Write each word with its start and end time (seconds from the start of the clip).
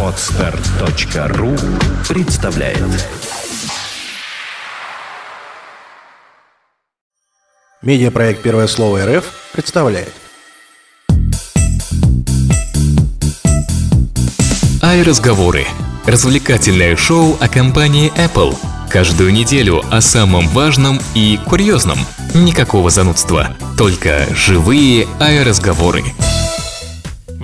Отстар.ру 0.00 1.56
представляет 2.08 2.78
Медиапроект 7.82 8.42
«Первое 8.42 8.68
слово 8.68 9.04
РФ» 9.06 9.24
представляет 9.52 10.12
Ай-разговоры. 14.80 15.66
Развлекательное 16.06 16.94
шоу 16.94 17.36
о 17.40 17.48
компании 17.48 18.12
Apple. 18.16 18.56
Каждую 18.88 19.32
неделю 19.32 19.82
о 19.90 20.00
самом 20.00 20.46
важном 20.48 21.00
и 21.14 21.40
курьезном. 21.48 21.98
Никакого 22.34 22.90
занудства. 22.90 23.56
Только 23.76 24.28
живые 24.32 25.08
ай-разговоры. 25.18 26.04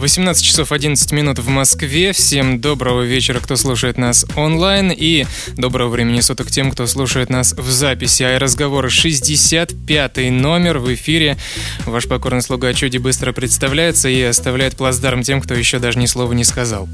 18 0.01 0.43
часов 0.43 0.73
11 0.73 1.13
минут 1.13 1.39
в 1.39 1.49
Москве. 1.49 2.13
Всем 2.13 2.59
доброго 2.59 3.03
вечера, 3.03 3.39
кто 3.39 3.57
слушает 3.57 3.99
нас 3.99 4.25
онлайн. 4.35 4.91
И 4.91 5.27
доброго 5.59 5.91
времени 5.91 6.21
суток 6.21 6.51
тем, 6.51 6.71
кто 6.71 6.87
слушает 6.87 7.29
нас 7.29 7.53
в 7.53 7.71
записи. 7.71 8.23
А 8.23 8.39
разговоры 8.39 8.89
65 8.89 10.31
номер 10.31 10.79
в 10.79 10.93
эфире. 10.95 11.37
Ваш 11.85 12.09
покорный 12.09 12.41
слуга 12.41 12.73
Чуди 12.73 12.97
быстро 12.97 13.33
представляется 13.33 14.09
и 14.09 14.23
оставляет 14.23 14.75
плацдарм 14.75 15.23
тем, 15.23 15.43
кто 15.43 15.53
еще 15.53 15.79
даже 15.79 15.99
ни 15.99 16.07
слова 16.07 16.33
не 16.33 16.45
сказал. 16.45 16.89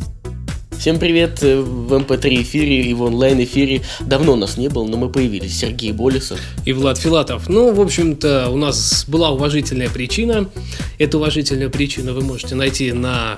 Всем 0.78 0.98
привет 0.98 1.42
э, 1.42 1.58
в 1.60 1.92
МП3 1.94 2.42
эфире 2.42 2.82
и 2.82 2.94
в 2.94 3.02
онлайн 3.02 3.42
эфире. 3.42 3.82
Давно 4.00 4.36
нас 4.36 4.56
не 4.56 4.68
было, 4.68 4.86
но 4.86 4.96
мы 4.96 5.08
появились. 5.08 5.58
Сергей 5.58 5.90
Болесов. 5.90 6.38
И 6.64 6.72
Влад 6.72 6.98
Филатов. 6.98 7.48
Ну, 7.48 7.72
в 7.72 7.80
общем-то, 7.80 8.50
у 8.50 8.56
нас 8.56 9.04
была 9.08 9.30
уважительная 9.30 9.88
причина. 9.88 10.48
Эту 10.98 11.18
уважительную 11.18 11.70
причину 11.70 12.14
вы 12.14 12.20
можете 12.22 12.54
найти 12.54 12.92
на 12.92 13.36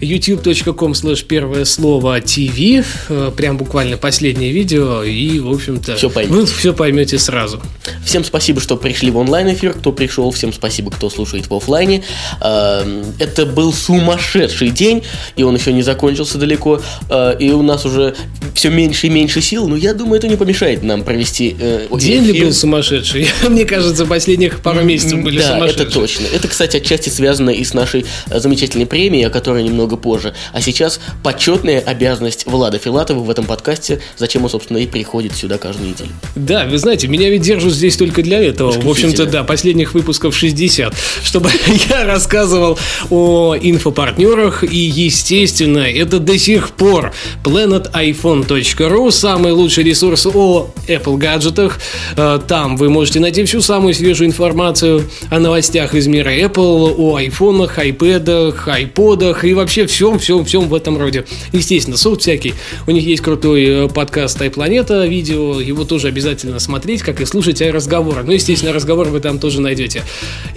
youtube.com 0.00 0.92
slash 0.92 1.24
первое 1.24 1.64
слово 1.64 2.18
TV. 2.18 2.84
Э, 3.08 3.30
прям 3.34 3.56
буквально 3.56 3.96
последнее 3.96 4.52
видео. 4.52 5.02
И, 5.02 5.38
в 5.38 5.50
общем-то, 5.50 5.96
поймете. 6.10 6.34
вы 6.34 6.46
все 6.46 6.74
поймете 6.74 7.18
сразу. 7.18 7.62
Всем 8.04 8.24
спасибо, 8.24 8.60
что 8.60 8.76
пришли 8.76 9.10
в 9.10 9.16
онлайн 9.16 9.52
эфир, 9.54 9.72
кто 9.72 9.92
пришел. 9.92 10.30
Всем 10.32 10.52
спасибо, 10.52 10.90
кто 10.90 11.08
слушает 11.08 11.48
в 11.48 11.54
офлайне. 11.54 12.02
Эм, 12.40 13.04
Это 13.18 13.46
был 13.46 13.72
сумасшедший 13.72 14.70
день, 14.70 15.02
и 15.36 15.42
он 15.42 15.54
еще 15.54 15.72
не 15.72 15.82
закончился 15.82 16.38
далеко. 16.38 16.71
Э, 17.08 17.36
И 17.38 17.50
у 17.50 17.62
нас 17.62 17.84
уже 17.84 18.14
все 18.54 18.70
меньше 18.70 19.06
и 19.08 19.10
меньше 19.10 19.40
сил, 19.40 19.68
но 19.68 19.76
я 19.76 19.94
думаю, 19.94 20.18
это 20.18 20.28
не 20.28 20.36
помешает 20.36 20.82
нам 20.82 21.02
провести 21.04 21.56
э, 21.58 21.86
День 21.98 22.24
ли 22.24 22.32
эфир. 22.32 22.44
был 22.46 22.52
сумасшедший? 22.52 23.28
Мне 23.48 23.64
кажется, 23.64 24.06
последних 24.06 24.60
пару 24.60 24.82
месяцев 24.82 25.22
были 25.22 25.38
да, 25.38 25.54
сумасшедшие. 25.54 25.86
это 25.86 25.92
точно. 25.94 26.26
Это, 26.34 26.48
кстати, 26.48 26.76
отчасти 26.76 27.08
связано 27.08 27.50
и 27.50 27.64
с 27.64 27.74
нашей 27.74 28.04
замечательной 28.30 28.86
премией, 28.86 29.26
о 29.26 29.30
которой 29.30 29.62
немного 29.62 29.96
позже. 29.96 30.34
А 30.52 30.60
сейчас 30.60 31.00
почетная 31.22 31.80
обязанность 31.80 32.46
Влада 32.46 32.78
Филатова 32.78 33.20
в 33.20 33.30
этом 33.30 33.44
подкасте, 33.46 34.00
зачем 34.16 34.44
он, 34.44 34.50
собственно, 34.50 34.78
и 34.78 34.86
приходит 34.86 35.34
сюда 35.34 35.58
каждую 35.58 35.90
неделю. 35.90 36.10
Да, 36.36 36.66
вы 36.66 36.78
знаете, 36.78 37.08
меня 37.08 37.28
ведь 37.30 37.42
держат 37.42 37.72
здесь 37.72 37.96
только 37.96 38.22
для 38.22 38.42
этого. 38.42 38.72
В 38.72 38.88
общем-то, 38.88 39.26
да, 39.26 39.42
последних 39.44 39.94
выпусков 39.94 40.36
60, 40.36 40.94
чтобы 41.24 41.50
я 41.90 42.04
рассказывал 42.04 42.78
о 43.10 43.56
инфопартнерах. 43.60 44.64
И, 44.64 44.76
естественно, 44.76 45.78
это 45.80 46.18
до 46.18 46.38
сих 46.38 46.61
пор 46.70 47.12
planetiphone.ru, 47.44 49.10
самый 49.10 49.52
лучший 49.52 49.84
ресурс 49.84 50.26
о 50.26 50.70
Apple 50.88 51.16
гаджетах. 51.18 51.78
Э, 52.16 52.38
Там 52.46 52.76
вы 52.76 52.88
можете 52.88 53.20
найти 53.20 53.44
всю 53.44 53.60
самую 53.60 53.94
свежую 53.94 54.28
информацию 54.28 55.04
о 55.30 55.38
новостях 55.38 55.94
из 55.94 56.06
мира 56.06 56.30
Apple, 56.30 56.94
о 56.96 57.16
айфонах, 57.16 57.78
айпэдах, 57.78 58.68
айподах 58.68 59.44
и 59.44 59.54
вообще 59.54 59.86
всем, 59.86 60.18
всем, 60.18 60.44
всем 60.44 60.68
в 60.68 60.74
этом 60.74 60.98
роде. 60.98 61.24
Естественно, 61.52 61.96
софт 61.96 62.22
всякий. 62.22 62.54
У 62.86 62.90
них 62.90 63.04
есть 63.04 63.22
крутой 63.22 63.64
э, 63.64 63.88
подкаст 63.88 64.40
iPlaneta, 64.40 65.06
видео, 65.08 65.60
его 65.60 65.84
тоже 65.84 66.08
обязательно 66.08 66.58
смотреть, 66.58 67.02
как 67.02 67.20
и 67.20 67.24
слушать 67.24 67.60
разговоры. 67.60 68.22
Ну, 68.24 68.32
естественно, 68.32 68.72
разговоры 68.72 69.10
вы 69.10 69.20
там 69.20 69.38
тоже 69.38 69.60
найдете. 69.60 70.02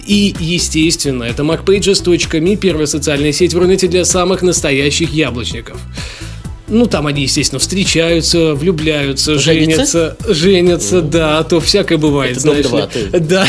И, 0.05 0.35
естественно, 0.39 1.23
это 1.23 1.43
macpages.me, 1.43 2.55
первая 2.57 2.85
социальная 2.85 3.31
сеть 3.31 3.53
в 3.53 3.57
Рунете 3.57 3.87
для 3.87 4.05
самых 4.05 4.41
настоящих 4.41 5.13
яблочников. 5.13 5.77
Ну, 6.67 6.87
там 6.87 7.05
они, 7.05 7.23
естественно, 7.23 7.59
встречаются, 7.59 8.55
влюбляются, 8.55 9.37
Женятся? 9.37 10.17
женятся, 10.27 11.01
да, 11.01 11.37
а 11.37 11.43
то 11.43 11.59
всякое 11.59 11.99
бывает, 11.99 12.37
Это 12.37 12.45
дом 12.47 12.63
знаешь 12.63 12.91
ли. 12.95 13.09
ты. 13.11 13.19
Да, 13.19 13.45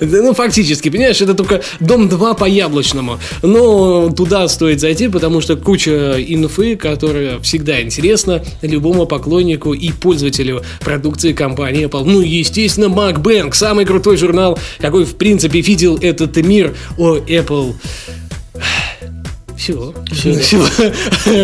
Ну, 0.00 0.34
фактически, 0.34 0.90
понимаешь, 0.90 1.22
это 1.22 1.32
только 1.32 1.62
дом 1.80 2.08
2 2.08 2.34
по 2.34 2.44
яблочному. 2.44 3.18
Но 3.42 4.10
туда 4.10 4.46
стоит 4.48 4.80
зайти, 4.80 5.08
потому 5.08 5.40
что 5.40 5.56
куча 5.56 6.16
инфы, 6.18 6.76
которая 6.76 7.38
всегда 7.40 7.80
интересна 7.80 8.44
любому 8.60 9.06
поклоннику 9.06 9.72
и 9.72 9.90
пользователю 9.90 10.62
продукции 10.80 11.32
компании 11.32 11.86
Apple. 11.86 12.04
Ну, 12.04 12.20
естественно, 12.20 12.86
MacBank, 12.86 13.54
самый 13.54 13.86
крутой 13.86 14.18
журнал, 14.18 14.58
какой, 14.80 15.04
в 15.04 15.14
принципе, 15.16 15.62
видел 15.62 15.96
этот 15.96 16.36
мир 16.36 16.76
о 16.98 17.16
Apple. 17.16 17.74
Все. 19.60 19.94
Всё. 20.10 20.66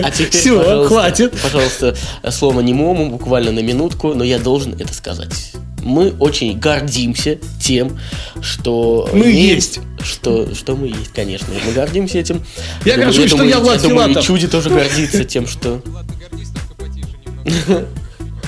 А 0.03 0.11
теперь, 0.11 0.31
Все, 0.31 0.59
пожалуйста, 0.59 0.89
хватит. 0.89 1.35
Пожалуйста, 1.43 1.97
слово 2.31 2.61
немому, 2.63 3.11
буквально 3.11 3.53
на 3.53 3.61
минутку, 3.61 4.15
но 4.15 4.25
я 4.25 4.39
должен 4.39 4.73
это 4.73 4.95
сказать. 4.95 5.53
Мы 5.83 6.15
очень 6.19 6.59
гордимся 6.59 7.39
тем, 7.61 7.99
что... 8.41 9.09
Мы 9.13 9.27
имеем- 9.27 9.57
есть. 9.57 9.81
Что, 10.03 10.55
что 10.55 10.75
мы 10.77 10.87
есть, 10.89 11.13
конечно. 11.15 11.49
Мы 11.67 11.73
гордимся 11.73 12.19
этим. 12.19 12.43
Я 12.87 12.97
горжусь, 12.97 13.27
что 13.27 13.37
думаю, 13.37 13.51
я 13.51 13.61
Влад 13.61 13.83
думаю, 13.83 13.97
и 13.97 14.13
Филатов. 14.13 14.25
Чуди 14.25 14.49
тоже 14.49 14.71
гордится 14.71 15.25
тем, 15.25 15.47
что... 15.47 15.83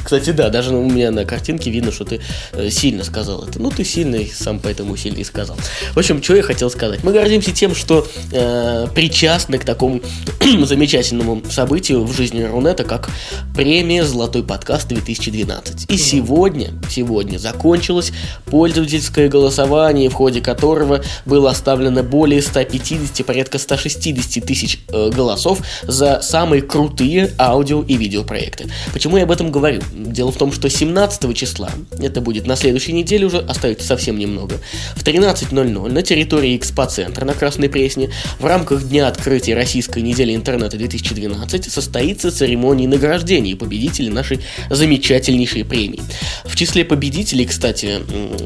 Кстати, 0.09 0.31
да, 0.31 0.49
даже 0.49 0.75
у 0.75 0.89
меня 0.89 1.11
на 1.11 1.27
картинке 1.27 1.69
видно, 1.69 1.93
что 1.93 2.07
ты 2.07 2.23
э, 2.55 2.71
сильно 2.71 3.05
сказал 3.05 3.45
это. 3.45 3.61
Ну, 3.61 3.69
ты 3.71 3.85
сильный, 3.85 4.33
сам 4.35 4.59
поэтому 4.59 4.97
сильно 4.97 5.19
и 5.19 5.25
сказал. 5.25 5.59
В 5.93 5.99
общем, 5.99 6.23
что 6.23 6.35
я 6.35 6.43
хотел 6.43 6.71
сказать. 6.71 7.05
Мы 7.05 7.13
гордимся 7.13 7.53
тем, 7.53 7.75
что 7.75 8.09
э, 8.33 8.87
причастны 8.95 9.59
к 9.59 9.67
такому 9.67 10.01
замечательному 10.65 11.43
событию 11.51 12.05
в 12.05 12.17
жизни 12.17 12.43
Рунета, 12.43 12.85
как 12.85 13.11
премия 13.55 14.03
«Золотой 14.03 14.43
подкаст 14.43 14.91
2012». 14.91 15.93
И 15.93 15.99
сегодня, 15.99 16.71
сегодня 16.89 17.37
закончилось 17.37 18.13
пользовательское 18.47 19.29
голосование, 19.29 20.09
в 20.09 20.15
ходе 20.15 20.41
которого 20.41 21.05
было 21.27 21.51
оставлено 21.51 22.03
более 22.03 22.41
150, 22.41 23.27
порядка 23.27 23.59
160 23.59 24.43
тысяч 24.43 24.79
э, 24.89 25.11
голосов 25.11 25.61
за 25.83 26.23
самые 26.23 26.63
крутые 26.63 27.33
аудио 27.39 27.83
и 27.83 27.99
видеопроекты. 27.99 28.71
Почему 28.95 29.19
я 29.19 29.25
об 29.25 29.33
этом 29.33 29.53
говорю? 29.53 29.83
Дело 29.99 30.31
в 30.31 30.37
том, 30.37 30.53
что 30.53 30.71
17 30.71 31.37
числа, 31.37 31.71
это 31.99 32.21
будет 32.21 32.47
на 32.47 32.55
следующей 32.55 32.93
неделе 32.93 33.27
уже, 33.27 33.39
остается 33.39 33.87
совсем 33.87 34.17
немного, 34.19 34.59
в 34.95 35.03
13.00 35.03 35.91
на 35.91 36.03
территории 36.03 36.57
Экспоцентра 36.57 37.25
на 37.25 37.35
Красной 37.35 37.69
Пресне 37.69 38.11
в 38.39 38.47
рамках 38.47 38.89
Дня 38.89 39.09
открытия 39.09 39.55
Российской 39.55 40.03
недели 40.03 40.35
интернета 40.35 40.77
2012 40.77 41.71
состоится 41.71 42.31
церемония 42.31 42.87
награждения 42.87 43.57
победителей 43.57 44.11
нашей 44.11 44.41
замечательнейшей 44.71 45.65
премии. 45.65 46.01
В 46.45 46.55
числе 46.55 46.85
победителей, 46.85 47.45
кстати, 47.45 47.99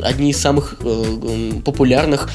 одни 0.03 0.31
из 0.31 0.39
самых 0.39 0.77
э, 0.81 1.53
популярных 1.65 2.31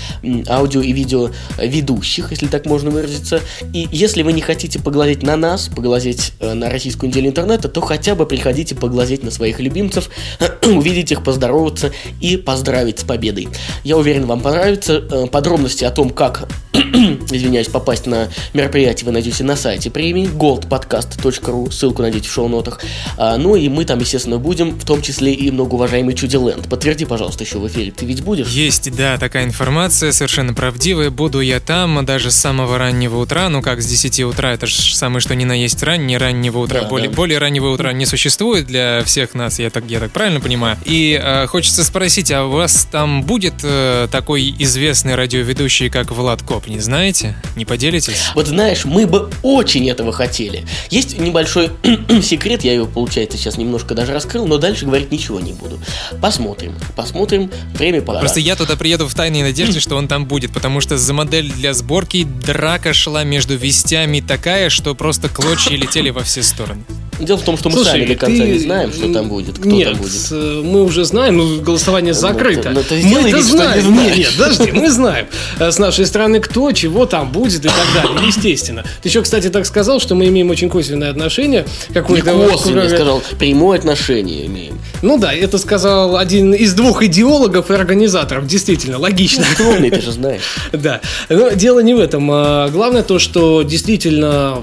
аудио 0.47 0.81
и 0.81 0.91
видео 0.91 1.31
ведущих, 1.57 2.31
если 2.31 2.47
так 2.47 2.65
можно 2.65 2.91
выразиться. 2.91 3.41
И 3.73 3.87
если 3.91 4.21
вы 4.21 4.33
не 4.33 4.41
хотите 4.41 4.79
поглазеть 4.79 5.23
на 5.23 5.35
нас, 5.37 5.69
поглазеть 5.69 6.33
э, 6.39 6.53
на 6.53 6.69
Российскую 6.69 7.09
неделю 7.09 7.29
интернета, 7.29 7.67
то 7.67 7.81
хотя 7.81 8.13
бы 8.13 8.27
приходите 8.27 8.75
поглазеть 8.75 9.06
на 9.23 9.31
своих 9.31 9.59
любимцев, 9.59 10.09
увидеть 10.63 11.11
их, 11.11 11.23
поздороваться 11.23 11.91
и 12.21 12.37
поздравить 12.37 12.99
с 12.99 13.03
победой. 13.03 13.47
Я 13.83 13.97
уверен, 13.97 14.25
вам 14.25 14.41
понравится. 14.41 15.03
Э, 15.09 15.27
Подробности 15.27 15.83
о 15.83 15.91
том, 15.91 16.09
как 16.09 16.47
извиняюсь, 16.73 17.67
попасть 17.67 18.05
на 18.05 18.29
мероприятие 18.53 19.05
вы 19.05 19.11
найдете 19.11 19.43
на 19.43 19.55
сайте 19.55 19.89
премии 19.89 20.27
goldpodcast.ru, 20.27 21.71
ссылку 21.71 22.01
найдете 22.01 22.29
в 22.29 22.31
шоу-нотах. 22.31 22.79
А, 23.17 23.37
ну 23.37 23.55
и 23.55 23.69
мы 23.69 23.85
там, 23.85 23.99
естественно, 23.99 24.37
будем, 24.37 24.71
в 24.71 24.85
том 24.85 25.01
числе 25.01 25.33
и 25.33 25.51
многоуважаемый 25.51 26.15
Чудиленд. 26.15 26.67
Подтверди, 26.69 27.05
пожалуйста, 27.05 27.43
еще 27.43 27.59
в 27.59 27.67
эфире. 27.67 27.91
Ты 27.91 28.05
ведь 28.05 28.23
будешь? 28.23 28.49
Есть, 28.49 28.95
да, 28.95 29.17
такая 29.17 29.45
информация, 29.45 30.11
совершенно 30.11 30.53
правдивая. 30.53 31.09
Буду 31.09 31.39
я 31.39 31.59
там 31.59 32.05
даже 32.05 32.31
с 32.31 32.35
самого 32.35 32.77
раннего 32.77 33.17
утра, 33.19 33.49
ну 33.49 33.61
как 33.61 33.81
с 33.81 33.85
10 33.85 34.21
утра, 34.21 34.53
это 34.53 34.67
же 34.67 34.95
самое 34.95 35.19
что 35.19 35.35
ни 35.35 35.45
на 35.45 35.53
есть 35.53 35.81
раннее, 35.83 36.17
раннего 36.17 36.59
утра. 36.59 36.81
Да, 36.81 36.87
более, 36.87 37.09
да. 37.09 37.15
более 37.15 37.39
раннего 37.39 37.69
утра 37.69 37.91
не 37.93 38.05
существует 38.05 38.67
для 38.67 38.96
всех 39.03 39.33
нас, 39.33 39.59
я 39.59 39.69
так, 39.69 39.85
я 39.89 39.99
так 39.99 40.11
правильно 40.11 40.39
понимаю. 40.39 40.77
И 40.85 41.19
э, 41.21 41.47
хочется 41.47 41.83
спросить, 41.83 42.31
а 42.31 42.45
у 42.45 42.51
вас 42.51 42.87
там 42.91 43.23
будет 43.23 43.55
э, 43.63 44.07
такой 44.11 44.53
известный 44.59 45.15
радиоведущий, 45.15 45.89
как 45.89 46.11
Влад 46.11 46.41
Коп? 46.41 46.67
Не 46.67 46.79
знаете? 46.79 47.35
Не 47.55 47.65
поделитесь? 47.65 48.31
Вот 48.35 48.47
знаешь, 48.47 48.85
мы 48.85 49.05
бы 49.07 49.29
очень 49.43 49.89
этого 49.89 50.11
хотели. 50.11 50.65
Есть 50.89 51.19
небольшой 51.19 51.71
секрет, 52.21 52.63
я 52.63 52.73
его, 52.73 52.85
получается, 52.85 53.37
сейчас 53.37 53.57
немножко 53.57 53.95
даже 53.95 54.13
раскрыл, 54.13 54.47
но 54.47 54.57
дальше 54.57 54.85
говорить 54.85 55.11
ничего 55.11 55.39
не 55.39 55.53
буду. 55.53 55.79
Посмотрим, 56.21 56.75
посмотрим, 56.95 57.51
время 57.73 58.01
пора. 58.01 58.19
Просто 58.19 58.39
я 58.39 58.55
туда 58.55 58.75
приеду 58.75 59.07
в 59.07 59.15
тайной 59.15 59.43
надежде, 59.43 59.79
что 59.79 59.95
он 59.95 60.07
там 60.07 60.25
будет, 60.25 60.51
потому 60.53 60.81
что 60.81 60.97
за 60.97 61.13
модель 61.13 61.51
для 61.51 61.73
сборки 61.73 62.23
драка 62.23 62.93
шла 62.93 63.23
между 63.23 63.55
вестями 63.55 64.19
такая, 64.19 64.69
что 64.69 64.95
просто 64.95 65.29
клочья 65.29 65.75
летели 65.75 66.09
во 66.09 66.23
все 66.23 66.43
стороны. 66.43 66.83
Дело 67.19 67.37
в 67.37 67.41
том, 67.43 67.57
что 67.57 67.69
мы 67.69 67.75
Слушай, 67.75 67.91
сами 67.91 68.05
до 68.05 68.15
конца 68.15 68.43
ты- 68.43 68.49
не 68.51 68.59
знаем, 68.59 68.93
что 68.93 69.11
там 69.11 69.27
будет, 69.27 69.57
кто 69.57 69.67
Нет, 69.67 69.89
там 69.93 69.97
будет. 69.97 70.27
э, 70.31 70.61
мы 70.63 70.83
уже 70.83 71.03
знаем, 71.03 71.37
но 71.37 71.61
голосование 71.61 72.13
закрыто. 72.13 72.69
ну, 72.69 72.83
то 72.83 72.93
мы 72.93 73.19
это 73.21 73.37
не 73.37 73.41
знаем. 73.41 73.81
знаешь. 73.81 73.83
Нет, 73.85 74.17
нет, 74.17 74.29
подожди, 74.37 74.71
мы 74.71 74.89
знаем 74.91 75.25
э, 75.59 75.71
с 75.71 75.79
нашей 75.79 76.05
стороны, 76.05 76.39
кто, 76.39 76.71
чего 76.73 77.05
там 77.05 77.31
будет 77.31 77.65
и 77.65 77.69
так 77.69 77.75
далее, 77.95 78.27
естественно. 78.27 78.83
Ты 79.01 79.09
еще, 79.09 79.21
кстати, 79.23 79.49
так 79.49 79.65
сказал, 79.65 79.99
что 79.99 80.13
мы 80.15 80.27
имеем 80.27 80.49
очень 80.51 80.69
косвенное 80.69 81.09
отношение. 81.09 81.65
Не 81.89 81.93
Какое-то 81.95 82.33
косвенно, 82.33 82.81
я 82.81 82.89
сказал, 82.89 83.21
прямое 83.39 83.79
отношение 83.79 84.45
имеем. 84.45 84.79
Ну 85.01 85.17
да, 85.17 85.33
это 85.33 85.57
сказал 85.57 86.17
один 86.17 86.53
из 86.53 86.73
двух 86.73 87.01
идеологов 87.03 87.71
и 87.71 87.73
организаторов. 87.73 88.45
Действительно, 88.47 88.99
логично. 88.99 89.43
Ты 89.57 89.63
умный, 89.63 89.89
ты 89.89 90.01
же 90.01 90.11
знаешь. 90.11 90.41
Да. 90.71 91.01
Но 91.29 91.49
дело 91.49 91.79
не 91.79 91.93
в 91.95 91.99
этом. 91.99 92.29
А 92.31 92.69
Главное 92.69 93.01
то, 93.03 93.17
что 93.19 93.63
действительно 93.63 94.59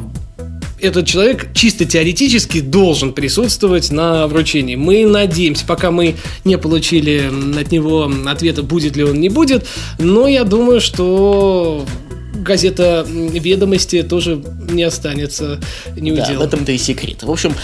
этот 0.81 1.07
человек 1.07 1.49
чисто 1.55 1.85
теоретически 1.85 2.61
должен 2.61 3.13
присутствовать 3.13 3.91
на 3.91 4.27
вручении. 4.27 4.77
Мы 4.77 5.07
надеемся, 5.07 5.65
пока 5.67 5.91
мы 5.91 6.17
не 6.45 6.59
получили 6.59 7.31
от 7.59 7.73
него 7.73 8.11
ответа, 8.27 8.63
будет 8.63 8.97
ли 8.97 9.05
он, 9.05 9.21
не 9.21 9.29
будет, 9.29 9.67
но 9.99 10.27
я 10.27 10.45
думаю, 10.45 10.81
что 10.81 11.87
газета 12.35 13.07
«Ведомости» 13.09 14.03
тоже 14.03 14.43
не 14.69 14.83
останется 14.83 15.61
Да, 16.35 16.41
в 16.41 16.43
этом-то 16.43 16.73
и 16.73 16.79
секрет. 16.79 17.23
В 17.23 17.31
общем, 17.31 17.55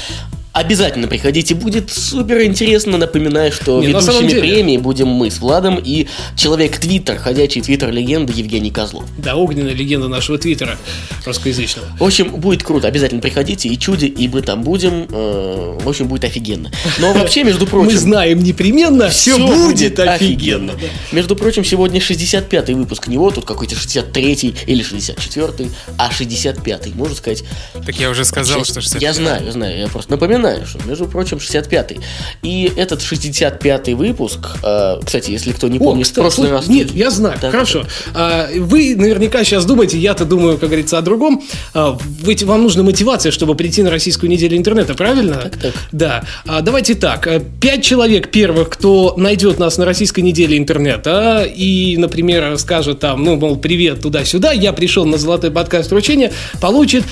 обязательно 0.61 1.09
приходите, 1.09 1.55
будет 1.55 1.91
супер 1.91 2.43
интересно. 2.43 2.99
Напоминаю, 2.99 3.53
что 3.53 3.81
Не, 3.81 3.89
ведущими 3.89 4.29
деле. 4.29 4.41
премии 4.41 4.77
будем 4.79 5.09
мы 5.09 5.31
с 5.31 5.39
Владом 5.39 5.81
и 5.83 6.07
человек 6.37 6.79
Твиттер, 6.79 7.19
ходячий 7.19 7.61
Твиттер 7.61 7.91
легенды 7.91 8.33
Евгений 8.35 8.71
Козлов. 8.71 9.05
Да, 9.19 9.37
огненная 9.37 9.73
легенда 9.75 10.09
нашего 10.09 10.39
твиттера 10.39 10.79
русскоязычного. 11.27 11.87
В 11.99 12.05
общем, 12.05 12.31
будет 12.31 12.62
круто. 12.62 12.89
Обязательно 12.89 13.21
приходите, 13.21 13.69
и 13.69 13.79
чуди, 13.79 14.07
и 14.07 14.29
мы 14.29 14.43
там 14.43 14.62
будем. 14.62 15.07
Э, 15.11 15.79
В 15.83 15.89
общем, 15.89 16.09
будет 16.09 16.25
офигенно. 16.25 16.71
Но 16.99 17.12
вообще, 17.15 17.45
между 17.45 17.67
прочим... 17.67 17.91
Мы 17.93 17.97
знаем 17.99 18.43
непременно, 18.43 19.09
все, 19.09 19.37
будет 19.39 19.99
офигенно. 19.99 20.73
Между 21.12 21.37
прочим, 21.37 21.65
сегодня 21.65 22.01
65-й 22.01 22.75
выпуск 22.75 23.09
не 23.09 23.19
вот 23.19 23.35
тут 23.35 23.45
какой-то 23.45 23.75
63-й 23.75 24.55
или 24.67 24.85
64-й, 24.85 25.71
а 25.97 26.11
65-й, 26.11 26.93
можно 26.95 27.15
сказать. 27.17 27.45
Так 27.87 27.97
я 27.97 28.11
уже 28.11 28.25
сказал, 28.25 28.65
что 28.65 28.81
65. 28.81 29.03
Я 29.03 29.12
знаю, 29.12 29.45
я 29.47 29.53
знаю, 29.53 29.79
я 29.79 29.89
просто 29.89 30.11
напоминаю, 30.12 30.50
что, 30.67 30.79
между 30.87 31.06
прочим, 31.06 31.38
65-й. 31.38 32.00
И 32.43 32.73
этот 32.76 33.00
65-й 33.00 33.94
выпуск, 33.94 34.38
э, 34.62 35.00
кстати, 35.05 35.31
если 35.31 35.52
кто 35.52 35.69
не 35.69 35.79
О, 35.79 35.85
помнит, 35.85 36.06
в 36.06 36.11
кстати, 36.11 36.25
прошлый 36.25 36.49
слушай, 36.49 36.61
раз... 36.61 36.69
Нет, 36.69 36.91
я 36.93 37.11
знаю. 37.11 37.38
Да, 37.41 37.50
Хорошо. 37.50 37.85
А, 38.14 38.49
вы 38.56 38.94
наверняка 38.97 39.44
сейчас 39.44 39.64
думаете, 39.64 39.99
я-то 39.99 40.25
думаю, 40.25 40.58
как 40.58 40.69
говорится, 40.69 40.99
о 40.99 41.02
другом. 41.02 41.43
А, 41.75 41.99
ведь 42.23 42.43
вам 42.43 42.62
нужна 42.62 42.82
мотивация, 42.82 43.32
чтобы 43.32 43.55
прийти 43.55 43.82
на 43.82 43.91
российскую 43.91 44.31
неделю 44.31 44.56
интернета, 44.56 44.94
правильно? 44.94 45.35
Так, 45.35 45.56
так. 45.56 45.75
Да. 45.93 46.25
А, 46.47 46.61
давайте 46.61 46.94
так. 46.94 47.26
А, 47.26 47.41
Пять 47.61 47.85
человек 47.85 48.31
первых, 48.31 48.70
кто 48.70 49.14
найдет 49.17 49.58
нас 49.58 49.79
на 49.79 49.85
российской 49.85 50.20
неделе 50.20 50.56
интернета 50.56 51.44
и, 51.44 51.97
например, 51.97 52.58
скажет 52.58 53.00
там, 53.00 53.25
ну, 53.25 53.37
мол, 53.37 53.56
привет 53.56 54.00
туда-сюда, 54.00 54.52
я 54.52 54.73
пришел 54.73 55.05
на 55.05 55.19
золотой 55.19 55.50
подкаст 55.50 55.91
вручения, 55.91 56.32
получит 56.61 57.05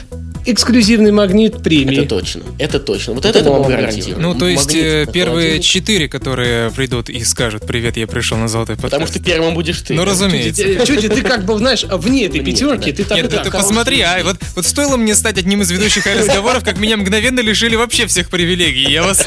эксклюзивный 0.46 1.12
магнит 1.12 1.62
премии. 1.62 1.98
Это 1.98 2.08
точно, 2.08 2.42
это 2.58 2.80
точно. 2.80 3.14
Вот, 3.14 3.24
это, 3.24 3.42
мы 3.44 3.60
вам 3.60 3.70
гарантируем. 3.70 4.22
Ну, 4.22 4.34
то 4.34 4.48
есть 4.48 4.66
Магнит, 4.66 4.84
э, 4.84 5.02
это 5.02 5.12
первые 5.12 5.60
четыре, 5.60 6.08
которые 6.08 6.70
придут 6.70 7.10
и 7.10 7.22
скажут 7.24 7.66
«Привет, 7.66 7.96
я 7.96 8.06
пришел 8.06 8.38
на 8.38 8.48
золотой 8.48 8.76
подкаст». 8.76 8.92
Потому 8.92 9.06
что 9.06 9.20
первым 9.20 9.54
будешь 9.54 9.80
ты. 9.82 9.94
Ну, 9.94 10.04
разумеется. 10.04 10.86
Чуть-чуть, 10.86 11.14
ты 11.14 11.22
как 11.22 11.44
бы, 11.44 11.58
знаешь, 11.58 11.84
вне 11.84 12.26
этой 12.26 12.40
пятерки, 12.40 12.92
ты 12.92 13.04
так 13.04 13.18
и 13.18 13.22
Нет, 13.22 13.42
ты, 13.42 13.50
посмотри, 13.50 14.00
а 14.00 14.20
вот, 14.24 14.36
вот 14.54 14.66
стоило 14.66 14.96
мне 14.96 15.14
стать 15.14 15.38
одним 15.38 15.62
из 15.62 15.70
ведущих 15.70 16.06
разговоров, 16.06 16.64
как 16.64 16.78
меня 16.78 16.96
мгновенно 16.96 17.40
лишили 17.40 17.76
вообще 17.76 18.06
всех 18.06 18.30
привилегий. 18.30 18.90
Я 18.90 19.02
вас... 19.02 19.26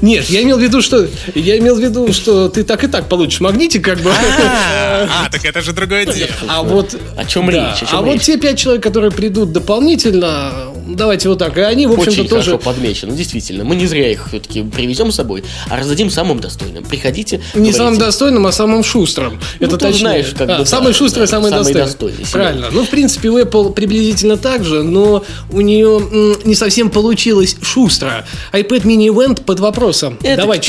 Нет, 0.00 0.28
я 0.28 0.42
имел 0.42 0.58
в 0.58 0.62
виду, 0.62 0.82
что 0.82 1.06
я 1.34 1.58
имел 1.58 1.76
в 1.76 1.80
виду, 1.80 2.12
что 2.12 2.48
ты 2.48 2.64
так 2.64 2.84
и 2.84 2.88
так 2.88 3.08
получишь 3.08 3.40
магнитик, 3.40 3.84
как 3.84 4.00
бы. 4.00 4.10
А, 4.10 5.08
а, 5.26 5.30
так 5.30 5.44
это 5.44 5.60
же 5.62 5.72
другое 5.72 6.06
дело. 6.06 6.28
А 6.48 6.62
вот 6.62 6.96
О 7.16 7.24
чем 7.24 7.50
речь? 7.50 7.84
А 7.90 8.02
вот 8.02 8.20
те 8.20 8.36
пять 8.36 8.58
человек, 8.58 8.82
которые 8.82 9.10
придут 9.10 9.52
дополнительно, 9.52 10.53
давайте 10.86 11.28
вот 11.28 11.38
так, 11.38 11.56
и 11.56 11.60
они, 11.60 11.86
в 11.86 11.92
общем-то, 11.92 12.10
Очень 12.10 12.28
тоже. 12.28 12.50
хорошо 12.50 12.58
подмечено, 12.58 13.12
действительно. 13.14 13.64
Мы 13.64 13.76
не 13.76 13.86
зря 13.86 14.10
их 14.10 14.28
все-таки 14.28 14.62
привезем 14.62 15.10
с 15.12 15.16
собой, 15.16 15.44
а 15.68 15.76
раздадим 15.78 16.10
самым 16.10 16.40
достойным. 16.40 16.84
Приходите. 16.84 17.38
Не 17.54 17.60
говорите. 17.60 17.76
самым 17.78 17.98
достойным, 17.98 18.46
а 18.46 18.52
самым 18.52 18.84
шустрым. 18.84 19.40
Это 19.60 19.72
ты 19.76 19.86
точнее. 19.86 19.98
знаешь, 20.00 20.34
как 20.36 20.48
А, 20.50 20.58
бы, 20.58 20.66
самый 20.66 20.92
да, 20.92 20.98
шустрый, 20.98 21.22
да, 21.26 21.30
самый, 21.30 21.50
самый 21.50 21.60
достойный. 21.74 21.86
достойный, 21.86 22.26
Правильно. 22.32 22.68
Ну, 22.72 22.84
в 22.84 22.88
принципе, 22.90 23.28
у 23.30 23.38
Apple 23.38 23.72
приблизительно 23.72 24.36
так 24.36 24.64
же, 24.64 24.82
но 24.82 25.24
у 25.50 25.60
нее 25.60 25.98
м, 25.98 26.36
не 26.44 26.54
совсем 26.54 26.90
получилось 26.90 27.56
шустро. 27.62 28.26
iPad 28.52 28.82
mini 28.82 29.08
event 29.08 29.42
под 29.44 29.60
вопросом. 29.60 30.18
Это 30.22 30.42
Давай. 30.42 30.60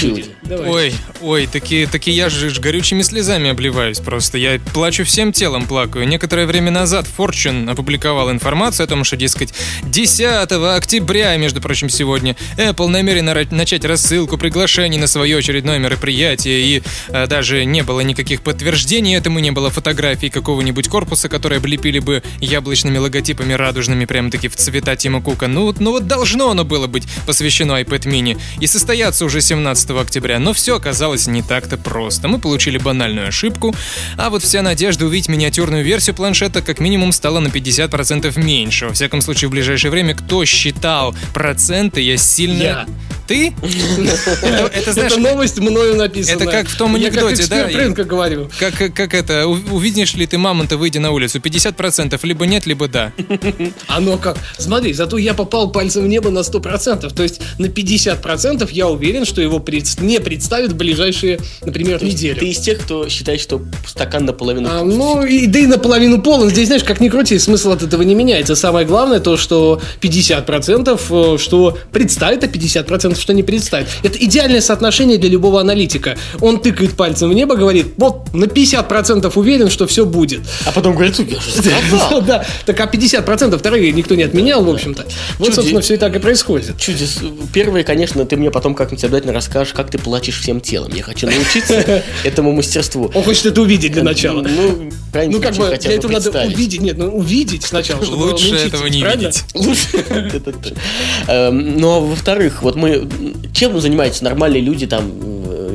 Давай. 0.44 0.70
Ой, 0.70 0.94
ой, 1.22 1.50
такие, 1.52 1.88
такие 1.88 2.16
я 2.16 2.30
же 2.30 2.50
ж 2.52 2.60
горючими 2.60 3.02
слезами 3.02 3.50
обливаюсь 3.50 4.00
просто. 4.00 4.38
Я 4.38 4.60
плачу 4.74 5.04
всем 5.04 5.32
телом, 5.32 5.66
плакаю. 5.68 6.08
Некоторое 6.08 6.46
время 6.46 6.70
назад 6.70 7.08
Fortune 7.18 7.70
опубликовал 7.72 8.30
информацию 8.32 8.84
о 8.84 8.88
том, 8.88 9.04
что, 9.04 9.18
дескать, 9.18 9.54
10 9.84 10.05
октября, 10.76 11.36
между 11.38 11.62
прочим, 11.62 11.90
сегодня, 11.90 12.36
Apple 12.58 12.88
намерена 12.88 13.36
начать 13.52 13.84
рассылку 13.86 14.38
приглашений 14.38 14.98
на 15.00 15.08
свое 15.08 15.38
очередное 15.38 15.80
мероприятие, 15.80 16.62
и 16.62 16.84
э, 17.10 17.28
даже 17.28 17.66
не 17.66 17.82
было 17.82 18.02
никаких 18.02 18.42
подтверждений 18.42 19.16
этому, 19.16 19.40
не 19.40 19.52
было 19.52 19.70
фотографий 19.72 20.30
какого-нибудь 20.30 20.88
корпуса, 20.90 21.28
которые 21.28 21.58
облепили 21.58 22.00
бы 22.00 22.22
яблочными 22.40 22.98
логотипами 23.00 23.54
радужными, 23.54 24.06
прям-таки 24.06 24.48
в 24.48 24.56
цвета 24.56 24.96
Тима 24.96 25.22
Кука. 25.22 25.48
Ну, 25.48 25.64
вот- 25.64 25.80
ну 25.80 25.92
вот 25.92 26.06
должно 26.08 26.52
оно 26.52 26.64
было 26.64 26.86
быть 26.86 27.08
посвящено 27.26 27.82
iPad 27.82 28.04
mini 28.04 28.40
и 28.60 28.68
состояться 28.68 29.26
уже 29.26 29.42
17 29.42 30.02
октября, 30.02 30.38
но 30.38 30.54
все 30.54 30.76
оказалось 30.76 31.26
не 31.28 31.42
так-то 31.42 31.78
просто. 31.78 32.28
Мы 32.28 32.38
получили 32.38 32.78
банальную 32.78 33.28
ошибку, 33.28 33.74
а 34.18 34.30
вот 34.30 34.44
вся 34.44 34.62
надежда 34.62 35.06
увидеть 35.08 35.30
миниатюрную 35.30 35.84
версию 35.84 36.16
планшета 36.16 36.62
как 36.62 36.80
минимум 36.80 37.12
стала 37.12 37.40
на 37.40 37.48
50% 37.48 38.38
меньше. 38.38 38.86
Во 38.88 38.94
всяком 38.94 39.22
случае, 39.22 39.48
в 39.48 39.52
ближайшее 39.52 39.90
время, 39.90 39.95
кто 40.14 40.46
считал 40.46 41.16
проценты, 41.34 42.02
я 42.02 42.18
сильно... 42.18 42.64
Я. 42.64 42.86
Ты? 43.28 43.54
Это, 44.74 44.94
знаешь, 44.94 45.16
новость 45.18 45.60
мною 45.60 45.96
написана. 45.96 46.44
это 46.44 46.52
как 46.52 46.68
в 46.68 46.78
том 46.78 46.96
Я 46.96 47.08
анекдоте, 47.08 47.42
как 47.44 47.50
да, 47.50 47.70
и- 47.70 47.76
рынка 47.76 48.04
говорю. 48.04 48.50
как, 48.60 48.94
как 48.94 49.14
это, 49.14 49.48
увидишь 49.48 50.14
ли 50.14 50.28
ты 50.28 50.38
мамонта, 50.38 50.78
выйдя 50.78 51.00
на 51.00 51.12
улицу? 51.12 51.40
50% 51.40 52.20
либо 52.24 52.46
нет, 52.46 52.66
либо 52.66 52.88
да. 52.88 53.12
Оно 53.88 54.18
как? 54.18 54.38
Смотри, 54.58 54.94
зато 54.94 55.18
я 55.18 55.34
попал 55.34 55.72
пальцем 55.72 56.04
в 56.04 56.08
небо 56.08 56.30
на 56.30 56.40
100%. 56.40 57.14
То 57.14 57.24
есть 57.24 57.42
на 57.58 57.66
50% 57.66 58.70
я 58.72 58.88
уверен, 58.88 59.26
что 59.26 59.42
его 59.42 59.64
не 60.00 60.20
представят 60.20 60.74
в 60.74 60.76
ближайшие, 60.76 61.40
например, 61.64 62.04
неделю. 62.04 62.40
Ты 62.40 62.50
из 62.50 62.60
тех, 62.60 62.80
кто 62.80 63.10
считает, 63.10 63.42
что 63.42 63.62
стакан 63.88 64.26
наполовину 64.26 64.70
А, 64.72 64.84
ну, 64.84 65.26
и, 65.26 65.48
да 65.48 65.60
и 65.60 65.66
наполовину 65.66 66.22
полон. 66.22 66.50
Здесь, 66.50 66.68
знаешь, 66.68 66.84
как 66.84 67.00
ни 67.02 67.10
крути, 67.10 67.40
смысл 67.40 67.72
от 67.72 67.82
этого 67.84 68.04
не 68.04 68.14
меняется. 68.16 68.56
Самое 68.56 68.86
главное 68.86 69.20
то, 69.20 69.38
что 69.38 69.82
50% 70.02 71.36
э, 71.36 71.38
что 71.38 71.78
представит, 71.92 72.44
а 72.44 72.48
50% 72.48 73.15
что 73.18 73.34
не 73.34 73.44
представит. 73.44 73.88
Это 74.04 74.18
идеальное 74.18 74.62
соотношение 74.62 75.18
для 75.18 75.30
любого 75.30 75.62
аналитика. 75.62 76.18
Он 76.42 76.60
тыкает 76.60 76.94
пальцем 76.96 77.30
в 77.30 77.34
небо, 77.34 77.56
говорит, 77.56 77.94
вот 77.98 78.34
на 78.34 78.46
50% 78.46 79.32
уверен, 79.36 79.70
что 79.70 79.88
все 79.88 80.06
будет. 80.06 80.42
А 80.66 80.72
потом 80.72 80.94
говорит, 80.94 81.16
«Слушай, 81.16 81.34
я 81.34 81.82
же 81.82 81.98
сказал. 81.98 82.22
Да, 82.22 82.46
так 82.66 82.80
а 82.80 82.86
50% 82.86 83.58
вторые 83.58 83.92
никто 83.92 84.16
не 84.16 84.24
отменял, 84.24 84.64
в 84.64 84.70
общем-то. 84.70 85.06
Вот, 85.40 85.54
собственно, 85.54 85.82
все 85.82 85.96
и 85.96 85.98
так 85.98 86.16
и 86.16 86.20
происходит. 86.20 86.78
Чудес. 86.78 87.20
Первое, 87.54 87.84
конечно, 87.84 88.26
ты 88.26 88.36
мне 88.38 88.52
потом 88.52 88.76
как-нибудь 88.76 89.04
обязательно 89.04 89.34
расскажешь, 89.34 89.74
как 89.74 89.90
ты 89.90 89.98
плачешь 89.98 90.40
всем 90.40 90.62
телом. 90.62 90.92
Я 90.94 91.04
хочу 91.04 91.28
научиться 91.28 92.04
этому 92.24 92.52
мастерству. 92.52 93.12
Он 93.14 93.24
хочет 93.24 93.48
это 93.48 93.62
увидеть 93.62 93.92
для 93.92 94.04
начала. 94.04 94.42
Ну, 94.42 94.90
Ну, 95.14 95.42
как 95.42 95.56
бы 95.56 95.68
хотя 95.68 95.90
для 95.90 95.98
этого 95.98 96.12
надо 96.12 96.32
представить. 96.32 96.56
увидеть. 96.56 96.82
Нет, 96.82 96.98
ну 96.98 97.08
увидеть 97.08 97.64
сначала, 97.64 98.04
чтобы 98.04 98.24
Лучше 98.24 98.56
этого 98.56 98.88
не 98.88 99.02
видеть. 99.04 99.44
Лучше. 99.54 99.88
Эм, 101.28 101.78
Но, 101.78 102.02
во-вторых, 102.02 102.62
вот 102.64 102.76
мы... 102.76 103.05
Чем 103.54 103.80
занимаются 103.80 104.24
нормальные 104.24 104.62
люди 104.62 104.88
там, 104.88 105.04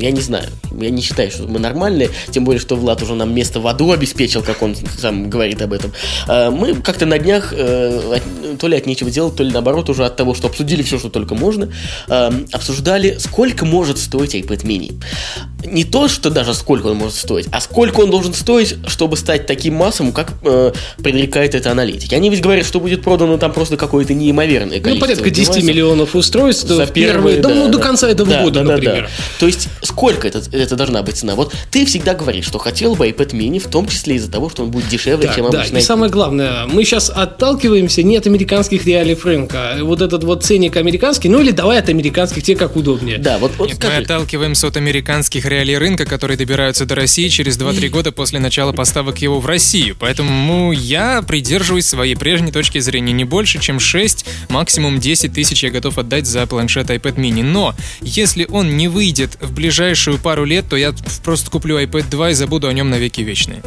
я 0.00 0.10
не 0.10 0.20
знаю. 0.20 0.48
Я 0.80 0.90
не 0.90 1.02
считаю, 1.02 1.30
что 1.30 1.44
мы 1.44 1.58
нормальные, 1.58 2.10
тем 2.30 2.44
более, 2.44 2.60
что 2.60 2.76
Влад 2.76 3.02
уже 3.02 3.14
нам 3.14 3.34
место 3.34 3.60
в 3.60 3.66
аду 3.66 3.90
обеспечил, 3.92 4.42
как 4.42 4.62
он 4.62 4.76
сам 4.98 5.28
говорит 5.28 5.60
об 5.62 5.72
этом. 5.72 5.92
А, 6.28 6.50
мы 6.50 6.74
как-то 6.74 7.06
на 7.06 7.18
днях, 7.18 7.52
э, 7.56 8.18
то 8.58 8.68
ли 8.68 8.76
от 8.76 8.86
нечего 8.86 9.10
делать, 9.10 9.36
то 9.36 9.42
ли 9.42 9.50
наоборот 9.52 9.88
уже 9.90 10.04
от 10.04 10.16
того, 10.16 10.34
что 10.34 10.48
обсудили 10.48 10.82
все, 10.82 10.98
что 10.98 11.08
только 11.10 11.34
можно, 11.34 11.72
а, 12.08 12.32
обсуждали, 12.52 13.16
сколько 13.18 13.64
может 13.64 13.98
стоить 13.98 14.34
iPad 14.34 14.64
mini. 14.64 15.02
Не 15.64 15.84
то, 15.84 16.08
что 16.08 16.30
даже 16.30 16.54
сколько 16.54 16.86
он 16.86 16.96
может 16.96 17.16
стоить, 17.16 17.46
а 17.52 17.60
сколько 17.60 18.00
он 18.00 18.10
должен 18.10 18.32
стоить, 18.32 18.76
чтобы 18.86 19.16
стать 19.16 19.46
таким 19.46 19.74
массовым, 19.74 20.12
как 20.12 20.32
э, 20.44 20.72
предрекает 21.02 21.54
это 21.54 21.70
аналитики. 21.70 22.14
Они 22.14 22.30
ведь 22.30 22.40
говорят, 22.40 22.64
что 22.66 22.80
будет 22.80 23.02
продано 23.02 23.36
там 23.38 23.52
просто 23.52 23.76
какое-то 23.76 24.14
неимоверное 24.14 24.78
Ну, 24.78 24.82
количество. 24.82 25.06
порядка 25.06 25.30
10 25.30 25.46
девайсов. 25.48 25.68
миллионов 25.68 26.14
устройств 26.14 26.68
За 26.68 26.86
первые, 26.86 27.12
первые, 27.12 27.36
да, 27.40 27.48
да, 27.50 27.54
ну, 27.54 27.68
до 27.70 27.78
да. 27.78 27.84
конца 27.84 28.08
этого 28.08 28.30
Да, 28.30 28.42
года, 28.42 28.60
да, 28.60 28.64
да, 28.66 28.72
например. 28.72 29.02
да. 29.04 29.08
То 29.38 29.46
есть, 29.46 29.68
сколько 29.90 30.28
это, 30.28 30.42
это 30.52 30.76
должна 30.76 31.02
быть 31.02 31.16
цена? 31.16 31.34
Вот 31.34 31.54
ты 31.70 31.84
всегда 31.84 32.14
говоришь, 32.14 32.46
что 32.46 32.58
хотел 32.58 32.94
бы 32.94 33.08
iPad 33.08 33.32
mini, 33.32 33.58
в 33.58 33.68
том 33.68 33.86
числе 33.88 34.16
из-за 34.16 34.30
того, 34.30 34.48
что 34.48 34.64
он 34.64 34.70
будет 34.70 34.88
дешевле, 34.88 35.26
Так, 35.26 35.36
чем 35.36 35.50
да, 35.50 35.58
обычный 35.58 35.78
и 35.78 35.82
iPad. 35.82 35.86
самое 35.86 36.10
главное, 36.10 36.66
мы 36.66 36.84
сейчас 36.84 37.10
отталкиваемся 37.10 38.02
не 38.02 38.16
от 38.16 38.26
американских 38.26 38.86
реалий 38.86 39.16
рынка. 39.22 39.76
Вот 39.82 40.00
этот 40.00 40.24
вот 40.24 40.44
ценник 40.44 40.76
американский, 40.76 41.28
ну 41.28 41.40
или 41.40 41.50
давай 41.50 41.78
от 41.78 41.88
американских, 41.88 42.42
тебе 42.42 42.56
как 42.56 42.76
удобнее. 42.76 43.18
Да, 43.18 43.38
вот, 43.38 43.52
вот 43.58 43.68
Нет, 43.68 43.82
мы 43.82 43.96
отталкиваемся 43.96 44.68
от 44.68 44.76
американских 44.76 45.44
реалий 45.46 45.76
рынка, 45.76 46.04
которые 46.04 46.36
добираются 46.36 46.86
до 46.86 46.94
России 46.94 47.28
через 47.28 47.58
2-3 47.58 47.88
года 47.88 48.12
после 48.12 48.38
начала 48.38 48.72
поставок 48.72 49.18
его 49.18 49.40
в 49.40 49.46
Россию. 49.46 49.96
Поэтому 49.98 50.72
я 50.72 51.22
придерживаюсь 51.22 51.86
своей 51.86 52.14
прежней 52.14 52.52
точки 52.52 52.78
зрения. 52.78 53.12
Не 53.12 53.24
больше, 53.24 53.58
чем 53.60 53.80
6, 53.80 54.24
максимум 54.48 55.00
10 55.00 55.32
тысяч 55.32 55.64
я 55.64 55.70
готов 55.70 55.98
отдать 55.98 56.26
за 56.26 56.46
планшет 56.46 56.90
iPad 56.90 57.16
mini. 57.16 57.42
Но 57.42 57.74
если 58.00 58.46
он 58.50 58.76
не 58.76 58.88
выйдет 58.88 59.36
в 59.40 59.52
ближайшую 59.70 60.18
пару 60.18 60.44
лет, 60.44 60.68
то 60.68 60.76
я 60.76 60.92
просто 61.22 61.48
куплю 61.48 61.80
iPad 61.80 62.10
2 62.10 62.30
и 62.30 62.34
забуду 62.34 62.66
о 62.66 62.72
нем 62.72 62.90
навеки 62.90 63.20
вечные. 63.20 63.62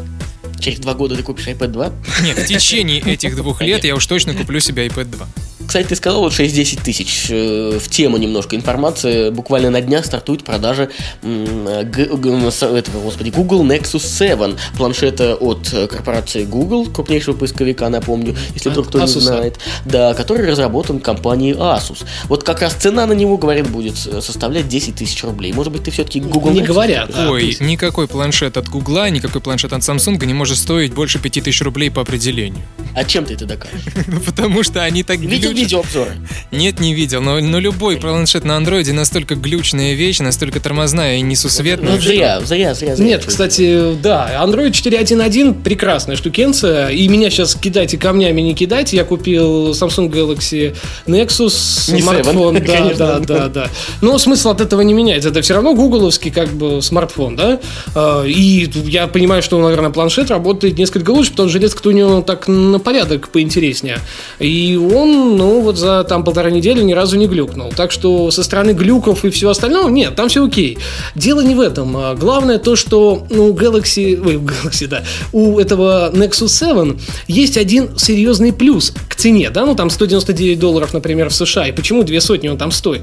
через 0.60 0.80
два 0.80 0.96
года 0.96 1.16
ты 1.16 1.24
купишь 1.24 1.48
iPad 1.48 1.68
2? 1.68 1.94
Нет, 2.24 2.40
в 2.40 2.46
течение 2.46 3.00
этих 3.00 3.38
двух 3.38 3.62
лет 3.62 3.86
я 3.86 3.96
уж 3.96 4.06
точно 4.06 4.34
куплю 4.34 4.60
себе 4.60 4.86
iPad 4.88 5.06
2. 5.06 5.28
Кстати, 5.68 5.88
ты 5.88 5.96
сказал 5.96 6.22
вот 6.22 6.34
6-10 6.34 6.84
тысяч. 6.84 7.28
Э, 7.30 7.80
В 7.80 7.90
тему 7.90 8.18
немножко 8.18 8.56
информации. 8.56 9.30
Буквально 9.30 9.70
на 9.70 9.82
днях 9.82 10.06
стартует 10.06 10.44
продажа 10.44 10.90
с- 11.24 12.64
этого, 12.64 13.02
господи, 13.02 13.30
Google 13.30 13.64
Nexus 13.66 14.00
7. 14.06 14.56
Планшета 14.78 15.36
от 15.36 15.72
э, 15.74 15.88
корпорации 15.88 16.46
Google, 16.46 16.86
крупнейшего 16.88 17.36
поисковика, 17.36 17.90
напомню, 17.90 18.36
если 18.54 18.70
вдруг 18.70 18.88
кто 18.90 19.00
не 19.00 19.08
знает. 19.08 19.60
Да, 19.86 20.14
который 20.14 20.50
разработан 20.50 21.00
компанией 21.00 21.54
Asus. 21.54 22.04
Вот 22.26 22.44
как 22.44 22.62
раз 22.62 22.74
цена 22.74 23.06
на 23.06 23.14
него, 23.14 23.38
говорят, 23.38 23.70
будет 23.70 23.96
э, 24.08 24.22
составлять 24.22 24.68
10 24.68 24.96
тысяч 24.96 25.24
рублей. 25.24 25.54
Может 25.54 25.72
быть, 25.74 25.84
ты 25.84 25.92
все-таки 25.92 26.20
Google 26.20 26.52
Не 26.52 26.62
Nexus 26.62 26.66
говорят. 26.68 27.12
А, 27.16 27.30
Ой, 27.30 27.58
никакой 27.60 28.08
планшет 28.08 28.58
от 28.58 28.68
Гугла, 28.70 29.10
никакой 29.10 29.42
планшет 29.42 29.74
от 29.74 29.82
Samsung 29.82 30.24
не 30.26 30.34
может 30.34 30.58
стоить 30.58 30.94
больше 30.94 31.20
5000 31.20 31.62
рублей 31.62 31.90
по 31.92 32.02
определению. 32.02 32.62
А 32.96 33.04
чем 33.04 33.26
ты 33.26 33.34
это 33.34 33.46
докажешь? 33.46 33.82
Ну, 34.14 34.20
потому 34.20 34.64
что 34.64 34.84
они 34.84 35.02
так 35.04 35.20
Видел 35.54 35.82
глючат. 35.82 35.94
видеообзоры? 35.94 36.12
Нет, 36.52 36.80
не 36.80 36.94
видел, 36.94 37.22
но, 37.22 37.40
но 37.40 37.60
любой 37.60 37.98
планшет 37.98 38.44
на 38.46 38.58
андроиде 38.58 38.94
настолько 38.94 39.36
глючная 39.36 39.94
вещь, 39.94 40.20
настолько 40.20 40.60
тормозная 40.60 41.18
и 41.18 41.22
несусветная. 41.22 41.94
Ну, 41.94 42.02
зря, 42.02 42.42
зря, 42.42 42.74
зря, 42.74 42.96
зря. 42.96 43.06
Нет, 43.06 43.26
кстати, 43.26 43.94
да, 44.02 44.32
Android 44.44 44.72
4.1.1 44.72 45.62
прекрасная 45.64 46.16
штукенция, 46.16 46.90
и 46.90 47.08
меня 47.08 47.30
сейчас 47.30 47.56
кидайте 47.56 47.98
камнями, 47.98 48.42
не 48.42 48.54
кидайте. 48.54 48.98
Я 48.98 49.04
купил 49.04 49.72
Samsung 49.72 50.10
Galaxy 50.10 50.76
Nexus, 51.08 51.94
Не 51.94 52.02
смартфон, 52.02 52.58
Seven, 52.58 52.66
да, 52.66 52.74
конечно. 52.78 52.98
да, 52.98 53.20
да, 53.20 53.48
да. 53.50 53.70
Но 54.02 54.18
смысл 54.18 54.50
от 54.50 54.62
этого 54.62 54.82
не 54.82 54.94
меняется. 54.94 55.30
Это 55.30 55.42
все 55.42 55.54
равно 55.56 55.74
гугловский 55.74 56.32
как 56.32 56.50
бы 56.50 56.82
смартфон, 56.82 57.36
да. 57.36 57.60
А, 57.96 58.24
И 58.26 58.70
я 58.86 59.08
понимаю, 59.08 59.42
что, 59.42 59.60
наверное, 59.62 59.90
планшет 59.90 60.30
работает 60.30 60.78
несколько 60.78 61.12
лучше, 61.12 61.32
потому 61.32 61.50
что 61.50 61.54
железка 61.54 61.88
у 61.88 61.92
него 61.92 62.22
так 62.22 62.48
на 62.48 62.80
порядок 62.80 63.30
поинтереснее. 63.30 64.00
И 64.40 64.76
он, 64.78 65.40
ну, 65.44 65.60
вот 65.60 65.78
за 65.78 66.06
там 66.06 66.24
полтора 66.24 66.50
недели 66.50 66.82
ни 66.82 66.94
разу 66.94 67.18
не 67.18 67.28
глюкнул. 67.28 67.74
Так 67.76 67.92
что 67.92 68.32
со 68.32 68.44
стороны 68.44 68.72
глюков 68.72 69.26
и 69.26 69.30
всего 69.30 69.52
остального, 69.52 69.90
нет, 69.90 70.16
там 70.16 70.30
все 70.30 70.46
окей. 70.46 70.78
Дело 71.16 71.42
не 71.42 71.54
в 71.54 71.60
этом. 71.60 71.98
А 71.98 72.16
Главное 72.16 72.60
то, 72.60 72.78
что 72.78 73.28
у 73.30 73.52
Galaxy, 73.52 74.18
ой, 74.26 74.38
Galaxy, 74.38 74.88
да, 74.88 75.04
у 75.34 75.60
этого 75.60 76.12
Nexus 76.14 76.48
7 76.48 76.98
есть 77.28 77.58
один 77.58 77.98
серьезный 77.98 78.54
плюс 78.54 78.94
к 79.10 79.16
цене, 79.16 79.50
да, 79.50 79.66
ну 79.66 79.76
там 79.76 79.90
199 79.90 80.58
долларов, 80.60 80.94
например, 80.94 81.30
в 81.30 81.34
США, 81.34 81.68
и 81.68 81.74
почему 81.74 82.04
две 82.04 82.22
сотни 82.22 82.48
он 82.48 82.58
там 82.58 82.72
стоит? 82.72 83.02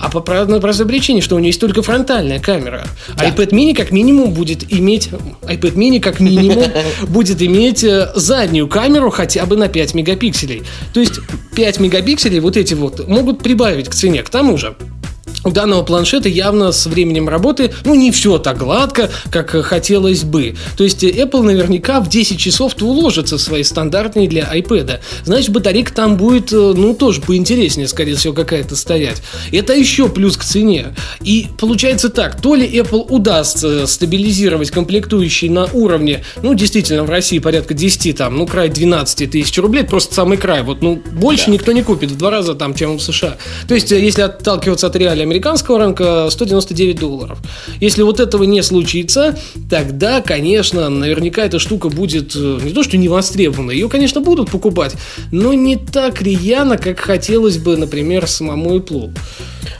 А 0.00 0.08
по 0.08 0.20
одной 0.40 0.60
простой 0.60 0.86
причине, 0.86 1.20
что 1.20 1.34
у 1.34 1.38
него 1.38 1.48
есть 1.48 1.60
только 1.60 1.82
фронтальная 1.82 2.38
камера. 2.38 2.86
А 3.16 3.24
iPad 3.24 3.50
mini 3.50 3.74
как 3.74 3.90
минимум 3.90 4.32
будет 4.32 4.72
иметь, 4.72 5.10
iPad 5.42 5.74
mini 5.74 5.98
как 5.98 6.20
минимум 6.20 6.64
будет 7.08 7.42
иметь 7.42 7.82
э, 7.82 8.12
заднюю 8.14 8.68
камеру 8.68 9.10
хотя 9.10 9.44
бы 9.46 9.56
на 9.56 9.66
5 9.68 9.94
мегапикселей. 9.94 10.62
То 10.94 11.00
есть 11.00 11.20
5 11.56 11.71
мегапикселей 11.80 12.40
вот 12.40 12.56
эти 12.56 12.74
вот 12.74 13.06
могут 13.08 13.42
прибавить 13.42 13.88
к 13.88 13.94
цене. 13.94 14.22
К 14.22 14.30
тому 14.30 14.56
же, 14.56 14.76
у 15.44 15.50
данного 15.50 15.82
планшета 15.82 16.28
явно 16.28 16.72
с 16.72 16.86
временем 16.86 17.28
работы, 17.28 17.72
ну, 17.84 17.94
не 17.94 18.10
все 18.10 18.38
так 18.38 18.58
гладко, 18.58 19.10
как 19.30 19.50
хотелось 19.50 20.22
бы. 20.22 20.54
То 20.76 20.84
есть 20.84 21.02
Apple 21.02 21.42
наверняка 21.42 22.00
в 22.00 22.08
10 22.08 22.38
часов-то 22.38 22.86
уложится 22.86 23.38
в 23.38 23.40
свои 23.40 23.62
стандартные 23.62 24.28
для 24.28 24.42
iPad. 24.54 25.00
Значит, 25.24 25.50
батарейка 25.50 25.92
там 25.92 26.16
будет, 26.16 26.52
э, 26.52 26.56
ну, 26.56 26.94
тоже 26.94 27.20
поинтереснее, 27.20 27.88
скорее 27.88 28.14
всего, 28.14 28.34
какая-то 28.34 28.76
стоять. 28.76 29.22
Это 29.50 29.74
еще 29.74 30.08
плюс 30.08 30.36
к 30.36 30.44
цене. 30.44 30.94
И 31.22 31.48
получается 31.58 32.08
так, 32.08 32.40
то 32.40 32.54
ли 32.54 32.66
Apple 32.66 33.06
удастся 33.08 33.86
стабилизировать 33.86 34.70
комплектующие 34.70 35.50
на 35.50 35.64
уровне, 35.72 36.24
ну, 36.42 36.54
действительно, 36.54 37.02
в 37.02 37.10
России 37.10 37.38
порядка 37.38 37.74
10, 37.74 38.16
там, 38.16 38.36
ну, 38.36 38.46
край 38.46 38.68
12 38.68 39.30
тысяч 39.30 39.58
рублей, 39.58 39.84
просто 39.84 40.14
самый 40.14 40.38
край. 40.38 40.62
Вот, 40.62 40.82
ну, 40.82 41.02
больше 41.12 41.50
никто 41.50 41.72
не 41.72 41.82
купит 41.82 42.12
в 42.12 42.16
два 42.16 42.30
раза 42.30 42.54
там, 42.54 42.74
чем 42.74 42.98
в 42.98 43.02
США. 43.02 43.36
То 43.66 43.74
есть, 43.74 43.90
э, 43.90 44.00
если 44.00 44.22
отталкиваться 44.22 44.86
от 44.86 44.96
реалий 44.96 45.31
американского 45.32 45.78
рынка, 45.78 46.28
199 46.30 46.98
долларов. 46.98 47.38
Если 47.80 48.02
вот 48.02 48.20
этого 48.20 48.44
не 48.44 48.62
случится, 48.62 49.38
тогда, 49.70 50.20
конечно, 50.20 50.88
наверняка 50.90 51.44
эта 51.44 51.58
штука 51.58 51.88
будет 51.88 52.36
э, 52.36 52.60
не 52.62 52.72
то, 52.72 52.82
что 52.82 52.98
не 52.98 53.08
востребована, 53.08 53.70
ее, 53.70 53.88
конечно, 53.88 54.20
будут 54.20 54.50
покупать, 54.50 54.94
но 55.30 55.54
не 55.54 55.76
так 55.76 56.20
рьяно, 56.20 56.76
как 56.76 57.00
хотелось 57.00 57.56
бы, 57.56 57.76
например, 57.76 58.26
самому 58.26 58.76
Apple. 58.76 59.10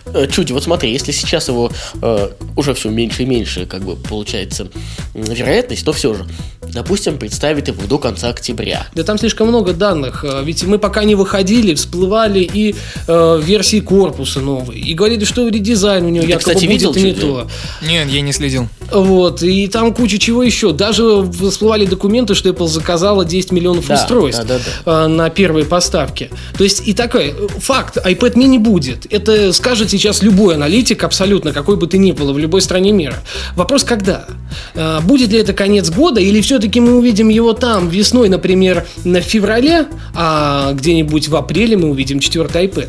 Э, 0.07 0.27
Чуть, 0.31 0.51
вот 0.51 0.63
смотри, 0.63 0.93
если 0.93 1.13
сейчас 1.13 1.49
его 1.49 1.71
э, 2.01 2.29
уже 2.57 2.75
все 2.75 2.91
меньше 2.91 3.23
и 3.23 3.27
меньше, 3.27 3.67
как 3.67 3.83
бы 3.83 3.97
получается, 3.97 4.69
вероятность, 5.15 5.85
то 5.85 5.93
все 5.93 6.15
же, 6.15 6.27
допустим, 6.63 7.19
представить 7.19 7.69
его 7.69 7.87
до 7.87 7.99
конца 7.99 8.29
октября. 8.29 8.87
Да 8.95 9.03
там 9.05 9.19
слишком 9.19 9.49
много 9.49 9.73
данных, 9.73 10.25
э, 10.25 10.43
ведь 10.45 10.65
мы 10.65 10.79
пока 10.79 11.05
не 11.05 11.15
выходили, 11.15 11.75
всплывали 11.75 12.41
и 12.41 12.75
э, 13.07 13.41
версии 13.43 13.81
корпуса 13.81 14.41
новые, 14.41 14.81
и 14.81 14.95
говорили, 14.95 15.25
что 15.25 15.49
редизайн 15.49 16.05
у 16.05 16.09
него 16.09 16.25
Ты, 16.25 16.31
якобы 16.31 16.39
кстати, 16.39 16.67
будет 16.67 16.73
видел 16.73 16.95
и 16.95 17.03
не 17.03 17.13
то. 17.15 17.49
Нет, 17.83 18.09
я 18.09 18.21
не 18.21 18.33
следил. 18.33 18.69
Вот, 18.91 19.43
и 19.43 19.67
там 19.69 19.95
куча 19.95 20.19
чего 20.19 20.43
еще. 20.43 20.73
Даже 20.73 21.23
всплывали 21.23 21.87
документы, 21.87 22.35
что 22.35 22.51
Apple 22.51 22.69
заказала 22.69 23.25
10 23.25 23.53
миллионов 23.53 23.87
Да, 23.87 23.95
устройств 23.95 24.45
да, 24.45 24.59
да, 24.85 25.05
э, 25.05 25.07
на 25.09 25.31
первые 25.31 25.65
поставки. 25.65 26.31
То 26.57 26.65
есть 26.65 26.87
и 26.87 26.93
такой 26.93 27.35
факт, 27.59 27.97
iPad 27.97 28.35
mini 28.35 28.59
будет. 28.59 29.07
Это 29.11 29.53
скажет 29.73 29.91
сейчас 29.91 30.23
любой 30.23 30.57
аналитик, 30.57 31.03
абсолютно, 31.03 31.55
какой 31.55 31.79
бы 31.79 31.87
ты 31.87 31.97
ни 31.97 32.13
был, 32.13 32.35
в 32.35 32.39
любой 32.39 32.61
стране 32.61 32.93
мира. 32.93 33.17
Вопрос, 33.57 33.85
когда? 33.85 34.27
Э, 34.75 35.01
Будет 35.01 35.31
ли 35.31 35.39
это 35.39 35.55
конец 35.55 35.89
года, 35.89 36.21
или 36.21 36.43
все-таки 36.43 36.79
мы 36.79 36.99
увидим 36.99 37.31
его 37.31 37.55
там 37.55 37.89
весной, 37.89 38.29
например, 38.29 38.85
на 39.07 39.23
феврале, 39.23 39.87
а 40.15 40.75
где-нибудь 40.75 41.29
в 41.29 41.37
апреле 41.37 41.79
мы 41.79 41.89
увидим 41.89 42.21
четвертый 42.21 42.67
iPad? 42.67 42.89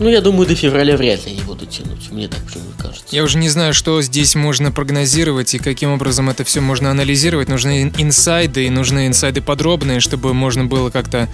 Ну, 0.00 0.08
я 0.08 0.22
думаю, 0.22 0.48
до 0.48 0.54
февраля 0.54 0.96
вряд 0.96 1.26
ли 1.26 1.32
они 1.32 1.42
будут 1.42 1.68
тянуть. 1.68 2.10
Мне 2.10 2.26
так 2.26 2.40
почему-то 2.40 2.82
кажется. 2.82 3.04
Я 3.10 3.22
уже 3.22 3.36
не 3.36 3.50
знаю, 3.50 3.74
что 3.74 4.00
здесь 4.00 4.34
можно 4.34 4.72
прогнозировать 4.72 5.54
и 5.54 5.58
каким 5.58 5.92
образом 5.92 6.30
это 6.30 6.42
все 6.42 6.62
можно 6.62 6.90
анализировать. 6.90 7.50
Нужны 7.50 7.82
ин- 7.82 7.92
инсайды, 7.98 8.64
и 8.64 8.70
нужны 8.70 9.08
инсайды 9.08 9.42
подробные, 9.42 10.00
чтобы 10.00 10.32
можно 10.32 10.64
было 10.64 10.88
как-то 10.88 11.28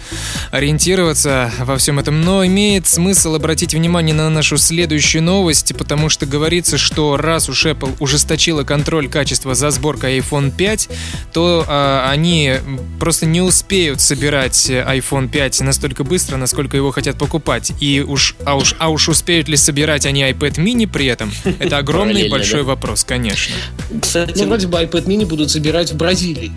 ориентироваться 0.50 1.52
во 1.60 1.76
всем 1.76 2.00
этом. 2.00 2.20
Но 2.22 2.44
имеет 2.44 2.88
смысл 2.88 3.36
обратить 3.36 3.72
внимание 3.72 4.16
на 4.16 4.28
нашу 4.30 4.56
следующую 4.58 5.22
новость, 5.22 5.76
потому 5.78 6.08
что 6.08 6.26
говорится, 6.26 6.76
что 6.76 7.16
раз 7.16 7.48
уж 7.48 7.66
Apple 7.66 7.94
ужесточила 8.00 8.64
контроль 8.64 9.08
качества 9.08 9.54
за 9.54 9.70
сборкой 9.70 10.18
iPhone 10.18 10.50
5, 10.50 10.88
то 11.32 11.64
а, 11.68 12.10
они 12.10 12.54
просто 12.98 13.26
не 13.26 13.42
успеют 13.42 14.00
собирать 14.00 14.68
iPhone 14.70 15.28
5 15.28 15.60
настолько 15.60 16.02
быстро, 16.02 16.36
насколько 16.36 16.76
его 16.76 16.90
хотят 16.90 17.16
покупать. 17.16 17.70
И 17.78 18.00
уж, 18.00 18.34
уж, 18.56 18.74
а 18.78 18.88
уж 18.88 19.08
успеют 19.08 19.48
ли 19.48 19.56
собирать 19.56 20.06
они 20.06 20.22
iPad 20.22 20.54
mini 20.56 20.86
при 20.86 21.06
этом, 21.06 21.32
это 21.58 21.78
огромный 21.78 22.28
большой 22.28 22.60
да? 22.60 22.66
вопрос, 22.68 23.04
конечно. 23.04 23.54
Кстати, 24.00 24.38
Ну, 24.42 24.46
вроде 24.48 24.66
бы 24.66 24.78
iPad 24.78 25.04
mini 25.06 25.24
будут 25.26 25.50
собирать 25.50 25.92
в 25.92 25.96
Бразилии. 25.96 26.52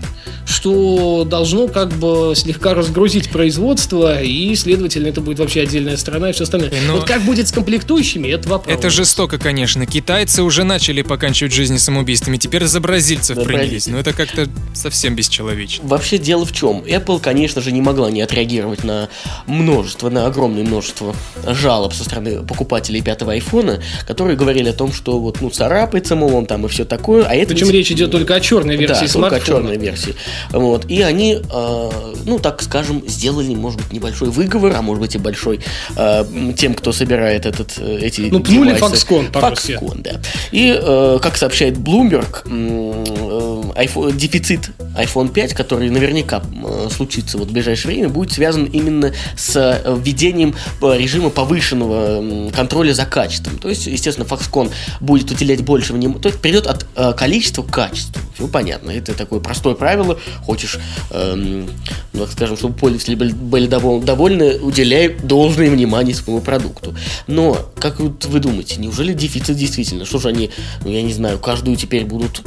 что 0.46 1.26
должно 1.30 1.68
как 1.68 1.90
бы 1.94 2.34
слегка 2.36 2.74
разгрузить 2.74 3.30
производство, 3.30 4.22
и, 4.22 4.56
следовательно, 4.56 5.08
это 5.08 5.22
будет 5.22 5.40
вообще 5.40 5.62
отдельная 5.62 5.96
страна 5.98 6.30
и 6.32 6.34
все 6.34 6.44
остальное. 6.44 6.72
Но- 6.88 6.94
Вот 6.96 7.06
как 7.08 7.22
будет 7.24 7.48
с 7.48 7.52
комплектующими, 7.52 8.28
это 8.30 8.50
вопрос. 8.50 8.76
Это 8.76 8.90
жестоко, 8.90 9.38
конечно. 9.38 9.86
Китайцы 9.86 10.42
уже 10.42 10.64
начали 10.64 11.02
поканчивать 11.04 11.54
жизни 11.54 11.78
самоубийствами, 11.78 12.38
теперь 12.38 12.66
за 12.66 12.80
бразильцев 12.80 13.36
За 13.38 13.44
принялись. 13.44 13.70
бразильцев. 13.88 13.94
Но 13.94 14.00
это 14.00 14.14
как-то 14.14 14.48
совсем 14.74 15.16
бесчеловечно. 15.16 15.88
Вообще 15.88 16.18
дело 16.18 16.46
в 16.46 16.52
чем? 16.52 16.80
Apple, 16.80 17.20
конечно 17.20 17.62
же, 17.62 17.72
не 17.72 17.82
могла 17.82 18.10
не 18.10 18.22
отреагировать 18.22 18.84
на 18.84 19.08
множество, 19.46 20.10
на 20.10 20.26
огромное 20.26 20.64
множество 20.64 21.16
жалоб 21.48 21.89
со 21.94 22.04
стороны 22.04 22.44
покупателей 22.44 23.02
пятого 23.02 23.34
айфона, 23.34 23.82
которые 24.08 24.36
говорили 24.38 24.70
о 24.70 24.74
том, 24.74 24.92
что 24.94 25.20
вот, 25.20 25.42
ну, 25.42 25.50
царапается, 25.50 26.16
мол, 26.16 26.36
он 26.36 26.46
там 26.46 26.66
и 26.66 26.70
все 26.70 26.86
такое. 26.86 27.26
А 27.26 27.34
это 27.36 27.54
Причем 27.54 27.68
ведь- 27.68 27.76
речь 27.76 27.92
идет 27.92 28.12
только 28.12 28.36
о 28.36 28.40
черной 28.40 28.76
версии 28.78 28.94
да, 28.94 29.00
только 29.00 29.12
смартфона. 29.12 29.38
о 29.38 29.62
черной 29.62 29.78
версии. 29.78 30.16
Вот. 30.52 30.86
И 30.90 31.02
они, 31.02 31.36
э, 31.42 31.90
ну, 32.26 32.40
так 32.40 32.62
скажем, 32.62 33.04
сделали, 33.08 33.54
может 33.56 33.80
быть, 33.80 33.94
небольшой 33.94 34.30
выговор, 34.30 34.74
а 34.76 34.82
может 34.82 35.02
быть 35.02 35.16
и 35.16 35.18
большой 35.18 35.60
э, 35.96 36.26
тем, 36.58 36.74
кто 36.74 36.92
собирает 36.92 37.46
этот, 37.46 37.74
э, 37.78 38.00
эти 38.02 38.22
Ну, 38.22 38.40
пнули 38.42 38.74
девайсы. 38.76 39.06
Foxconn 39.06 39.32
по-русски. 39.32 39.72
Foxconn, 39.82 40.02
да. 40.02 40.12
И, 40.52 40.78
э, 40.82 41.20
как 41.22 41.38
сообщает 41.38 41.78
Bloomberg, 41.78 42.44
э, 42.46 43.49
iPhone- 43.76 44.16
дефицит 44.16 44.72
iPhone 44.98 45.30
5, 45.30 45.54
который 45.54 45.90
наверняка 45.90 46.42
э, 46.64 46.88
случится 46.92 47.38
вот 47.38 47.50
в 47.50 47.52
ближайшее 47.52 47.94
время, 47.94 48.10
будет 48.10 48.32
связан 48.32 48.66
именно 48.66 49.14
с 49.36 49.56
э, 49.56 49.98
введением 50.02 50.56
э, 50.82 50.98
режима 50.98 51.30
повышенного 51.30 52.52
контроля 52.52 52.94
за 52.94 53.06
качеством. 53.06 53.58
То 53.58 53.70
есть, 53.70 53.88
естественно, 53.88 54.26
Foxconn 54.26 54.72
будет 55.00 55.32
уделять 55.32 55.64
больше 55.64 55.94
внимания. 55.94 56.20
То 56.20 56.30
есть, 56.30 56.42
перейдет 56.42 56.68
от 56.68 56.86
э, 56.96 57.14
количества 57.14 57.64
к 57.64 57.72
качеству. 57.72 58.22
Все 58.36 58.48
понятно. 58.48 58.92
Это 58.92 59.14
такое 59.14 59.40
простое 59.40 59.76
правило. 59.76 60.18
Хочешь, 60.46 60.80
эм, 61.12 61.70
ну, 62.14 62.28
скажем, 62.28 62.58
чтобы 62.58 62.74
пользователи 62.76 63.16
были, 63.16 63.34
были 63.34 63.68
довол- 63.68 64.02
довольны, 64.02 64.60
уделяй 64.60 65.10
должное 65.10 65.70
внимание 65.70 66.16
своему 66.16 66.42
продукту. 66.42 66.96
Но, 67.28 67.58
как 67.80 68.00
вот 68.00 68.26
вы 68.26 68.40
думаете, 68.40 68.80
неужели 68.80 69.14
дефицит 69.14 69.58
действительно? 69.58 70.06
Что 70.06 70.20
же 70.20 70.30
они, 70.30 70.50
ну, 70.84 70.90
я 70.92 71.02
не 71.02 71.14
знаю, 71.14 71.40
каждую 71.40 71.76
теперь 71.76 72.06
будут 72.06 72.42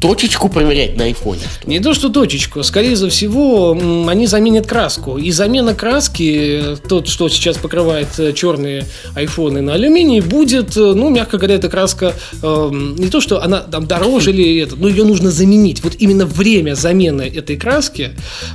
точечку 0.00 0.48
проверять 0.48 0.96
на 0.96 1.04
айфоне? 1.04 1.40
что? 1.40 1.68
Не 1.68 1.80
то, 1.80 1.94
что 1.94 2.08
точечку, 2.08 2.62
скорее 2.62 2.96
всего, 3.08 3.72
они 4.08 4.26
заменят 4.26 4.66
краску. 4.66 5.18
И 5.18 5.30
замена 5.30 5.74
краски, 5.74 6.76
тот, 6.88 7.08
что 7.08 7.28
сейчас 7.28 7.56
покрывает 7.56 8.08
э, 8.18 8.32
черные 8.32 8.84
айфоны 9.14 9.60
на 9.60 9.74
алюминий, 9.74 10.20
будет, 10.20 10.76
э, 10.76 10.80
ну, 10.80 11.10
мягко 11.10 11.38
говоря, 11.38 11.56
эта 11.56 11.68
краска 11.68 12.14
э, 12.42 12.70
не 12.98 13.08
то, 13.08 13.20
что 13.20 13.42
она 13.42 13.60
там 13.60 13.86
дороже 13.86 14.30
или 14.30 14.60
это, 14.60 14.76
но 14.76 14.88
ее 14.88 15.04
нужно 15.04 15.30
заменить. 15.30 15.82
Вот 15.82 15.94
именно 15.98 16.26
время 16.26 16.74
замены 16.74 17.22
этой 17.22 17.56
краски 17.56 18.10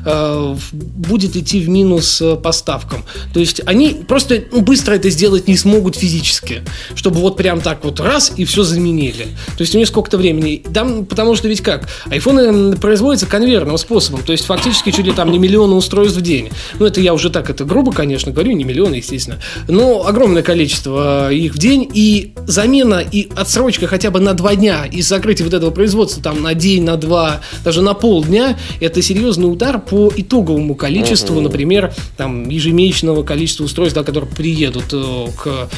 э, 0.05 0.55
будет 0.71 1.35
идти 1.35 1.59
в 1.59 1.69
минус 1.69 2.21
э, 2.21 2.35
поставкам. 2.35 3.03
То 3.33 3.39
есть 3.39 3.61
они 3.65 4.03
просто 4.07 4.43
ну, 4.51 4.61
быстро 4.61 4.95
это 4.95 5.09
сделать 5.09 5.47
не 5.47 5.57
смогут 5.57 5.95
физически, 5.95 6.63
чтобы 6.95 7.19
вот 7.19 7.37
прям 7.37 7.61
так 7.61 7.83
вот 7.83 7.99
раз 7.99 8.33
и 8.37 8.45
все 8.45 8.63
заменили. 8.63 9.27
То 9.57 9.61
есть 9.61 9.75
у 9.75 9.77
них 9.77 9.87
сколько-то 9.87 10.17
времени. 10.17 10.63
Там, 10.73 11.05
потому 11.05 11.32
что 11.35 11.47
ведь 11.47 11.61
как? 11.61 11.87
Айфоны 12.09 12.75
производятся 12.77 13.25
конвейерным 13.27 13.77
способом. 13.77 14.21
То 14.23 14.31
есть 14.31 14.45
фактически 14.45 14.91
чуть 14.91 15.05
ли 15.05 15.11
там 15.11 15.31
не 15.31 15.39
миллионы 15.39 15.75
устройств 15.75 16.17
в 16.17 16.21
день. 16.21 16.49
Ну 16.79 16.85
это 16.85 17.01
я 17.01 17.13
уже 17.13 17.29
так 17.29 17.49
это 17.49 17.65
грубо, 17.65 17.91
конечно, 17.91 18.31
говорю, 18.31 18.53
не 18.53 18.63
миллионы, 18.63 18.95
естественно. 18.95 19.39
Но 19.67 20.05
огромное 20.05 20.43
количество 20.43 21.29
э, 21.29 21.35
их 21.35 21.55
в 21.55 21.57
день. 21.57 21.89
И 21.93 22.33
замена 22.45 22.99
и 22.99 23.29
отсрочка 23.35 23.87
хотя 23.87 24.11
бы 24.11 24.19
на 24.19 24.33
два 24.33 24.55
дня 24.55 24.85
и 24.85 25.01
закрытие 25.01 25.45
вот 25.45 25.53
этого 25.53 25.71
производства 25.71 26.21
там 26.21 26.41
на 26.41 26.53
день, 26.53 26.83
на 26.83 26.97
два, 26.97 27.41
даже 27.63 27.81
на 27.81 27.93
полдня, 27.93 28.57
это 28.79 29.01
серьезный 29.01 29.51
удар 29.51 29.79
по 29.79 30.11
итоговому 30.15 30.75
количеству, 30.75 31.39
например, 31.41 31.93
там 32.17 32.49
ежемесячного 32.49 33.23
количества 33.23 33.65
устройств, 33.65 33.95
да, 33.95 34.03
которые 34.03 34.29
приедут 34.29 34.93
э, 34.93 35.25
к 35.37 35.69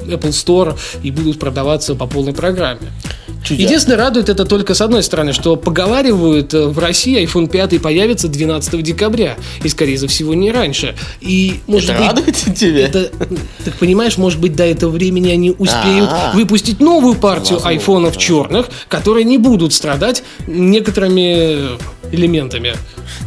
Apple 0.00 0.30
Store 0.30 0.78
и 1.02 1.10
будут 1.10 1.38
продаваться 1.38 1.94
по 1.94 2.06
полной 2.06 2.32
программе. 2.32 2.90
Чудесно. 3.42 3.62
Единственное, 3.68 3.98
радует 3.98 4.28
это 4.28 4.44
только 4.44 4.74
с 4.74 4.80
одной 4.80 5.02
стороны, 5.02 5.32
что 5.32 5.56
поговаривают, 5.56 6.52
э, 6.54 6.66
в 6.66 6.78
России 6.78 7.22
iPhone 7.24 7.48
5 7.48 7.80
появится 7.80 8.28
12 8.28 8.82
декабря, 8.82 9.36
и, 9.62 9.68
скорее 9.68 9.96
всего, 10.08 10.34
не 10.34 10.50
раньше. 10.50 10.94
И, 11.20 11.60
может 11.66 11.90
Это 11.90 11.98
быть, 11.98 12.08
радует 12.08 12.36
тебя? 12.56 12.86
это, 12.86 13.10
так 13.64 13.74
понимаешь, 13.74 14.18
может 14.18 14.40
быть, 14.40 14.54
до 14.54 14.64
этого 14.64 14.90
времени 14.90 15.30
они 15.30 15.50
успеют 15.50 16.10
А. 16.12 16.32
выпустить 16.34 16.80
новую 16.80 17.14
партию 17.14 17.54
Возможно, 17.54 17.70
айфонов 17.70 18.14
да. 18.14 18.20
черных, 18.20 18.66
которые 18.88 19.24
не 19.24 19.38
будут 19.38 19.72
страдать 19.72 20.22
некоторыми 20.46 21.78
элементами. 22.12 22.74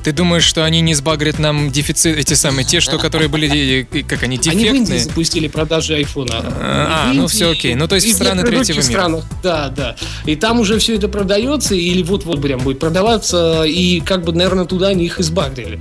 Ты 0.03 0.11
думаешь, 0.11 0.43
что 0.43 0.63
они 0.65 0.81
не 0.81 0.93
сбагрят 0.93 1.39
нам 1.39 1.71
дефицит, 1.71 2.17
эти 2.17 2.33
самые, 2.33 2.65
те, 2.65 2.79
что, 2.79 2.97
которые 2.97 3.27
были, 3.29 3.87
как 4.07 4.23
они, 4.23 4.39
Они 4.47 4.65
в 4.65 4.67
Индии 4.67 4.71
дефектные? 4.71 4.99
запустили 4.99 5.47
продажи 5.47 5.95
айфона. 5.95 6.33
А, 6.43 7.11
ну 7.13 7.27
всё 7.27 7.51
окей. 7.51 7.75
Ну, 7.75 7.87
то 7.87 7.95
есть 7.95 8.13
страны 8.13 8.43
третьего 8.43 8.77
мира. 8.77 8.83
странах. 8.83 9.23
Да, 9.41 9.69
да. 9.69 9.95
И 10.25 10.35
там 10.35 10.59
уже 10.59 10.79
все 10.79 10.95
это 10.95 11.07
продается, 11.07 11.75
или 11.75 12.03
вот-вот 12.03 12.41
прям 12.41 12.59
будет 12.61 12.79
продаваться, 12.79 13.63
и 13.63 13.99
как 14.01 14.23
бы, 14.23 14.33
наверное, 14.33 14.65
туда 14.65 14.89
они 14.89 15.05
их 15.05 15.19
избагрили. 15.19 15.79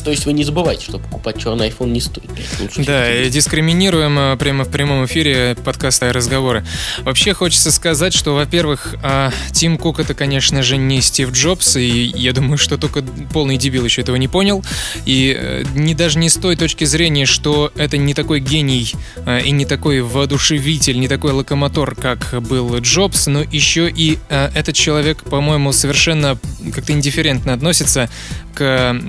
То 0.00 0.10
есть 0.10 0.26
вы 0.26 0.32
не 0.32 0.44
забывайте, 0.44 0.84
что 0.84 0.98
покупать 0.98 1.38
черный 1.38 1.68
iPhone 1.68 1.90
не 1.90 2.00
стоит. 2.00 2.30
Лучше 2.60 2.84
Да, 2.84 3.28
дискриминируем 3.28 4.18
э, 4.18 4.36
прямо 4.36 4.64
в 4.64 4.70
прямом 4.70 5.04
эфире 5.06 5.56
подкаста 5.64 6.08
и 6.08 6.12
разговоры. 6.12 6.64
Вообще 7.00 7.34
хочется 7.34 7.70
сказать, 7.70 8.14
что, 8.14 8.34
во-первых, 8.34 8.94
а, 9.02 9.32
Тим 9.52 9.78
Кук 9.78 10.00
это, 10.00 10.14
конечно 10.14 10.62
же, 10.62 10.76
не 10.76 11.00
Стив 11.00 11.30
Джобс, 11.32 11.76
и 11.76 12.12
я 12.14 12.32
думаю, 12.32 12.58
что 12.58 12.76
только 12.78 13.02
полный 13.32 13.56
дебил 13.56 13.84
еще 13.84 14.02
этого 14.02 14.16
не 14.16 14.28
понял. 14.28 14.64
И 15.04 15.36
э, 15.38 15.64
не 15.74 15.94
даже 15.94 16.18
не 16.18 16.28
с 16.28 16.34
той 16.34 16.56
точки 16.56 16.84
зрения, 16.84 17.26
что 17.26 17.72
это 17.76 17.96
не 17.96 18.14
такой 18.14 18.40
гений 18.40 18.92
э, 19.26 19.42
и 19.42 19.50
не 19.50 19.64
такой 19.64 20.00
воодушевитель, 20.00 20.98
не 20.98 21.08
такой 21.08 21.32
локомотор, 21.32 21.94
как 21.94 22.40
был 22.42 22.78
Джобс, 22.78 23.26
но 23.26 23.42
еще 23.42 23.90
и 23.90 24.18
этот 24.28 24.74
человек, 24.74 25.24
по-моему, 25.24 25.72
совершенно 25.72 26.38
как-то 26.74 26.92
индифферентно 26.92 27.52
относится 27.52 28.08
к 28.54 29.00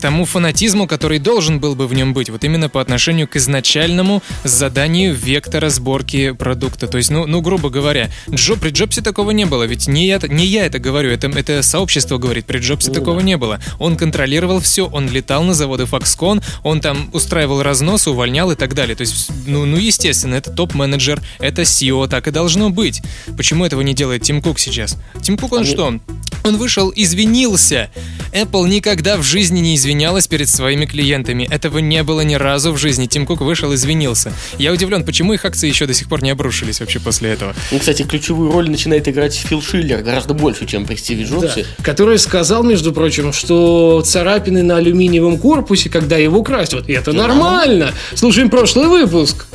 тому 0.00 0.24
фанатизму, 0.24 0.86
который 0.86 1.18
должен 1.18 1.60
был 1.60 1.74
бы 1.74 1.86
в 1.86 1.94
нем 1.94 2.14
быть, 2.14 2.30
вот 2.30 2.44
именно 2.44 2.68
по 2.68 2.80
отношению 2.80 3.28
к 3.28 3.36
изначальному 3.36 4.22
заданию 4.44 5.14
вектора 5.14 5.68
сборки 5.68 6.32
продукта. 6.32 6.86
То 6.86 6.98
есть, 6.98 7.10
ну, 7.10 7.26
ну 7.26 7.40
грубо 7.40 7.70
говоря, 7.70 8.10
Джо, 8.30 8.56
при 8.56 8.70
Джобсе 8.70 9.02
такого 9.02 9.30
не 9.30 9.44
было, 9.44 9.64
ведь 9.64 9.88
не 9.88 10.06
я, 10.06 10.20
не 10.28 10.46
я 10.46 10.66
это 10.66 10.78
говорю, 10.78 11.10
это, 11.10 11.28
это 11.28 11.62
сообщество 11.62 12.18
говорит, 12.18 12.46
при 12.46 12.58
Джобсе 12.58 12.92
такого 12.92 13.20
не 13.20 13.36
было. 13.36 13.60
Он 13.78 13.96
контролировал 13.96 14.60
все, 14.60 14.86
он 14.86 15.08
летал 15.08 15.42
на 15.44 15.54
заводы 15.54 15.84
Foxconn, 15.84 16.42
он 16.62 16.80
там 16.80 17.10
устраивал 17.12 17.62
разнос, 17.62 18.06
увольнял 18.06 18.50
и 18.50 18.54
так 18.54 18.74
далее. 18.74 18.96
То 18.96 19.02
есть, 19.02 19.30
ну, 19.46 19.64
ну 19.64 19.76
естественно, 19.76 20.34
это 20.34 20.50
топ-менеджер, 20.50 21.20
это 21.38 21.62
CEO, 21.62 22.08
так 22.08 22.28
и 22.28 22.30
должно 22.30 22.70
быть. 22.70 23.02
Почему 23.36 23.64
этого 23.64 23.80
не 23.80 23.94
делает 23.94 24.22
Тим 24.22 24.42
Кук 24.42 24.58
сейчас? 24.58 24.96
Тим 25.22 25.36
Кук, 25.36 25.52
он 25.52 25.60
Они- 25.60 25.70
что? 25.70 26.00
Он 26.44 26.58
вышел, 26.58 26.92
извинился. 26.94 27.90
Apple 28.32 28.68
никогда 28.68 29.16
в 29.16 29.22
жизни 29.22 29.58
не 29.60 29.74
извинялась 29.86 30.26
перед 30.26 30.48
своими 30.48 30.84
клиентами. 30.84 31.46
Этого 31.48 31.78
не 31.78 32.02
было 32.02 32.22
ни 32.22 32.34
разу 32.34 32.72
в 32.72 32.76
жизни. 32.76 33.06
Тим 33.06 33.24
Кук 33.24 33.40
вышел, 33.40 33.72
извинился. 33.72 34.32
Я 34.58 34.72
удивлен, 34.72 35.04
почему 35.04 35.32
их 35.32 35.44
акции 35.44 35.68
еще 35.68 35.86
до 35.86 35.94
сих 35.94 36.08
пор 36.08 36.24
не 36.24 36.30
обрушились 36.30 36.80
вообще 36.80 36.98
после 36.98 37.30
этого. 37.30 37.54
Ну, 37.70 37.78
кстати, 37.78 38.02
ключевую 38.02 38.50
роль 38.50 38.68
начинает 38.68 39.06
играть 39.06 39.34
Фил 39.36 39.62
Шиллер 39.62 40.02
гораздо 40.02 40.34
больше, 40.34 40.66
чем 40.66 40.86
при 40.86 40.96
Стиве 40.96 41.24
Да, 41.24 41.30
Джобсе. 41.46 41.66
который 41.82 42.18
сказал, 42.18 42.64
между 42.64 42.92
прочим, 42.92 43.32
что 43.32 44.02
царапины 44.04 44.64
на 44.64 44.78
алюминиевом 44.78 45.38
корпусе, 45.38 45.88
когда 45.88 46.16
его 46.16 46.42
красят, 46.42 46.90
это 46.90 47.12
нормально. 47.12 47.92
Слушаем 48.16 48.50
прошлый 48.50 48.88
выпуск. 48.88 49.46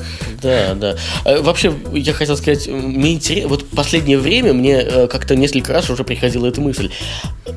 Да, 0.41 0.73
да. 0.75 0.95
Э, 1.25 1.41
Вообще, 1.41 1.73
я 1.93 2.13
хотел 2.13 2.37
сказать, 2.37 2.67
мне 2.67 3.13
интересно, 3.13 3.49
вот 3.49 3.67
последнее 3.69 4.17
время 4.17 4.53
мне 4.53 4.79
э, 4.81 5.07
как-то 5.07 5.35
несколько 5.35 5.73
раз 5.73 5.89
уже 5.89 6.03
приходила 6.05 6.47
эта 6.47 6.61
мысль. 6.61 6.89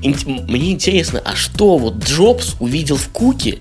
Мне 0.02 0.72
интересно, 0.72 1.20
а 1.24 1.36
что 1.36 1.78
вот 1.78 2.04
Джобс 2.04 2.56
увидел 2.60 2.96
в 2.96 3.08
Куке, 3.08 3.58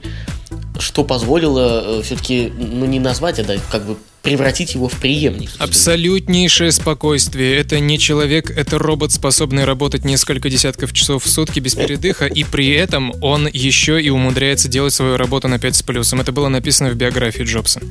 что 0.80 1.04
позволило 1.04 2.02
все-таки, 2.04 2.52
ну 2.58 2.86
не 2.86 3.00
назвать, 3.00 3.40
а 3.40 3.44
да, 3.44 3.56
как 3.70 3.86
бы 3.86 3.98
превратить 4.22 4.74
его 4.74 4.88
в 4.88 5.00
преемник? 5.00 5.52
Абсолютнейшее 5.60 6.72
спокойствие. 6.72 7.58
Это 7.58 7.80
не 7.80 8.00
человек, 8.00 8.50
это 8.50 8.80
робот, 8.80 9.12
способный 9.12 9.66
работать 9.66 10.06
несколько 10.06 10.50
десятков 10.50 10.94
часов 10.94 11.26
в 11.26 11.30
сутки 11.30 11.60
без 11.60 11.76
передыха, 11.76 12.26
и 12.26 12.44
при 12.46 12.70
этом 12.70 13.14
он 13.22 13.48
еще 13.48 14.02
и 14.02 14.10
умудряется 14.10 14.70
делать 14.70 14.94
свою 14.94 15.18
работу 15.18 15.50
на 15.50 15.60
5 15.60 15.76
с 15.76 15.84
плюсом. 15.84 16.22
Это 16.22 16.32
было 16.32 16.48
написано 16.48 16.90
в 16.90 16.96
биографии 16.96 17.44
Джобса. 17.44 17.82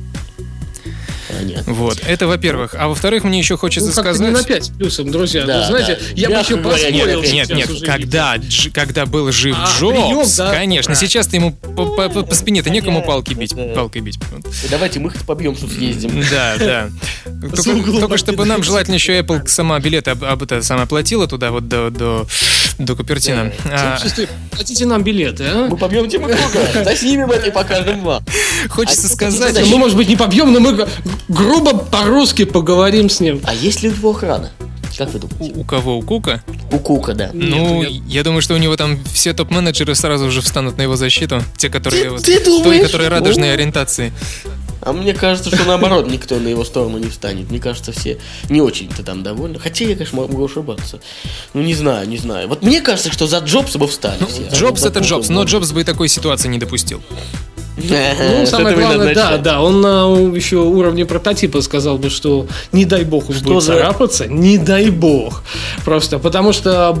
Понятно. 1.29 1.73
Вот, 1.73 1.99
это 2.05 2.27
во-первых. 2.27 2.75
А 2.77 2.87
во-вторых, 2.87 3.23
мне 3.23 3.39
еще 3.39 3.57
хочется 3.57 3.87
Ну, 3.87 3.93
сказать... 3.93 4.19
не 4.21 4.29
на 4.29 4.43
5 4.43 4.63
с 4.65 4.69
плюсом, 4.69 5.11
друзья. 5.11 5.45
Да, 5.45 5.59
Ну, 5.61 5.65
знаете, 5.67 5.95
да. 5.99 6.05
я 6.15 6.29
бы 6.29 6.35
еще 6.35 6.57
поспорил. 6.57 7.21
нет, 7.21 7.49
Нет, 7.49 7.49
нет, 7.49 7.69
когда, 7.85 8.35
Дж- 8.35 8.71
когда 8.71 9.05
был 9.05 9.31
жив 9.31 9.55
А, 9.57 9.65
Джобс, 9.65 9.93
прием, 9.93 10.25
да? 10.37 10.51
конечно. 10.51 10.93
Правильно. 10.93 11.07
Сейчас-то 11.07 11.35
ему 11.35 11.51
по, 11.53 11.85
по- 11.85 12.09
по- 12.09 12.23
по 12.23 12.35
спине-то 12.35 12.69
некому 12.69 13.01
палки 13.03 13.33
бить. 13.33 13.53
да. 13.55 13.73
Палкой 13.73 14.01
бить. 14.01 14.19
Давайте 14.69 14.99
мы 14.99 15.09
их 15.11 15.25
побьем, 15.25 15.55
что 15.55 15.67
съездим. 15.67 16.23
Да, 16.31 16.55
да. 16.57 16.89
Только 17.99 18.17
чтобы 18.17 18.45
нам 18.45 18.63
желательно 18.63 18.95
еще 18.95 19.19
Apple 19.19 19.47
сама 19.47 19.79
билеты 19.79 20.11
об, 20.11 20.23
об- 20.23 20.43
это, 20.43 20.61
сама 20.61 20.85
платила 20.85 21.27
туда 21.27 21.51
вот 21.51 21.67
до, 21.67 21.89
до 21.89 22.27
до 22.77 22.95
Купертина. 22.95 23.51
А, 23.65 23.99
Чувствую, 24.01 24.27
Платите 24.51 24.85
нам 24.85 25.03
билеты, 25.03 25.43
а? 25.45 25.67
Мы 25.69 25.77
побьем 25.77 26.09
Тима 26.09 26.27
Круга, 26.29 26.83
заснимем 26.83 27.31
это 27.31 27.47
и 27.47 27.51
покажем 27.51 28.01
вам. 28.03 28.23
Хочется 28.69 29.07
А 29.07 29.09
сказать, 29.09 29.55
это 29.55 29.65
Мы, 29.65 29.77
может 29.77 29.97
быть, 29.97 30.07
не 30.07 30.15
побьем, 30.15 30.51
но 30.53 30.59
мы 30.59 30.87
грубо 31.27 31.77
по-русски 31.77 32.45
поговорим 32.45 33.09
с 33.09 33.19
ним. 33.19 33.41
А 33.45 33.53
есть 33.53 33.81
ли 33.83 33.89
у 33.89 33.91
него 33.93 34.11
охрана? 34.11 34.51
Как 34.95 35.11
вы 35.11 35.19
думаете? 35.19 35.53
у 35.55 35.61
у 35.61 35.63
кого? 35.63 35.97
У 35.97 36.01
Кука? 36.03 36.43
У 36.71 36.77
Кука, 36.77 37.13
да. 37.15 37.31
Ну, 37.33 37.81
нет. 37.81 38.03
я 38.07 38.23
думаю, 38.23 38.43
что 38.43 38.53
у 38.53 38.57
него 38.57 38.75
там 38.77 38.99
все 39.11 39.33
топ-менеджеры 39.33 39.95
сразу 39.95 40.29
же 40.29 40.41
встанут 40.41 40.77
на 40.77 40.83
его 40.83 40.95
защиту. 40.95 41.41
Те, 41.57 41.69
которые 41.69 42.03
Ты- 42.03 42.09
вот, 42.11 42.21
ты 42.23 42.39
той, 42.39 42.61
думаешь? 42.63 42.85
которые 42.85 43.09
радужной 43.09 43.49
О. 43.49 43.53
ориентации. 43.53 44.13
А 44.85 44.91
мне 44.93 45.13
кажется, 45.13 45.53
что 45.55 45.65
наоборот, 45.65 46.09
никто 46.09 46.35
на 46.39 46.47
его 46.47 46.63
сторону 46.65 46.97
не 46.97 47.09
встанет. 47.09 47.49
Мне 47.49 47.59
кажется, 47.59 47.91
все 47.91 48.17
не 48.49 48.61
очень-то 48.61 49.03
там 49.03 49.23
довольны. 49.23 49.59
Хотя 49.59 49.85
я, 49.85 49.95
конечно, 49.95 50.19
могу 50.19 50.43
ошибаться. 50.43 50.99
Ну, 51.53 51.61
не 51.61 51.73
знаю, 51.73 52.07
не 52.07 52.17
знаю. 52.17 52.47
Вот 52.47 52.61
мне 52.63 52.81
кажется, 52.81 53.11
что 53.11 53.27
за 53.27 53.39
Джобса 53.39 53.79
бы 53.79 53.87
встали 53.87 54.23
все. 54.25 54.47
А 54.51 54.55
Джобс 54.55 54.81
за 54.81 54.89
это 54.89 54.99
Джобс, 54.99 55.29
но. 55.29 55.43
Джобс 55.43 55.71
бы 55.71 55.81
и 55.81 55.83
такой 55.83 56.07
ситуации 56.07 56.47
не 56.49 56.57
допустил. 56.59 57.01
Ну, 57.77 58.45
самое 58.45 58.75
главное, 58.75 59.15
да, 59.15 59.37
да, 59.37 59.61
он 59.61 59.81
на 59.81 60.05
еще 60.35 60.57
уровне 60.57 61.05
прототипа 61.05 61.61
сказал 61.61 61.97
бы, 61.97 62.09
что 62.11 62.47
не 62.71 62.85
дай 62.85 63.03
бог 63.03 63.29
уж 63.29 63.39
будет 63.39 63.63
за- 63.63 63.73
царапаться, 63.73 64.27
не 64.27 64.57
дай 64.59 64.89
бог. 64.91 65.43
Просто 65.83 66.19
потому 66.19 66.53
что, 66.53 66.97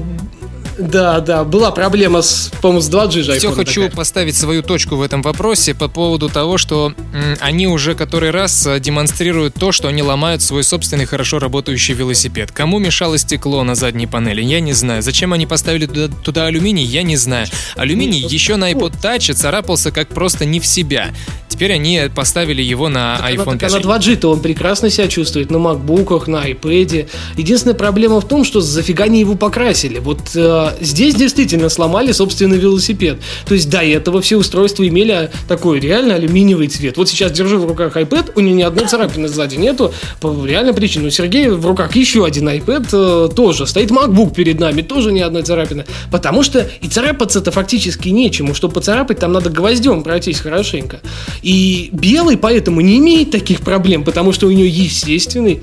да, 0.77 1.19
да, 1.19 1.43
была 1.43 1.71
проблема 1.71 2.21
с, 2.21 2.51
по-моему, 2.61 2.81
с 2.81 2.89
2G 2.89 3.21
же 3.23 3.37
Все 3.37 3.49
iPhone 3.49 3.55
хочу 3.55 3.81
такая. 3.83 3.97
поставить 3.97 4.35
свою 4.35 4.63
точку 4.63 4.95
в 4.95 5.01
этом 5.01 5.21
вопросе 5.21 5.73
по 5.75 5.87
поводу 5.87 6.29
того, 6.29 6.57
что 6.57 6.93
м, 7.13 7.37
они 7.41 7.67
уже 7.67 7.93
который 7.95 8.31
раз 8.31 8.65
э, 8.65 8.79
демонстрируют 8.79 9.53
то, 9.55 9.71
что 9.71 9.87
они 9.87 10.01
ломают 10.01 10.41
свой 10.41 10.63
собственный 10.63 11.05
хорошо 11.05 11.39
работающий 11.39 11.93
велосипед. 11.93 12.51
Кому 12.51 12.79
мешало 12.79 13.17
стекло 13.17 13.63
на 13.63 13.75
задней 13.75 14.07
панели, 14.07 14.41
я 14.41 14.59
не 14.59 14.73
знаю. 14.73 15.01
Зачем 15.03 15.33
они 15.33 15.45
поставили 15.45 15.85
туда, 15.85 16.07
туда 16.23 16.45
алюминий, 16.47 16.83
я 16.85 17.03
не 17.03 17.17
знаю. 17.17 17.47
Алюминий 17.75 18.19
еще 18.19 18.55
на 18.55 18.71
iPod 18.71 18.93
Touch 19.01 19.33
царапался 19.33 19.91
как 19.91 20.09
просто 20.09 20.45
не 20.45 20.59
в 20.59 20.65
себя. 20.65 21.13
Теперь 21.49 21.73
они 21.73 22.01
поставили 22.15 22.63
его 22.63 22.89
на 22.89 23.19
iPhone 23.29 23.59
Так, 23.59 23.69
а 23.71 23.79
5. 23.79 23.85
на 23.85 23.97
2G-то 23.97 24.31
он 24.31 24.39
прекрасно 24.39 24.89
себя 24.89 25.07
чувствует 25.07 25.51
на 25.51 25.59
макбуках, 25.59 26.27
на 26.27 26.49
iPad. 26.49 27.07
Единственная 27.37 27.75
проблема 27.75 28.19
в 28.21 28.27
том, 28.27 28.43
что 28.43 28.59
зафига 28.59 29.07
не 29.07 29.19
его 29.19 29.35
покрасили. 29.35 29.99
Вот 29.99 30.31
э, 30.35 30.62
здесь 30.79 31.15
действительно 31.15 31.69
сломали 31.69 32.11
собственный 32.11 32.57
велосипед. 32.57 33.19
То 33.45 33.53
есть 33.53 33.69
до 33.69 33.83
этого 33.83 34.21
все 34.21 34.37
устройства 34.37 34.87
имели 34.87 35.29
такой 35.47 35.79
реально 35.79 36.15
алюминиевый 36.15 36.67
цвет. 36.67 36.97
Вот 36.97 37.09
сейчас 37.09 37.31
держу 37.31 37.59
в 37.59 37.65
руках 37.65 37.95
iPad, 37.97 38.31
у 38.35 38.39
него 38.39 38.55
ни 38.55 38.61
одной 38.63 38.87
царапины 38.87 39.27
сзади 39.27 39.55
нету. 39.55 39.93
По 40.21 40.33
реальной 40.45 40.73
причине. 40.73 41.07
У 41.07 41.09
Сергея 41.09 41.51
в 41.51 41.65
руках 41.65 41.95
еще 41.95 42.25
один 42.25 42.49
iPad 42.49 43.29
э, 43.31 43.35
тоже. 43.35 43.65
Стоит 43.67 43.91
MacBook 43.91 44.33
перед 44.33 44.59
нами, 44.59 44.81
тоже 44.81 45.11
ни 45.11 45.19
одной 45.19 45.43
царапины. 45.43 45.85
Потому 46.11 46.43
что 46.43 46.67
и 46.81 46.87
царапаться-то 46.87 47.51
фактически 47.51 48.09
нечему. 48.09 48.53
Чтобы 48.53 48.75
поцарапать, 48.75 49.19
там 49.19 49.33
надо 49.33 49.49
гвоздем 49.49 50.03
пройтись 50.03 50.39
хорошенько. 50.39 50.99
И 51.41 51.89
белый 51.91 52.37
поэтому 52.37 52.81
не 52.81 52.97
имеет 52.99 53.31
таких 53.31 53.61
проблем, 53.61 54.03
потому 54.03 54.31
что 54.31 54.47
у 54.47 54.51
нее 54.51 54.67
естественный 54.67 55.61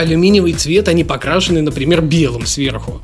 алюминиевый 0.00 0.52
цвет, 0.52 0.88
они 0.88 1.04
покрашены, 1.04 1.62
например, 1.62 2.02
белым 2.02 2.46
сверху. 2.46 3.02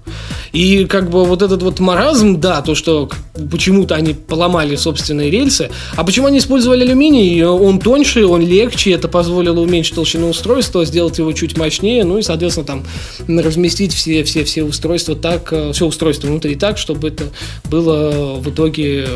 И 0.53 0.85
как 0.85 1.11
бы 1.11 1.25
вот 1.25 1.43
этот 1.43 1.63
вот 1.63 1.81
маразм, 1.81 2.39
да, 2.39 2.61
то, 2.61 2.75
что 2.75 3.11
почему-то 3.51 3.95
они 3.95 4.13
поломали 4.13 4.77
собственные 4.77 5.31
рельсы, 5.31 5.71
а 5.97 6.05
почему 6.05 6.27
они 6.27 6.39
использовали 6.39 6.83
алюминий? 6.83 7.43
Он 7.45 7.81
тоньше, 7.81 8.27
он 8.27 8.43
легче, 8.43 8.93
это 8.93 9.09
позволило 9.09 9.61
уменьшить 9.61 9.95
толщину 9.95 10.29
устройства, 10.29 10.85
сделать 10.85 11.19
его 11.19 11.33
чуть 11.33 11.57
мощнее, 11.57 12.05
ну 12.05 12.19
и, 12.19 12.23
соответственно, 12.23 12.67
там 12.67 12.85
разместить 13.27 13.95
все, 13.95 14.25
все, 14.25 14.45
все 14.45 14.63
устройства 14.63 15.17
так, 15.17 15.53
э, 15.53 15.73
все 15.73 15.87
устройство 15.87 16.27
внутри 16.27 16.55
так, 16.55 16.77
чтобы 16.77 17.09
это 17.09 17.25
было 17.71 18.35
в 18.37 18.51
итоге 18.51 19.07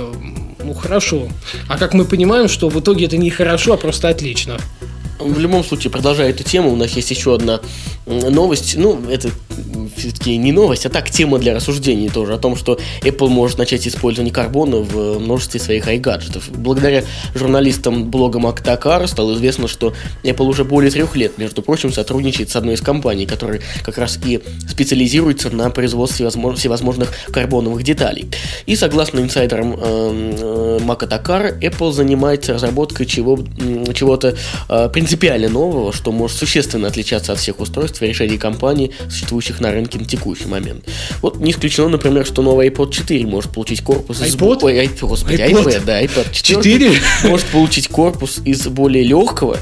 ну, 0.64 0.74
хорошо. 0.74 1.28
А 1.68 1.78
как 1.78 1.94
мы 1.94 2.04
понимаем, 2.04 2.48
что 2.48 2.68
в 2.68 2.80
итоге 2.80 3.06
это 3.06 3.16
не 3.16 3.30
хорошо, 3.30 3.74
а 3.74 3.76
просто 3.76 4.08
отлично. 4.08 4.58
В 5.18 5.38
любом 5.38 5.64
случае, 5.64 5.90
продолжая 5.90 6.30
эту 6.30 6.44
тему, 6.44 6.72
у 6.72 6.76
нас 6.76 6.90
есть 6.92 7.10
еще 7.10 7.34
одна 7.34 7.60
новость. 8.06 8.76
Ну, 8.76 9.00
это 9.10 9.30
все-таки 9.96 10.36
не 10.36 10.52
новость, 10.52 10.86
а 10.86 10.90
так 10.90 11.10
тема 11.10 11.38
для 11.38 11.54
рассуждений 11.54 12.08
тоже 12.08 12.34
о 12.34 12.38
том, 12.38 12.56
что 12.56 12.78
Apple 13.02 13.28
может 13.28 13.58
начать 13.58 13.86
использование 13.86 14.32
карбона 14.32 14.78
в 14.78 15.18
множестве 15.18 15.58
своих 15.60 15.88
iGadgetов. 15.88 16.44
Благодаря 16.54 17.02
журналистам 17.34 18.10
блога 18.10 18.38
Мактакар 18.38 19.08
стало 19.08 19.34
известно, 19.34 19.68
что 19.68 19.94
Apple 20.22 20.44
уже 20.44 20.64
более 20.64 20.90
трех 20.90 21.16
лет, 21.16 21.38
между 21.38 21.62
прочим, 21.62 21.92
сотрудничает 21.92 22.50
с 22.50 22.56
одной 22.56 22.74
из 22.74 22.80
компаний, 22.80 23.26
которая 23.26 23.60
как 23.84 23.98
раз 23.98 24.18
и 24.24 24.40
специализируется 24.68 25.50
на 25.50 25.70
производстве 25.70 26.28
всевозможных 26.28 27.12
карбоновых 27.32 27.82
деталей. 27.82 28.26
И 28.66 28.76
согласно 28.76 29.20
инсайдерам 29.20 29.74
эм, 29.74 30.34
э, 30.38 30.78
Макатакар, 30.82 31.58
Apple 31.60 31.92
занимается 31.92 32.54
разработкой 32.54 33.06
чего, 33.06 33.38
чего-то 33.94 34.36
э, 34.68 34.88
принципиально 35.06 35.48
нового, 35.48 35.92
что 35.92 36.10
может 36.10 36.36
существенно 36.36 36.88
отличаться 36.88 37.32
от 37.32 37.38
всех 37.38 37.60
устройств 37.60 38.02
и 38.02 38.06
решений 38.08 38.38
компаний, 38.38 38.90
существующих 39.08 39.60
на 39.60 39.70
рынке 39.70 40.00
на 40.00 40.04
текущий 40.04 40.46
момент. 40.46 40.84
Вот 41.22 41.36
не 41.36 41.52
исключено, 41.52 41.88
например, 41.88 42.26
что 42.26 42.42
новый 42.42 42.68
iPod 42.70 42.90
4 42.92 43.24
может 43.24 43.52
получить 43.52 43.82
корпус 43.82 44.20
из... 44.20 44.34
iPod? 44.34 44.58
Ой, 44.62 44.78
ай- 44.80 44.90
господи, 45.00 45.36
iPod? 45.36 45.64
iPad, 45.64 45.84
да, 45.84 46.02
iPad 46.02 46.32
4 46.32 46.60
Четыре? 46.60 46.90
может 47.24 47.46
получить 47.46 47.86
корпус 47.86 48.40
из 48.44 48.66
более 48.66 49.04
легкого, 49.04 49.58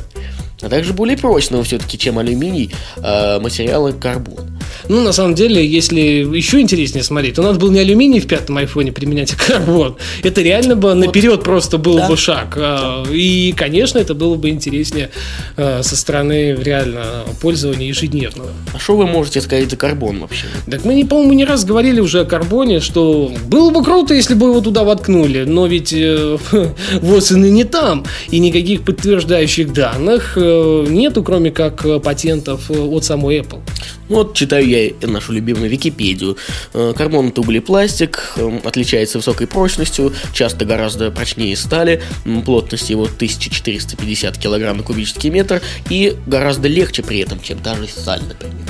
а 0.62 0.70
также 0.70 0.94
более 0.94 1.18
прочного 1.18 1.62
все-таки, 1.62 1.98
чем 1.98 2.18
алюминий, 2.18 2.70
э, 2.96 3.38
материала 3.38 3.92
карбон. 3.92 4.53
Ну, 4.88 5.00
на 5.02 5.12
самом 5.12 5.34
деле, 5.34 5.66
если 5.66 6.00
еще 6.00 6.60
интереснее 6.60 7.02
смотреть, 7.02 7.34
то 7.36 7.42
надо 7.42 7.58
было 7.58 7.70
не 7.70 7.80
алюминий 7.80 8.20
в 8.20 8.26
пятом 8.26 8.56
айфоне 8.58 8.92
применять, 8.92 9.32
а 9.32 9.36
карбон. 9.36 9.96
Это 10.22 10.42
реально 10.42 10.76
бы 10.76 10.94
наперед 10.94 11.42
просто 11.42 11.78
был 11.78 11.96
Да. 11.96 12.08
бы 12.08 12.16
шаг. 12.16 12.54
А, 12.56 13.04
И, 13.10 13.54
конечно, 13.56 13.98
это 13.98 14.14
было 14.14 14.34
бы 14.34 14.48
интереснее 14.50 15.10
а, 15.56 15.82
со 15.82 15.96
стороны 15.96 16.56
реально 16.60 17.24
пользования 17.40 17.88
ежедневного. 17.88 18.50
А 18.74 18.78
что 18.78 18.96
вы 18.96 19.06
можете 19.06 19.40
сказать 19.40 19.70
за 19.70 19.76
карбон 19.76 20.20
вообще? 20.20 20.46
Так 20.70 20.84
мы, 20.84 21.04
по-моему, 21.06 21.32
не 21.32 21.44
раз 21.44 21.64
говорили 21.64 22.00
уже 22.00 22.20
о 22.20 22.24
карбоне, 22.24 22.80
что 22.80 23.32
было 23.46 23.70
бы 23.70 23.82
круто, 23.82 24.14
если 24.14 24.34
бы 24.34 24.46
его 24.46 24.60
туда 24.60 24.84
воткнули, 24.84 25.44
но 25.44 25.66
ведь 25.66 25.92
э, 25.92 26.38
вот 27.00 27.30
и 27.30 27.34
не 27.34 27.64
там, 27.64 28.04
и 28.30 28.38
никаких 28.38 28.82
подтверждающих 28.82 29.72
данных 29.72 30.34
э, 30.36 30.86
нету, 30.88 31.22
кроме 31.22 31.50
как 31.50 31.84
э, 31.84 32.00
патентов 32.00 32.70
от 32.70 33.04
самой 33.04 33.38
Apple. 33.38 33.60
Ну 34.08 34.16
Вот 34.16 34.34
читаю 34.34 34.66
я 34.68 34.90
нашу 35.06 35.32
любимую 35.32 35.70
Википедию. 35.70 36.36
Э, 36.74 36.92
Карбон 36.96 37.28
это 37.28 37.40
углепластик, 37.40 38.34
э, 38.36 38.60
отличается 38.64 39.18
высокой 39.18 39.46
прочностью, 39.46 40.12
часто 40.32 40.64
гораздо 40.64 41.10
прочнее 41.10 41.56
стали, 41.56 42.02
плотность 42.44 42.90
его 42.90 43.04
1450 43.04 44.36
килограмм 44.38 44.78
на 44.78 44.82
кубический 44.82 45.30
метр 45.30 45.62
и 45.88 46.16
гораздо 46.26 46.68
легче 46.68 47.02
при 47.02 47.20
этом, 47.20 47.40
чем 47.40 47.58
та 47.58 47.76
же 47.76 47.86
сталь, 47.86 48.22
например. 48.28 48.68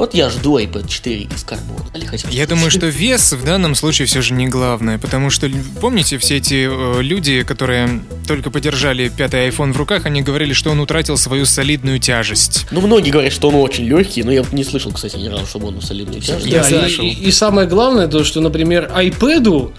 Вот 0.00 0.14
я 0.14 0.30
жду 0.30 0.58
iPad 0.58 0.88
4 0.88 1.24
из 1.24 1.44
карбона. 1.44 1.84
Или 1.94 2.06
хотя 2.06 2.26
бы 2.26 2.32
Я 2.34 2.46
думаю, 2.46 2.70
что 2.70 2.86
вес 2.86 3.34
в 3.34 3.44
данном 3.44 3.74
случае 3.74 4.06
все 4.06 4.22
же 4.22 4.32
не 4.32 4.48
главное, 4.48 4.96
потому 4.96 5.28
что 5.28 5.46
помните 5.78 6.16
все 6.16 6.38
эти 6.38 6.66
э, 6.70 7.02
люди, 7.02 7.42
которые 7.42 8.00
только 8.26 8.50
подержали 8.50 9.10
пятый 9.10 9.46
iPhone 9.50 9.74
в 9.74 9.76
руках, 9.76 10.06
они 10.06 10.22
говорили, 10.22 10.54
что 10.54 10.70
он 10.70 10.80
утратил 10.80 11.18
свою 11.18 11.44
солидную 11.44 11.98
тяжесть. 11.98 12.64
Ну, 12.70 12.80
многие 12.80 13.10
говорят, 13.10 13.34
что 13.34 13.48
он 13.50 13.56
очень 13.56 13.84
легкий, 13.84 14.22
но 14.22 14.32
я 14.32 14.42
не 14.52 14.64
слышал, 14.64 14.90
кстати, 14.90 15.16
ни 15.16 15.28
разу, 15.28 15.44
чтобы 15.44 15.66
он 15.66 15.82
солидный 15.82 16.22
тяжесть. 16.22 16.46
Я 16.46 16.62
Да, 16.62 16.68
и- 16.70 16.80
слышал. 16.80 17.04
И, 17.04 17.08
и 17.08 17.30
самое 17.30 17.68
главное, 17.68 18.08
то, 18.08 18.24
что, 18.24 18.40
например, 18.40 18.90
iPad 18.96 19.70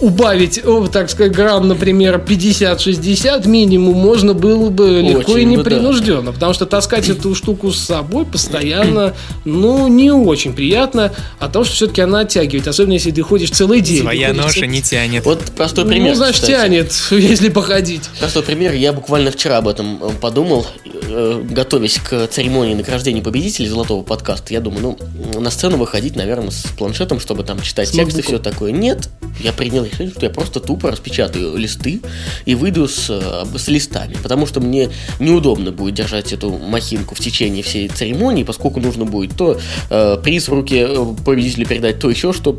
убавить, 0.00 0.64
о, 0.64 0.86
так 0.86 1.10
сказать, 1.10 1.32
грамм, 1.32 1.68
например, 1.68 2.22
50-60 2.26 3.48
минимум 3.48 3.96
можно 3.96 4.34
было 4.34 4.70
бы 4.70 5.00
легко 5.00 5.36
и 5.36 5.44
Очень 5.44 5.56
бы 5.56 5.62
да. 5.62 5.70
непринужденно, 5.70 6.32
потому 6.32 6.54
что 6.54 6.66
таскать 6.66 7.08
эту 7.08 7.34
штуку 7.34 7.70
с 7.70 7.78
собой 7.78 8.24
постоянно, 8.24 9.14
ну, 9.44 9.88
не 9.88 10.10
очень 10.10 10.52
приятно, 10.52 11.12
а 11.38 11.48
то, 11.48 11.64
что 11.64 11.74
все-таки 11.74 12.00
она 12.00 12.20
оттягивает, 12.20 12.66
особенно 12.68 12.94
если 12.94 13.10
ты 13.10 13.22
ходишь 13.22 13.50
целый 13.50 13.80
день. 13.80 14.02
Своя 14.02 14.32
ноша 14.32 14.66
не 14.66 14.82
тянет. 14.82 15.24
Вот 15.24 15.40
простой 15.56 15.86
пример. 15.86 16.10
Ну, 16.10 16.14
значит, 16.14 16.42
кстати. 16.42 16.52
тянет, 16.52 16.92
если 17.10 17.48
походить. 17.48 18.02
Простой 18.18 18.42
пример. 18.42 18.72
Я 18.74 18.92
буквально 18.92 19.30
вчера 19.30 19.58
об 19.58 19.68
этом 19.68 20.02
э, 20.02 20.10
подумал, 20.20 20.66
э, 20.84 21.42
готовясь 21.50 21.98
к 21.98 22.26
церемонии 22.28 22.74
награждения 22.74 23.22
победителей 23.22 23.68
золотого 23.68 24.02
подкаста. 24.02 24.52
Я 24.52 24.60
думаю, 24.60 24.96
ну, 25.32 25.40
на 25.40 25.50
сцену 25.50 25.76
выходить, 25.76 26.16
наверное, 26.16 26.50
с 26.50 26.62
планшетом, 26.76 27.20
чтобы 27.20 27.44
там 27.44 27.60
читать 27.60 27.88
С 27.88 27.92
тексты 27.92 28.20
и 28.20 28.22
все 28.22 28.38
такое. 28.38 28.72
Нет, 28.72 29.08
я 29.40 29.52
принял 29.60 29.84
решение, 29.84 30.10
что 30.10 30.24
я 30.24 30.30
просто 30.30 30.58
тупо 30.58 30.90
распечатаю 30.90 31.54
листы 31.54 32.00
и 32.46 32.54
выйду 32.54 32.88
с, 32.88 33.10
э, 33.10 33.58
с 33.58 33.68
листами, 33.68 34.16
потому 34.22 34.46
что 34.46 34.58
мне 34.58 34.88
неудобно 35.18 35.70
будет 35.70 35.94
держать 35.94 36.32
эту 36.32 36.50
махинку 36.50 37.14
в 37.14 37.20
течение 37.20 37.62
всей 37.62 37.88
церемонии, 37.88 38.42
поскольку 38.42 38.80
нужно 38.80 39.04
будет 39.04 39.36
то 39.36 39.60
э, 39.90 40.16
приз 40.24 40.48
в 40.48 40.54
руке 40.54 40.86
э, 40.88 41.06
победителю 41.26 41.66
передать, 41.66 41.98
то 41.98 42.08
еще 42.08 42.32
что. 42.32 42.56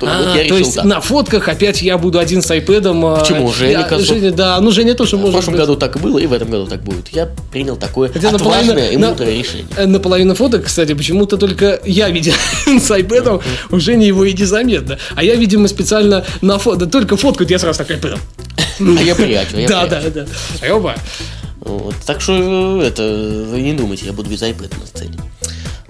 То, 0.00 0.06
А, 0.08 0.18
вот 0.22 0.36
я 0.36 0.48
то 0.48 0.56
есть 0.56 0.74
так. 0.76 0.84
на 0.84 1.00
фотках 1.00 1.48
опять 1.48 1.82
я 1.82 1.98
буду 1.98 2.18
один 2.18 2.42
с. 2.42 2.46
Почему? 2.48 3.48
а, 3.48 3.52
Женя 3.52 3.70
я- 3.72 3.82
Косов. 3.84 4.06
Женя, 4.08 4.30
да, 4.32 4.60
ну 4.60 4.70
Женя 4.70 4.94
тоже 4.94 5.16
В 5.16 5.20
может 5.20 5.34
прошлом 5.34 5.54
быть. 5.54 5.60
году 5.62 5.76
так 5.76 5.96
и 5.96 5.98
было, 5.98 6.18
и 6.18 6.26
в 6.26 6.32
этом 6.32 6.50
году 6.50 6.66
так 6.66 6.82
будет. 6.82 7.08
Я 7.08 7.28
принял 7.50 7.76
такое 7.76 8.08
Хотя 8.12 8.28
отважное 8.30 8.90
и 8.90 8.96
наполовину- 8.96 9.08
мудрое 9.10 9.30
на- 9.34 9.38
решение. 9.38 9.66
э, 9.76 9.86
Наполовину 9.86 10.34
фоток, 10.34 10.64
кстати, 10.64 10.94
почему-то 10.94 11.36
только 11.36 11.80
я 11.84 12.08
видел 12.10 12.34
с 12.80 12.90
айпэдом, 12.90 13.40
уже 13.70 13.96
не 13.96 14.06
его 14.06 14.24
и 14.24 14.32
незаметно. 14.32 14.98
А 15.14 15.22
я, 15.24 15.34
видимо, 15.36 15.68
специально 15.68 16.24
на 16.40 16.58
фото, 16.58 16.86
только 16.86 17.16
фоткают, 17.16 17.50
я 17.50 17.58
сразу 17.58 17.78
так 17.78 17.90
айпэдом. 17.90 18.20
А 18.80 19.02
я 19.02 19.14
прячу, 19.14 19.56
а 19.56 19.60
я 19.60 19.68
Да, 19.68 19.86
да, 19.86 20.00
да. 20.14 20.26
Опа. 20.74 20.94
Вот. 21.60 21.94
Так 22.06 22.20
что 22.20 22.80
э, 22.82 22.86
это 22.88 23.02
вы 23.50 23.60
не 23.60 23.72
думайте, 23.74 24.06
я 24.06 24.12
буду 24.12 24.28
без 24.30 24.42
iPad 24.42 24.72
на 24.80 24.86
сцене. 24.86 25.18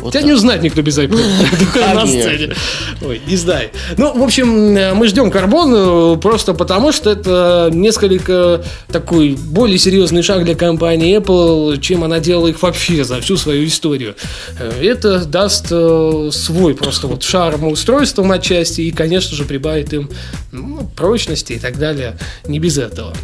Вот 0.02 0.10
Тебя 0.12 0.22
так. 0.22 0.26
не 0.26 0.32
узнать 0.32 0.62
никто 0.62 0.82
без 0.82 0.98
iPad 0.98 1.94
на 1.94 2.06
сцене. 2.06 2.54
Ой, 3.00 3.20
не 3.24 3.36
знаю. 3.36 3.70
Ну, 3.96 4.18
в 4.18 4.22
общем, 4.22 4.76
э, 4.76 4.94
мы 4.94 5.06
ждем 5.06 5.30
карбон 5.30 5.72
э, 5.74 6.16
просто 6.20 6.54
потому, 6.54 6.90
что 6.90 7.10
это 7.10 7.70
несколько 7.72 8.64
такой 8.88 9.36
более 9.36 9.78
серьезный 9.78 10.22
шаг 10.22 10.44
для 10.44 10.56
компании 10.56 11.16
Apple, 11.16 11.80
чем 11.80 12.02
она 12.02 12.18
делала 12.18 12.48
их 12.48 12.60
вообще 12.62 13.04
за 13.04 13.20
всю 13.20 13.36
свою 13.36 13.64
историю. 13.66 14.16
Э, 14.58 14.72
Это 14.82 15.24
даст 15.24 15.68
свой 15.68 16.74
просто 16.74 17.06
вот 17.06 17.22
шарм 17.22 17.68
устройством 17.68 18.32
отчасти 18.32 18.80
и, 18.80 18.90
конечно 18.90 19.36
же, 19.36 19.44
прибавит 19.44 19.92
им 19.92 20.10
ну, 20.50 20.90
прочности 20.96 21.52
и 21.52 21.58
так 21.60 21.78
далее. 21.78 22.18
Не 22.46 22.58
без 22.58 22.76
этого. 22.76 23.14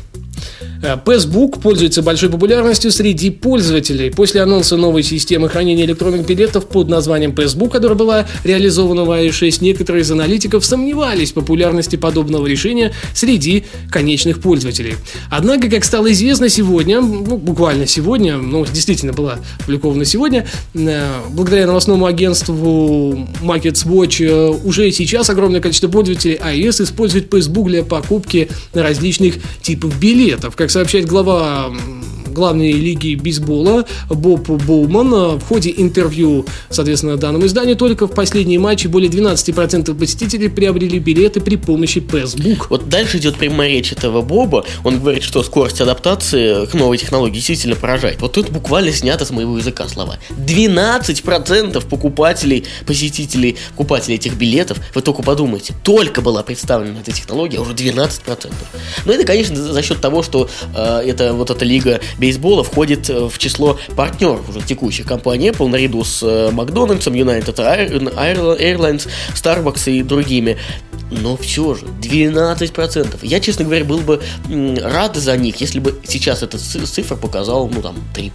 Э, 0.83 0.97
Facebook 1.05 1.61
пользуется 1.61 2.03
большой 2.03 2.29
популярностью 2.29 2.91
среди 2.91 3.31
пользователей. 3.31 4.11
После 4.11 4.43
анонса 4.43 4.77
новой 4.77 5.03
системы 5.03 5.49
хранения 5.49 5.85
электронных 5.85 6.27
билетов 6.27 6.67
под 6.67 6.89
названием 6.89 7.35
Facebook, 7.35 7.73
которая 7.73 7.99
была 7.99 8.27
реализована 8.45 9.05
в 9.05 9.11
iOS 9.11 9.33
6, 9.33 9.63
некоторые 9.63 10.03
из 10.03 10.11
аналитиков 10.11 10.65
сомневались 10.65 11.33
в 11.33 11.35
популярности 11.35 11.97
подобного 11.97 12.47
решения 12.47 12.93
среди 13.15 13.65
конечных 13.91 14.41
пользователей. 14.41 14.95
Однако, 15.31 15.69
как 15.69 15.85
стало 15.85 16.13
известно 16.13 16.49
сегодня, 16.49 17.01
ну, 17.01 17.37
буквально 17.37 17.87
сегодня, 17.87 18.37
ну, 18.37 18.65
действительно 18.65 19.13
была 19.13 19.39
опубликована 19.61 20.05
сегодня, 20.05 20.47
э, 20.75 21.07
благодаря 21.31 21.67
новостному 21.67 22.07
агентству 22.07 23.15
Markets 23.43 23.87
Watch, 23.87 24.25
э, 24.25 24.49
уже 24.65 24.91
сейчас 24.93 25.31
огромное 25.31 25.61
количество 25.61 25.89
пользователей 25.89 26.37
iOS 26.37 26.85
использует 26.85 27.29
Facebook 27.33 27.69
для 27.69 27.83
покупки 27.83 28.49
различных 28.73 29.35
типов 29.63 29.99
билетов. 29.99 30.28
Как 30.55 30.71
сообщает 30.71 31.07
глава 31.07 31.71
главной 32.39 32.73
лиги 32.73 33.15
бейсбола 33.15 33.85
Боб 34.09 34.49
Боуман 34.49 35.39
в 35.39 35.43
ходе 35.43 35.75
интервью, 35.77 36.47
соответственно, 36.71 37.17
данному 37.17 37.47
изданию, 37.47 37.77
только 37.77 38.07
в 38.07 38.13
последние 38.13 38.59
матчи 38.59 38.87
более 38.87 39.11
12% 39.11 39.95
посетителей 39.99 40.49
приобрели 40.49 40.99
билеты 40.99 41.41
при 41.41 41.57
помощи 41.57 42.01
Facebook. 42.01 42.71
Вот 42.71 42.89
дальше 42.89 43.19
идет 43.19 43.37
прямая 43.37 43.69
речь 43.71 43.93
этого 43.93 44.23
Боба. 44.23 44.65
Он 44.85 45.01
говорит, 45.01 45.23
что 45.23 45.43
скорость 45.43 45.81
адаптации 45.81 46.67
к 46.67 46.75
новой 46.75 46.99
технологии 46.99 47.35
действительно 47.35 47.77
поражает. 47.77 48.21
Вот 48.21 48.33
тут 48.33 48.51
буквально 48.51 48.93
снято 48.93 49.25
с 49.25 49.31
моего 49.31 49.59
языка 49.59 49.89
слова. 49.89 50.19
12% 50.31 51.87
покупателей, 51.89 52.65
посетителей, 52.87 53.57
покупателей 53.71 54.17
этих 54.17 54.35
билетов, 54.35 54.79
вы 54.95 55.03
только 55.03 55.23
подумайте, 55.23 55.75
только 55.83 56.21
была 56.21 56.43
представлена 56.43 57.01
эта 57.01 57.13
технология, 57.13 57.59
уже 57.59 57.73
12%. 57.73 58.53
Но 59.05 59.13
это, 59.13 59.25
конечно, 59.25 59.57
за 59.57 59.83
счет 59.83 60.01
того, 60.01 60.23
что 60.23 60.49
э, 60.75 61.03
это 61.07 61.33
вот 61.33 61.51
эта 61.51 61.65
лига 61.65 62.01
бейсбола 62.29 62.63
входит 62.63 63.09
э, 63.09 63.29
в 63.29 63.39
число 63.39 63.79
партнеров 63.97 64.49
уже 64.51 64.61
текущих 64.61 65.07
компаний 65.07 65.49
Apple 65.49 65.69
наряду 65.69 66.05
с 66.05 66.23
э, 66.23 66.51
Макдональдсом, 66.53 67.15
United 67.15 67.55
Air- 67.57 68.15
Air- 68.15 68.61
Airlines, 68.61 69.09
Starbucks 69.35 69.91
и 69.91 70.03
другими. 70.03 70.59
Но 71.11 71.37
все 71.37 71.75
же, 71.75 71.87
12%. 72.03 73.19
Я, 73.23 73.41
честно 73.41 73.65
говоря, 73.65 73.85
был 73.85 73.99
бы 74.01 74.21
рад 74.83 75.17
за 75.17 75.37
них, 75.37 75.57
если 75.61 75.81
бы 75.81 75.99
сейчас 76.07 76.43
эта 76.43 76.59
ци- 76.59 76.85
цифра 76.85 77.17
показала, 77.17 77.69
ну, 77.69 77.81
там, 77.83 77.97
3%, 78.15 78.31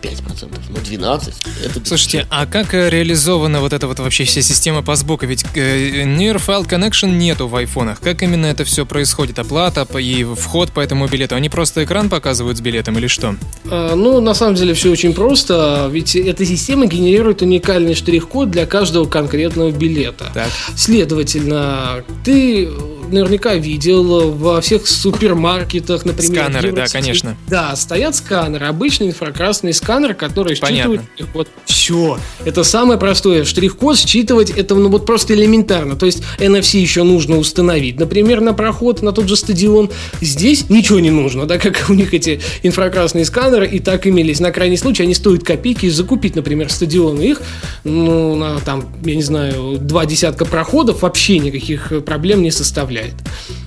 5%. 0.00 0.48
Но 0.70 0.76
12% 0.76 1.34
это... 1.64 1.86
Слушайте, 1.86 2.26
а 2.30 2.46
как 2.46 2.74
э, 2.74 2.88
реализована 2.90 3.60
вот 3.60 3.72
эта 3.72 3.86
вот 3.86 3.98
вообще 3.98 4.24
вся 4.24 4.42
система 4.42 4.82
по 4.82 4.96
сбоку? 4.96 5.26
Ведь 5.26 5.44
э, 5.54 6.04
Near 6.04 6.36
File 6.44 6.66
Connection 6.68 7.10
нету 7.10 7.48
в 7.48 7.56
айфонах. 7.56 8.00
Как 8.00 8.22
именно 8.22 8.46
это 8.46 8.64
все 8.64 8.86
происходит? 8.86 9.38
Оплата 9.38 9.86
и 9.98 10.24
вход 10.24 10.72
по 10.72 10.80
этому 10.80 11.06
билету? 11.06 11.34
Они 11.34 11.48
просто 11.48 11.84
экран 11.84 12.08
показывают 12.08 12.58
с 12.58 12.60
билетом 12.60 12.98
или 12.98 13.06
что? 13.06 13.36
А, 13.70 13.94
Ну, 13.94 14.20
на 14.20 14.34
самом 14.34 14.54
деле 14.54 14.74
все 14.74 14.90
очень 14.90 15.12
просто, 15.12 15.88
ведь 15.92 16.16
эта 16.16 16.44
система 16.46 16.86
генерирует 16.86 17.42
уникальный 17.42 17.94
штрих-код 17.94 18.50
для 18.50 18.66
каждого 18.66 19.04
конкретного 19.06 19.70
билета. 19.70 20.30
Так. 20.34 20.48
Следовательно, 20.76 22.04
ты 22.24 22.93
наверняка 23.10 23.54
видел 23.54 24.32
во 24.32 24.60
всех 24.60 24.86
супермаркетах, 24.86 26.04
например, 26.04 26.44
Сканеры, 26.44 26.72
да, 26.72 26.86
конечно. 26.86 27.36
Да, 27.48 27.74
стоят 27.76 28.14
сканеры, 28.14 28.66
обычный 28.66 29.08
инфракрасный 29.08 29.72
сканер, 29.72 30.14
который 30.14 30.56
Понятно. 30.56 30.94
считывает 30.94 31.10
штрих-код. 31.14 31.48
Все. 31.66 32.18
Это 32.44 32.64
самое 32.64 32.98
простое. 32.98 33.44
Штрих-код 33.44 33.98
считывать, 33.98 34.50
это 34.50 34.74
ну 34.74 34.88
вот 34.88 35.06
просто 35.06 35.34
элементарно. 35.34 35.96
То 35.96 36.06
есть 36.06 36.22
NFC 36.38 36.78
еще 36.78 37.02
нужно 37.02 37.38
установить. 37.38 37.98
Например, 37.98 38.40
на 38.40 38.54
проход 38.54 39.02
на 39.02 39.12
тот 39.12 39.28
же 39.28 39.36
стадион. 39.36 39.90
Здесь 40.20 40.70
ничего 40.70 41.00
не 41.00 41.10
нужно, 41.10 41.46
да, 41.46 41.58
как 41.58 41.86
у 41.88 41.94
них 41.94 42.14
эти 42.14 42.40
инфракрасные 42.62 43.24
сканеры 43.24 43.66
и 43.66 43.78
так 43.80 44.06
имелись. 44.06 44.40
На 44.40 44.50
крайний 44.50 44.78
случай 44.78 45.02
они 45.02 45.14
стоят 45.14 45.44
копейки, 45.44 45.86
и 45.86 45.90
закупить, 45.90 46.36
например, 46.36 46.70
стадион 46.70 47.20
их, 47.20 47.42
ну, 47.84 48.36
на 48.36 48.60
там, 48.60 48.86
я 49.04 49.14
не 49.14 49.22
знаю, 49.22 49.78
два 49.78 50.06
десятка 50.06 50.44
проходов 50.44 51.02
вообще 51.02 51.38
никаких 51.38 51.92
проблем 52.04 52.42
не 52.42 52.50
составляет. 52.50 52.93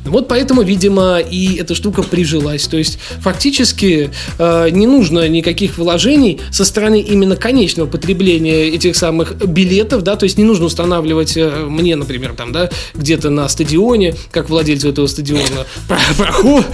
Вот 0.06 0.28
поэтому, 0.28 0.62
видимо, 0.62 1.20
и 1.20 1.56
эта 1.58 1.76
штука 1.76 2.02
прижилась. 2.04 2.68
То 2.68 2.78
есть, 2.78 2.98
фактически, 3.20 4.10
э, 4.40 4.70
не 4.72 4.88
нужно 4.88 5.28
никаких 5.28 5.78
вложений 5.78 6.40
со 6.52 6.64
стороны 6.66 7.02
именно 7.02 7.36
конечного 7.36 7.88
потребления 7.88 8.70
этих 8.70 8.96
самых 8.96 9.36
билетов, 9.46 10.04
да, 10.04 10.16
то 10.16 10.24
есть 10.24 10.38
не 10.38 10.44
нужно 10.44 10.66
устанавливать 10.66 11.36
э, 11.36 11.50
мне, 11.68 11.96
например, 11.96 12.34
там, 12.34 12.52
да, 12.52 12.70
где-то 12.96 13.30
на 13.30 13.48
стадионе, 13.50 14.16
как 14.32 14.50
владельцу 14.50 14.90
этого 14.90 15.08
стадиона, 15.08 15.66
про- 15.88 16.00
проход, 16.18 16.66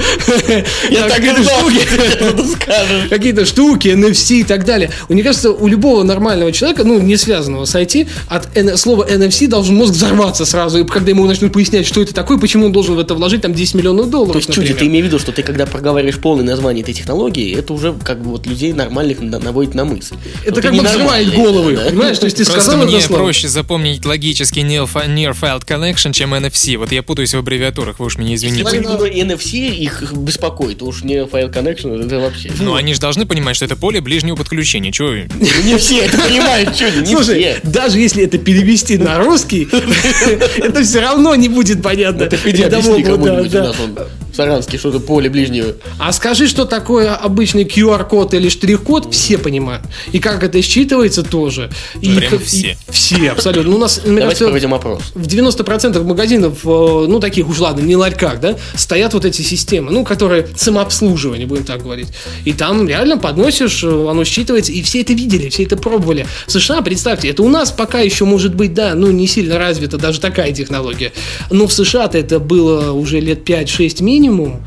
какие-то 3.09 3.45
штуки. 3.45 3.87
NFC 3.87 4.41
и 4.41 4.43
так 4.43 4.65
далее. 4.65 4.91
Мне 5.09 5.23
кажется, 5.23 5.51
у 5.51 5.67
любого 5.67 6.03
нормального 6.03 6.51
человека, 6.51 6.83
ну, 6.83 6.99
не 6.99 7.17
связанного 7.17 7.65
с 7.65 7.75
IT, 7.75 8.07
от 8.27 8.79
слова 8.79 9.07
NFC 9.09 9.47
должен 9.47 9.75
мозг 9.75 9.93
взорваться 9.93 10.45
сразу, 10.45 10.79
и 10.79 10.85
когда 10.85 11.11
ему 11.11 11.25
начнут 11.25 11.53
пояснять, 11.53 11.87
что 11.87 12.01
это 12.01 12.13
такое, 12.13 12.37
почему 12.43 12.65
он 12.65 12.73
должен 12.73 12.95
в 12.95 12.99
это 12.99 13.15
вложить 13.15 13.41
там 13.41 13.53
10 13.53 13.75
миллионов 13.75 14.09
долларов, 14.09 14.33
То 14.33 14.37
есть, 14.39 14.49
чуть 14.49 14.57
например. 14.57 14.77
ты 14.79 14.85
имеешь 14.87 15.03
в 15.05 15.07
виду, 15.07 15.17
что 15.19 15.31
ты, 15.31 15.43
когда 15.43 15.65
проговариваешь 15.65 16.17
полное 16.19 16.43
название 16.43 16.83
этой 16.83 16.93
технологии, 16.93 17.55
это 17.57 17.71
уже 17.71 17.93
как 18.03 18.21
бы 18.21 18.31
вот 18.31 18.45
людей 18.45 18.73
нормальных 18.73 19.21
на- 19.21 19.39
наводит 19.39 19.75
на 19.75 19.85
мысль. 19.85 20.15
Это 20.45 20.61
как 20.61 20.73
бы 20.75 20.83
взрывает 20.83 21.33
головы, 21.33 21.77
да. 21.77 21.85
понимаешь? 21.85 22.19
То 22.19 22.25
есть 22.25 22.35
ты 22.35 22.43
Просто 22.43 22.61
сказал 22.61 22.85
мне 22.85 22.97
это 22.97 23.07
слово. 23.07 23.19
проще 23.21 23.47
запомнить 23.47 24.05
логически 24.05 24.59
Near 24.59 24.89
Near 24.93 25.33
File 25.39 25.65
Connection, 25.65 26.11
чем 26.11 26.33
NFC. 26.33 26.75
Вот 26.75 26.91
я 26.91 27.01
путаюсь 27.01 27.33
в 27.33 27.37
аббревиатурах, 27.37 27.99
вы 27.99 28.07
уж 28.07 28.17
меня 28.17 28.31
Если 28.31 28.47
извините. 28.49 28.75
именно 28.75 28.97
NFC 29.31 29.69
их 29.69 30.11
беспокоит, 30.13 30.81
уж 30.81 31.03
не 31.03 31.23
File 31.23 31.49
Connection, 31.53 32.05
это 32.05 32.19
вообще. 32.19 32.51
Но 32.59 32.75
они 32.75 32.93
же 32.93 32.99
должны 32.99 33.25
понимать, 33.25 33.55
что 33.55 33.63
это 33.63 33.77
поле 33.77 34.01
ближнего 34.01 34.35
подключения. 34.35 34.91
Чего? 34.91 35.09
Ну, 35.09 35.25
Не 35.63 35.77
все 35.77 35.99
это 35.99 36.17
понимают, 36.17 36.75
что 36.75 36.91
не 36.91 37.05
Слушай, 37.15 37.55
даже 37.63 37.99
если 37.99 38.23
это 38.25 38.37
перевести 38.37 38.97
на 38.97 39.17
русский, 39.19 39.67
это 40.57 40.83
все 40.83 40.99
равно 40.99 41.35
не 41.35 41.47
будет 41.47 41.81
понятно. 41.81 42.29
Рядовому, 42.43 42.93
объясни 42.93 43.03
да, 43.03 43.11
кому-нибудь 43.11 43.55
у 43.55 43.59
нас 43.59 43.75
он 43.79 43.97
в 44.33 44.35
Саранске 44.35 44.79
что-то 44.79 44.99
поле 44.99 45.29
ближнего. 45.29 45.73
А 45.99 46.11
скажи, 46.11 46.47
что 46.47 46.65
такое 46.65 47.13
обычный 47.13 47.65
QR-код 47.65 48.33
или 48.33 48.49
штрих-код, 48.49 49.13
все 49.13 49.37
понимают. 49.37 49.83
И 50.11 50.19
как 50.19 50.43
это 50.43 50.57
считывается 50.57 51.27
тоже. 51.27 51.69
И 52.01 52.15
Прям 52.15 52.39
все. 52.39 52.75
Все, 52.89 53.29
абсолютно. 53.29 53.71
Ну, 53.71 53.77
У 53.77 53.79
нас, 53.79 54.01
Давайте 54.03 54.21
кажется, 54.23 54.47
проведем 54.47 54.73
опрос. 54.73 55.01
в 55.13 55.27
90% 55.27 56.03
магазинов, 56.03 56.59
э, 56.63 56.67
ну, 56.67 57.19
таких 57.19 57.47
уж 57.47 57.59
ладно, 57.59 57.81
не 57.81 57.95
ларьках, 57.95 58.39
да, 58.39 58.57
стоят 58.75 59.13
вот 59.13 59.23
эти 59.25 59.43
системы, 59.43 59.91
ну, 59.91 60.03
которые 60.03 60.47
самообслуживание, 60.55 61.45
будем 61.45 61.63
так 61.63 61.83
говорить. 61.83 62.07
И 62.43 62.53
там 62.53 62.87
реально 62.87 63.19
подносишь, 63.19 63.83
э, 63.83 63.87
оно 63.87 64.23
считывается, 64.23 64.71
и 64.71 64.81
все 64.81 65.01
это 65.01 65.13
видели, 65.13 65.49
все 65.49 65.63
это 65.63 65.77
пробовали. 65.77 66.25
В 66.47 66.51
США, 66.51 66.81
представьте, 66.81 67.29
это 67.29 67.43
у 67.43 67.49
нас 67.49 67.71
пока 67.71 67.99
еще 67.99 68.25
может 68.25 68.55
быть, 68.55 68.73
да, 68.73 68.95
ну, 68.95 69.11
не 69.11 69.27
сильно 69.27 69.59
развита 69.59 69.97
даже 69.97 70.19
такая 70.19 70.51
технология. 70.53 71.11
Но 71.51 71.67
в 71.67 71.73
США-то 71.73 72.17
это 72.23 72.39
было 72.39 72.91
уже 72.93 73.19
лет 73.19 73.47
5-6 73.47 74.01
минимум, 74.01 74.63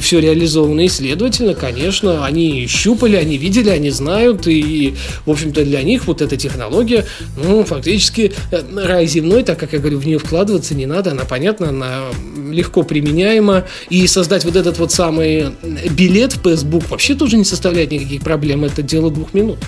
все 0.00 0.20
реализовано, 0.20 0.82
и, 0.82 0.88
следовательно, 0.88 1.54
конечно, 1.54 2.24
они 2.24 2.68
щупали, 2.68 3.16
они 3.16 3.36
видели, 3.36 3.68
они 3.68 3.90
знают, 3.90 4.46
и, 4.46 4.94
в 5.26 5.30
общем-то, 5.30 5.64
для 5.64 5.82
них 5.82 6.06
вот 6.06 6.22
эта 6.22 6.36
технология, 6.36 7.04
ну, 7.42 7.64
фактически 7.64 8.32
э, 8.52 8.62
рай 8.76 9.08
земной, 9.08 9.42
так 9.42 9.58
как 9.58 9.72
я 9.72 9.80
говорю, 9.80 9.98
в 9.98 10.06
нее 10.06 10.20
вкладываться 10.20 10.76
не 10.76 10.86
надо, 10.86 11.10
она 11.10 11.24
понятна, 11.24 11.70
она 11.70 12.04
легко 12.48 12.84
применяема, 12.84 13.64
и 13.90 14.06
создать 14.06 14.44
вот 14.44 14.54
этот 14.54 14.78
вот 14.78 14.92
самый 14.92 15.46
билет 15.90 16.34
в 16.34 16.42
Facebook 16.48 16.88
вообще 16.88 17.16
тоже 17.16 17.36
не 17.36 17.44
составляет 17.44 17.90
никаких 17.90 18.20
проблем, 18.20 18.64
это 18.64 18.82
дело 18.82 19.10
двух 19.10 19.34
минут 19.34 19.58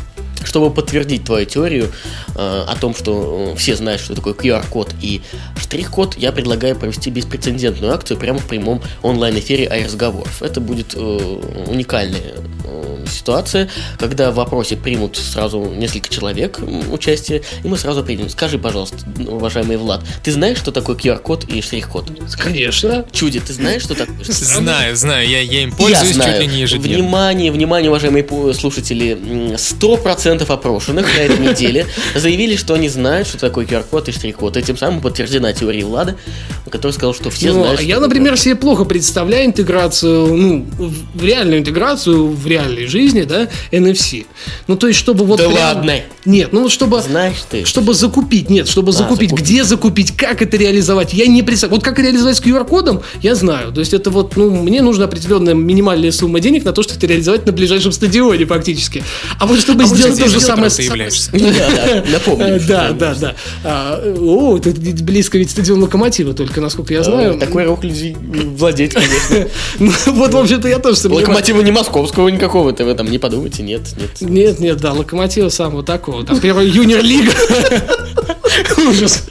чтобы 0.47 0.71
подтвердить 0.71 1.25
твою 1.25 1.45
теорию 1.45 1.93
э, 2.35 2.65
о 2.67 2.75
том, 2.81 2.95
что 2.95 3.53
э, 3.53 3.57
все 3.57 3.77
знают, 3.77 4.01
что 4.01 4.15
такое 4.15 4.35
QR-код 4.35 4.95
и 5.01 5.21
штрих-код, 5.61 6.17
я 6.17 6.33
предлагаю 6.33 6.77
провести 6.77 7.11
беспрецедентную 7.11 7.93
акцию 7.93 8.19
прямо 8.19 8.39
в 8.39 8.47
прямом 8.47 8.83
онлайн-эфире 9.03 9.67
iRазговоров. 9.67 10.45
Это 10.45 10.61
будет 10.61 10.95
э, 10.95 10.99
уникальная 11.69 12.35
э, 12.65 13.05
ситуация, 13.11 13.69
когда 13.99 14.31
в 14.31 14.37
вопросе 14.37 14.77
примут 14.77 15.17
сразу 15.17 15.65
несколько 15.65 16.09
человек 16.09 16.61
участие, 16.91 17.43
и 17.65 17.69
мы 17.69 17.77
сразу 17.77 18.05
примем. 18.05 18.29
Скажи, 18.29 18.59
пожалуйста, 18.59 18.99
уважаемый 19.27 19.77
Влад, 19.77 20.05
ты 20.23 20.33
знаешь, 20.33 20.59
что 20.59 20.73
такое 20.73 20.97
QR-код 20.97 21.45
и 21.45 21.61
штрих-код? 21.61 22.11
Конечно. 22.39 23.05
Чуди, 23.13 23.41
ты 23.41 23.53
знаешь, 23.53 23.83
что 23.83 23.95
такое? 23.95 24.17
Знаю, 24.23 24.97
знаю, 24.97 25.29
я, 25.29 25.41
я 25.41 25.63
им 25.63 25.73
пользуюсь 25.73 26.17
я 26.17 26.25
чуть 26.25 26.41
ли 26.41 26.47
не 26.47 26.61
ежедневно. 26.61 26.99
Внимание, 26.99 27.53
внимание, 27.53 27.91
уважаемые 27.91 28.25
слушатели, 28.55 29.19
100% 29.57 30.36
40% 30.37 30.53
опрошенных 30.53 31.07
на 31.15 31.21
этой 31.21 31.39
неделе 31.39 31.87
заявили, 32.15 32.57
что 32.57 32.75
они 32.75 32.89
знают, 32.89 33.29
что 33.29 33.39
такое 33.39 33.67
QR-код 33.67 34.09
и 34.09 34.13
штрих-код. 34.13 34.57
И 34.57 34.63
тем 34.63 34.77
самым 34.77 35.01
подтверждена 35.01 35.53
теория 35.53 35.85
Влада, 35.85 36.17
который 36.71 36.93
сказал, 36.93 37.15
что 37.15 37.31
все 37.31 37.53
Но 37.53 37.63
знают. 37.63 37.81
А 37.81 37.83
я, 37.83 38.01
например, 38.01 38.33
такое. 38.33 38.43
себе 38.43 38.57
плохо 38.57 38.85
представляю 38.85 39.47
интеграцию, 39.47 40.35
ну, 40.35 40.67
в 41.15 41.25
реальную 41.25 41.61
интеграцию 41.61 42.29
в 42.29 42.47
реальной 42.47 42.87
жизни, 42.87 43.23
да, 43.23 43.49
NFC. 43.71 44.27
Ну, 44.67 44.77
то 44.77 44.89
есть, 44.89 44.99
чтобы 44.99 45.25
вот. 45.25 45.39
Да 45.39 45.49
прям... 45.49 45.59
ладно. 45.59 46.01
Нет, 46.25 46.53
ну 46.53 46.69
чтобы. 46.69 47.01
Знаешь 47.01 47.37
ты. 47.49 47.65
Чтобы 47.65 47.95
закупить. 47.95 48.51
Нет, 48.51 48.69
чтобы 48.69 48.91
а, 48.91 48.93
закупить. 48.93 49.31
закупить. 49.31 49.47
Где 49.47 49.65
закупить? 49.65 50.17
Как 50.17 50.43
это 50.43 50.57
реализовать? 50.57 51.15
Я 51.15 51.27
не 51.27 51.43
представляю. 51.43 51.77
Вот 51.79 51.85
как 51.85 51.99
реализовать 51.99 52.37
с 52.37 52.43
QR-кодом, 52.43 53.03
я 53.23 53.35
знаю. 53.35 53.73
То 53.73 53.81
есть, 53.81 53.95
это 53.95 54.11
вот, 54.11 54.37
ну, 54.37 54.51
мне 54.51 54.83
нужна 54.83 55.05
определенная 55.05 55.55
минимальная 55.55 56.11
сумма 56.11 56.41
денег 56.41 56.65
на 56.65 56.73
то, 56.73 56.83
чтобы 56.83 56.99
это 56.99 57.07
реализовать 57.07 57.47
на 57.47 57.53
ближайшем 57.53 57.93
стадионе, 57.93 58.47
фактически. 58.47 59.05
А 59.39 59.47
вот 59.47 59.61
чтобы 59.61 59.85
а 59.85 59.87
сделать 59.87 60.19
то 60.27 60.41
же 60.41 60.41
самое... 60.41 60.71
ты 60.71 60.83
являешься? 60.83 61.31
Да, 61.37 61.71
да, 61.71 62.05
напомню. 62.11 62.61
Да, 62.69 62.91
да, 62.93 63.15
да. 63.15 63.35
А, 63.65 64.15
О, 64.19 64.57
это 64.59 64.71
близко 64.71 65.39
ведь 65.39 65.51
стадион 65.51 65.83
Локомотива, 65.83 66.35
только 66.35 66.61
насколько 66.61 66.93
я 66.93 67.03
знаю. 67.03 67.39
Такой 67.39 67.65
рок-люди 67.65 68.17
владеть, 68.21 68.95
конечно. 68.95 69.49
Ну, 69.79 69.93
Вот, 70.07 70.35
в 70.35 70.37
общем-то, 70.37 70.69
я 70.69 70.79
тоже 70.79 70.97
сомневаюсь. 70.97 71.29
Локомотива 71.29 71.61
не 71.61 71.73
московского 71.73 72.29
никакого-то 72.29 72.85
вы 72.85 72.95
там 72.95 73.11
не 73.11 73.19
подумайте, 73.19 73.63
нет, 73.63 73.83
нет. 73.97 74.21
Нет, 74.21 74.61
нет, 74.61 74.77
да, 74.79 74.93
локомотива 74.93 75.49
самого 75.49 75.83
такого. 75.83 76.25
Там 76.25 76.41
первая 76.41 76.67
юниор-лига. 76.67 77.33
Ужас. 78.89 79.23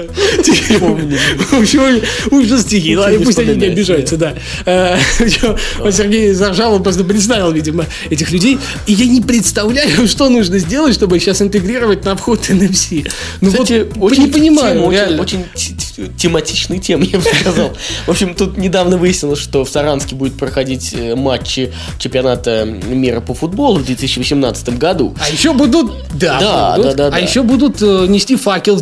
Ужас, 1.51 2.01
ужас 2.31 2.61
стихи. 2.61 2.95
Ладно, 2.97 3.17
Не 3.17 3.25
пусть 3.25 3.39
они 3.39 3.55
не 3.55 3.65
обижаются, 3.67 4.17
да. 4.17 4.33
Э, 4.65 4.97
вот 5.79 5.93
Сергей 5.95 6.31
заржал, 6.33 6.73
он 6.73 6.83
просто 6.83 7.03
представил, 7.03 7.51
видимо, 7.51 7.85
этих 8.09 8.31
людей. 8.31 8.57
И 8.87 8.93
я 8.93 9.05
не 9.05 9.21
представляю, 9.21 10.07
что 10.07 10.29
нужно 10.29 10.59
сделать, 10.59 10.93
чтобы 10.95 11.19
сейчас 11.19 11.41
интегрировать 11.41 12.05
на 12.05 12.15
вход 12.15 12.49
NFC. 12.49 13.09
Ну 13.41 13.49
вот, 13.51 13.69
не 13.69 14.27
понимаю, 14.27 14.81
очень- 14.83 14.91
реально. 14.91 15.21
Очень, 15.21 15.43
т- 15.43 15.73
т- 16.05 16.11
тематичные 16.17 16.79
темы, 16.79 17.05
я 17.11 17.19
бы 17.19 17.25
сказал. 17.25 17.73
В 18.05 18.11
общем, 18.11 18.35
тут 18.35 18.57
недавно 18.57 18.97
выяснилось, 18.97 19.39
что 19.39 19.63
в 19.65 19.69
Саранске 19.69 20.15
будет 20.15 20.37
проходить 20.37 20.93
э, 20.93 21.15
матчи 21.15 21.73
чемпионата 21.99 22.65
мира 22.65 23.21
по 23.21 23.33
футболу 23.33 23.79
в 23.79 23.85
2018 23.85 24.77
году. 24.77 25.15
А 25.19 25.29
еще 25.31 25.53
будут, 25.53 25.91
да, 26.13 26.39
Да, 26.39 26.75
будут. 26.77 26.91
да, 26.95 26.97
да, 26.97 27.07
а 27.07 27.11
да. 27.11 27.17
еще 27.19 27.43
будут 27.43 27.81
э, 27.81 28.05
нести 28.07 28.35
факел 28.35 28.75
в 28.75 28.81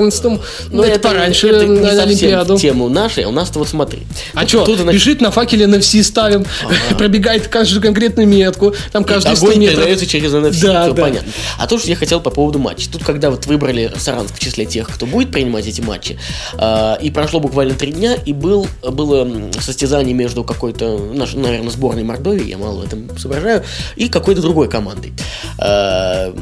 2014-м, 0.00 0.40
ну, 0.70 0.82
это, 0.82 1.00
пораньше 1.08 1.48
это 1.48 1.66
не 1.66 1.80
на 1.80 2.02
Олимпиаду. 2.02 2.58
тему 2.58 2.88
нашей, 2.88 3.24
а 3.24 3.28
у 3.28 3.32
нас-то 3.32 3.58
вот 3.58 3.68
смотри. 3.68 4.00
А 4.34 4.46
что, 4.46 4.64
значит, 4.64 4.92
бежит 4.92 5.20
на 5.20 5.30
факеле 5.30 5.66
NFC 5.66 6.02
ставим, 6.02 6.44
пробегает 6.98 7.48
каждую 7.48 7.82
конкретную 7.82 8.26
метку, 8.28 8.74
там 8.92 9.04
каждые 9.04 9.36
100 9.36 9.46
Огонь 9.46 9.58
метров. 9.60 9.76
передается 9.78 10.06
через 10.06 10.32
NFC, 10.32 10.62
Да, 10.62 10.84
всё 10.84 10.92
да. 10.94 11.02
понятно. 11.02 11.32
А 11.58 11.66
то, 11.66 11.78
что 11.78 11.88
я 11.88 11.96
хотел 11.96 12.20
по 12.20 12.30
поводу 12.30 12.58
матчей. 12.58 12.88
Тут, 12.90 13.04
когда 13.04 13.30
вот 13.30 13.46
выбрали 13.46 13.90
Саранск 13.96 14.34
в 14.34 14.38
числе 14.38 14.66
тех, 14.66 14.88
кто 14.88 15.06
будет 15.06 15.30
принимать 15.32 15.66
эти 15.66 15.80
матчи, 15.80 16.18
а, 16.54 16.94
и 17.00 17.10
прошло 17.10 17.40
буквально 17.40 17.74
три 17.74 17.92
дня, 17.92 18.14
и 18.14 18.32
был, 18.32 18.66
было 18.82 19.28
состязание 19.60 20.14
между 20.14 20.44
какой-то, 20.44 20.98
наш- 21.14 21.34
наверное, 21.34 21.70
сборной 21.70 22.02
Мордовии, 22.04 22.48
я 22.48 22.58
мало 22.58 22.80
в 22.80 22.84
этом 22.86 23.16
соображаю, 23.18 23.62
и 23.96 24.08
какой-то 24.08 24.40
другой 24.42 24.68
командой. 24.68 25.12
Как- 25.58 26.34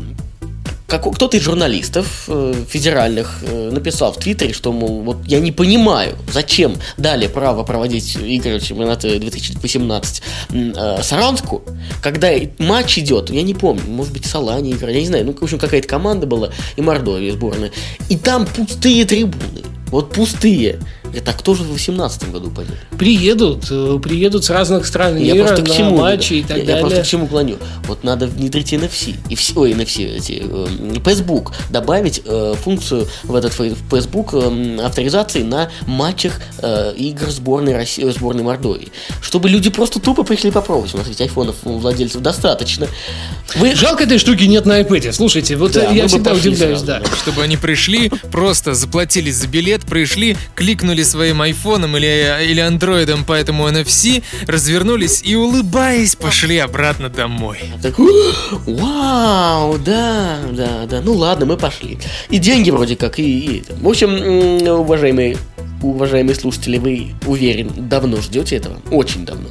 кто-то 0.89 1.37
из 1.37 1.43
журналистов 1.43 2.25
э, 2.29 2.55
федеральных 2.67 3.41
э, 3.43 3.71
написал 3.71 4.11
в 4.11 4.17
Твиттере, 4.17 4.55
что, 4.55 4.73
мол, 4.73 5.03
вот 5.03 5.19
я 5.27 5.39
не 5.39 5.53
понимаю, 5.53 6.17
зачем 6.33 6.77
дали 6.97 7.27
право 7.27 7.63
проводить 7.63 8.17
игры 8.17 8.59
чемпионата 8.59 9.19
2018 9.19 10.23
м, 10.51 10.73
э, 10.75 11.03
Саранску, 11.03 11.63
когда 12.03 12.31
матч 12.59 12.99
идет, 12.99 13.29
я 13.29 13.43
не 13.43 13.53
помню, 13.53 13.83
может 13.87 14.15
быть, 14.15 14.25
Салани 14.25 14.73
играли, 14.73 14.95
я 14.95 15.01
не 15.01 15.07
знаю, 15.09 15.27
ну, 15.27 15.35
в 15.35 15.43
общем, 15.43 15.59
какая-то 15.59 15.87
команда 15.87 16.27
была, 16.27 16.51
и 16.77 16.81
Мордовия 16.81 17.33
сборная, 17.33 17.71
и 18.09 18.17
там 18.17 18.47
пустые 18.47 19.05
трибуны, 19.05 19.65
вот 19.91 20.13
пустые. 20.13 20.79
Это 21.15 21.33
кто 21.33 21.55
же 21.55 21.63
в 21.63 21.67
2018 21.67 22.31
году 22.31 22.51
пойдет? 22.51 22.77
Приедут, 22.99 23.67
э, 23.71 23.99
приедут 24.03 24.45
с 24.45 24.51
разных 24.51 24.87
стран 24.87 25.17
Я 25.17 25.35
мира 25.35 25.47
просто 25.47 25.65
к 25.65 25.69
на 25.69 25.75
чему 25.75 25.97
матчи 25.99 26.35
веду? 26.35 26.45
и 26.45 26.49
так 26.49 26.57
я, 26.57 26.63
я 26.63 26.67
далее. 26.67 26.83
просто 26.83 27.03
к 27.03 27.07
чему 27.07 27.27
клоню. 27.27 27.57
Вот 27.87 28.05
надо 28.05 28.27
внедрить 28.27 28.73
NFC. 28.73 29.17
И 29.29 29.35
все, 29.35 29.55
ой, 29.57 29.73
NFC, 29.73 30.17
эти, 30.17 30.43
э, 30.45 31.01
Facebook. 31.05 31.53
Добавить 31.71 32.23
э, 32.25 32.55
функцию 32.63 33.07
в 33.25 33.35
этот 33.35 33.59
в 33.59 33.75
Facebook 33.91 34.35
э, 34.35 34.79
авторизации 34.85 35.43
на 35.43 35.71
матчах 35.87 36.41
э, 36.59 36.93
игр 36.97 37.31
сборной 37.31 37.75
России, 37.75 38.05
э, 38.07 38.13
сборной 38.13 38.43
Мордовии. 38.43 38.89
Чтобы 39.23 39.49
люди 39.49 39.71
просто 39.71 40.01
тупо 40.01 40.23
пришли 40.23 40.51
попробовать. 40.51 40.95
У 40.95 40.99
нас 40.99 41.09
ведь 41.09 41.21
айфонов 41.21 41.57
у 41.65 41.79
владельцев 41.79 42.21
достаточно. 42.23 42.87
Вы 43.57 43.75
Жалко 43.75 44.05
этой 44.05 44.19
штуки 44.19 44.45
нет 44.45 44.67
на 44.67 44.81
iPad. 44.81 45.13
Слушайте, 45.13 45.57
вот 45.57 45.73
Да, 45.73 45.91
я 45.91 46.07
всегда 46.07 46.33
удивляюсь, 46.33 46.81
сразу, 46.81 46.87
да. 46.87 47.03
Чтобы 47.23 47.43
они 47.43 47.57
пришли, 47.57 48.11
просто 48.31 48.75
заплатили 48.75 49.31
за 49.31 49.47
билет, 49.47 49.83
пришли, 49.83 50.37
кликнули 50.55 50.98
своим 51.03 51.43
айфоном 51.43 51.97
или, 51.97 52.51
или 52.51 52.61
андроидом 52.61 53.25
по 53.25 53.33
этому 53.33 53.69
NFC, 53.69 54.23
развернулись 54.47 55.23
и, 55.25 55.37
улыбаясь, 55.37 56.17
пошли 56.17 56.59
обратно 56.59 57.09
домой. 57.09 57.59
Так, 57.83 57.99
вау, 57.99 59.79
да, 59.79 60.39
да, 60.53 60.87
да. 60.87 61.01
Ну 61.03 61.15
ладно, 61.15 61.47
мы 61.47 61.57
пошли. 61.57 61.99
И 62.31 62.39
деньги 62.39 62.71
вроде 62.71 62.97
как, 62.97 63.19
и, 63.19 63.39
и. 63.59 63.65
В 63.81 63.89
общем, 63.89 64.11
уважаемые, 64.69 65.37
уважаемые 65.83 66.35
слушатели, 66.35 66.79
вы 66.79 67.15
уверен, 67.27 67.71
давно 67.89 68.21
ждете 68.21 68.57
этого? 68.57 68.81
Очень 68.91 69.25
давно. 69.25 69.49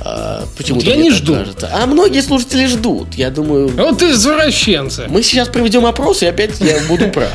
А, 0.00 0.46
почему 0.56 0.76
Вот 0.80 0.84
я 0.84 0.96
не 0.96 1.10
жду. 1.10 1.34
Кажется. 1.34 1.70
А 1.72 1.86
многие 1.86 2.20
слушатели 2.20 2.66
ждут. 2.66 3.14
Я 3.14 3.30
думаю, 3.30 3.68
Вот 3.68 3.98
ты 3.98 4.10
извращенцы. 4.12 5.06
мы 5.08 5.22
сейчас 5.22 5.48
проведем 5.48 5.86
опрос, 5.86 6.22
и 6.22 6.26
опять 6.26 6.60
я 6.60 6.78
буду 6.88 7.08
прав. 7.08 7.32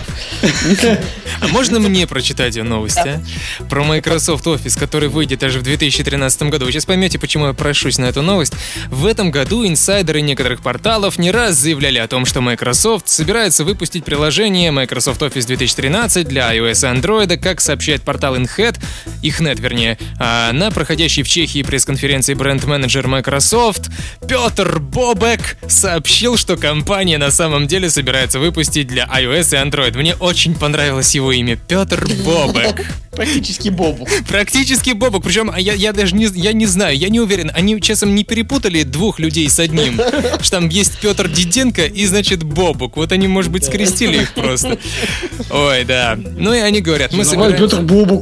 А 1.42 1.48
можно 1.48 1.80
мне 1.80 2.08
прочитать 2.08 2.56
ее 2.56 2.64
новости, 2.64 3.20
а? 3.60 3.64
Про 3.66 3.84
Microsoft 3.84 4.46
Office, 4.48 4.80
который 4.80 5.10
выйдет 5.10 5.44
аж 5.44 5.56
в 5.56 5.62
2013 5.62 6.44
году. 6.44 6.66
Вы 6.66 6.72
сейчас 6.72 6.86
поймете, 6.86 7.20
почему 7.20 7.48
я 7.48 7.54
прошусь 7.54 7.98
на 7.98 8.06
эту 8.06 8.22
новость. 8.22 8.54
В 8.90 9.06
этом 9.06 9.32
году 9.32 9.66
инсайдеры 9.68 10.22
некоторых 10.22 10.62
порталов 10.62 11.18
не 11.18 11.32
раз 11.32 11.56
заявляли 11.56 11.98
о 12.00 12.08
том, 12.08 12.26
что 12.26 12.42
Microsoft 12.42 13.10
собирается 13.10 13.64
выпустить 13.64 14.06
приложение 14.06 14.72
Microsoft 14.72 15.22
Office 15.22 15.46
2013 15.46 16.28
для 16.28 16.56
iOS 16.56 16.72
и 16.72 17.00
Android, 17.00 17.38
как 17.38 17.60
сообщает 17.62 18.04
портал 18.04 18.23
InHead, 18.28 18.78
IHNet, 19.22 19.62
вернее, 19.62 19.98
а 20.20 20.52
на 20.52 20.72
проходящей 20.72 21.24
в 21.24 21.28
Чехии 21.30 21.64
пресс-конференции 21.64 22.34
бренд-менеджер 22.34 23.08
Microsoft 23.08 23.90
Петр 24.28 24.80
Бобек 24.80 25.58
сообщил, 25.68 26.38
что 26.38 26.58
компания 26.58 27.18
на 27.18 27.32
самом 27.32 27.68
деле 27.68 27.90
собирается 27.90 28.40
выпустить 28.40 28.88
для 28.88 29.06
iOS 29.06 29.54
и 29.54 29.70
Android. 29.70 29.98
Мне 29.98 30.16
очень 30.16 30.56
понравилось 30.56 31.14
его 31.16 31.32
имя. 31.32 31.56
Петр 31.56 32.08
Бобек. 32.26 32.86
Практически 33.16 33.70
Бобу. 33.70 34.08
Практически 34.28 34.92
Бобок. 34.92 35.24
Причем 35.24 35.52
а 35.54 35.60
я, 35.60 35.74
я 35.74 35.94
даже 35.94 36.16
не, 36.16 36.26
я 36.34 36.54
не 36.54 36.66
знаю, 36.66 36.98
я 36.98 37.10
не 37.10 37.20
уверен. 37.20 37.52
Они 37.54 37.80
часом 37.80 38.16
не 38.16 38.24
перепутали 38.24 38.84
двух 38.84 39.20
людей 39.20 39.50
с 39.50 39.60
одним. 39.60 40.00
Что 40.42 40.58
там 40.58 40.70
есть 40.70 41.00
Петр 41.00 41.28
Диденко 41.28 41.86
и, 41.86 42.06
значит, 42.06 42.44
Бобок. 42.44 42.98
Вот 42.98 43.12
они, 43.12 43.28
может 43.28 43.52
быть, 43.52 43.66
скрестили 43.66 44.24
их 44.24 44.34
просто. 44.34 44.80
Ой, 45.52 45.84
да. 45.84 46.18
Ну 46.38 46.54
и 46.54 46.60
они 46.60 46.82
говорят, 46.82 47.14
мы 47.14 47.24
собираемся... 47.24 47.64
Петр 47.64 47.82
Бобук. 47.82 48.13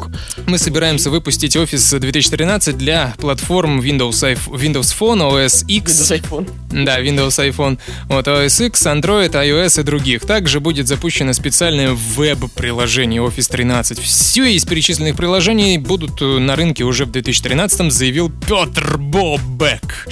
Мы 0.48 0.58
собираемся 0.58 1.10
выпустить 1.10 1.56
Office 1.56 2.00
2013 2.00 2.78
для 2.78 3.14
платформ 3.18 3.80
Windows, 3.80 4.38
Windows 4.48 4.96
Phone, 4.98 5.22
OS 5.22 5.66
X, 5.68 6.12
Windows 6.12 6.22
iPhone. 6.22 6.61
Да, 6.72 7.02
Windows 7.02 7.38
iPhone, 7.50 7.78
вот, 8.08 8.28
OS 8.28 8.68
X, 8.68 8.86
Android, 8.86 9.32
iOS 9.32 9.82
и 9.82 9.84
других. 9.84 10.22
Также 10.22 10.60
будет 10.60 10.88
запущено 10.88 11.34
специальное 11.34 11.92
веб-приложение 11.92 13.22
Office 13.22 13.50
13. 13.52 14.00
Все 14.00 14.46
из 14.46 14.66
перечисленных 14.66 15.16
приложений 15.16 15.80
будут 15.80 16.22
э, 16.22 16.26
на 16.40 16.56
рынке 16.56 16.84
уже 16.84 17.06
в 17.06 17.12
2013 17.12 17.92
заявил 17.92 18.32
Петр 18.48 18.98
Бобек. 18.98 20.08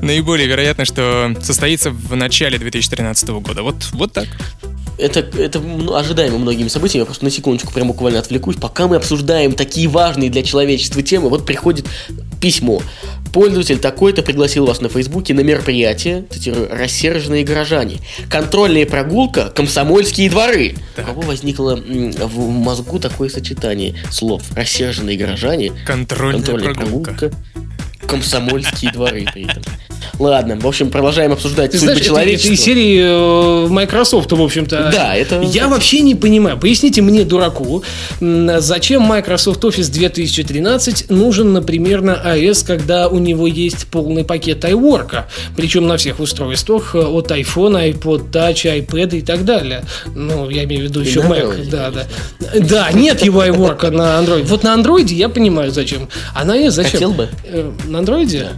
Наиболее 0.00 0.46
вероятно, 0.46 0.84
что 0.84 1.34
состоится 1.42 1.90
в 1.90 2.14
начале 2.14 2.58
2013 2.58 3.28
года. 3.30 3.62
Вот, 3.62 3.76
вот 3.92 4.12
так. 4.12 4.28
Это, 4.98 5.20
это 5.20 5.62
ожидаемо 5.94 6.38
многими 6.38 6.68
событиями. 6.68 7.02
Я 7.02 7.06
просто 7.06 7.24
на 7.24 7.30
секундочку 7.30 7.72
прям 7.72 7.88
буквально 7.88 8.18
отвлекусь. 8.18 8.56
Пока 8.56 8.86
мы 8.86 8.96
обсуждаем 8.96 9.52
такие 9.54 9.88
важные 9.88 10.30
для 10.30 10.42
человечества 10.42 11.02
темы, 11.02 11.28
вот 11.28 11.46
приходит 11.46 11.86
Письмо. 12.42 12.82
Пользователь 13.32 13.78
такой-то 13.78 14.22
пригласил 14.22 14.66
вас 14.66 14.80
на 14.80 14.88
Фейсбуке 14.88 15.32
на 15.32 15.40
мероприятие, 15.40 16.24
цитирую, 16.28 16.68
«Рассерженные 16.70 17.44
горожане». 17.44 18.00
Контрольная 18.28 18.84
прогулка 18.84 19.48
«Комсомольские 19.48 20.28
дворы». 20.28 20.74
У 20.98 21.02
кого 21.02 21.22
возникло 21.22 21.76
в 21.76 22.50
мозгу 22.50 22.98
такое 22.98 23.28
сочетание 23.28 23.94
слов 24.10 24.42
«рассерженные 24.56 25.16
горожане», 25.16 25.72
Контрольная, 25.86 26.42
«контрольная 26.42 26.74
прогулка. 26.74 27.12
прогулка», 27.12 27.36
«Комсомольские 28.06 28.92
дворы» 28.92 29.24
при 29.32 29.44
этом. 29.44 29.62
Ладно, 30.18 30.56
в 30.56 30.66
общем, 30.66 30.90
продолжаем 30.90 31.32
обсуждать 31.32 31.72
Ты 31.72 31.78
судьбы 31.78 31.92
знаешь, 31.94 32.00
это, 32.06 32.12
это 32.12 32.20
человечества. 32.20 32.52
из 32.52 32.60
серии 32.60 33.00
э, 33.02 33.68
Microsoft, 33.68 34.32
в 34.32 34.42
общем-то. 34.42 34.90
Да, 34.92 35.14
это- 35.14 35.40
Я 35.42 35.68
вообще 35.68 36.00
не 36.00 36.14
понимаю. 36.14 36.58
Поясните 36.58 37.02
мне, 37.02 37.24
дураку, 37.24 37.82
зачем 38.20 39.02
Microsoft 39.02 39.62
Office 39.64 39.90
2013 39.90 41.10
нужен, 41.10 41.52
например, 41.52 42.02
на 42.02 42.12
iOS, 42.12 42.66
когда 42.66 43.08
у 43.08 43.18
него 43.18 43.46
есть 43.46 43.86
полный 43.86 44.24
пакет 44.24 44.64
iWork, 44.64 45.24
причем 45.56 45.86
на 45.86 45.96
всех 45.96 46.20
устройствах, 46.20 46.94
э, 46.94 46.98
от 47.00 47.30
iPhone, 47.30 47.92
iPod 47.92 48.30
Touch, 48.30 48.64
iPad 48.86 49.18
и 49.18 49.22
так 49.22 49.44
далее. 49.44 49.84
Ну, 50.14 50.48
я 50.50 50.64
имею 50.64 50.82
в 50.82 50.84
виду 50.84 51.00
еще 51.00 51.20
Mac. 51.20 51.42
Android, 51.58 51.70
Да, 51.70 51.90
да. 51.90 52.06
Да, 52.58 52.92
нет 52.92 53.22
его 53.22 53.44
iWork 53.44 53.90
на 53.90 54.20
Android. 54.20 54.44
Вот 54.44 54.62
на 54.62 54.74
Android 54.76 55.12
я 55.12 55.28
понимаю, 55.28 55.70
зачем. 55.70 56.08
А 56.34 56.44
на 56.44 56.56
iOS 56.58 56.70
зачем? 56.70 56.92
Хотел 56.92 57.12
бы. 57.12 57.28
Э, 57.44 57.70
На 57.88 57.98
андроиде? 57.98 58.48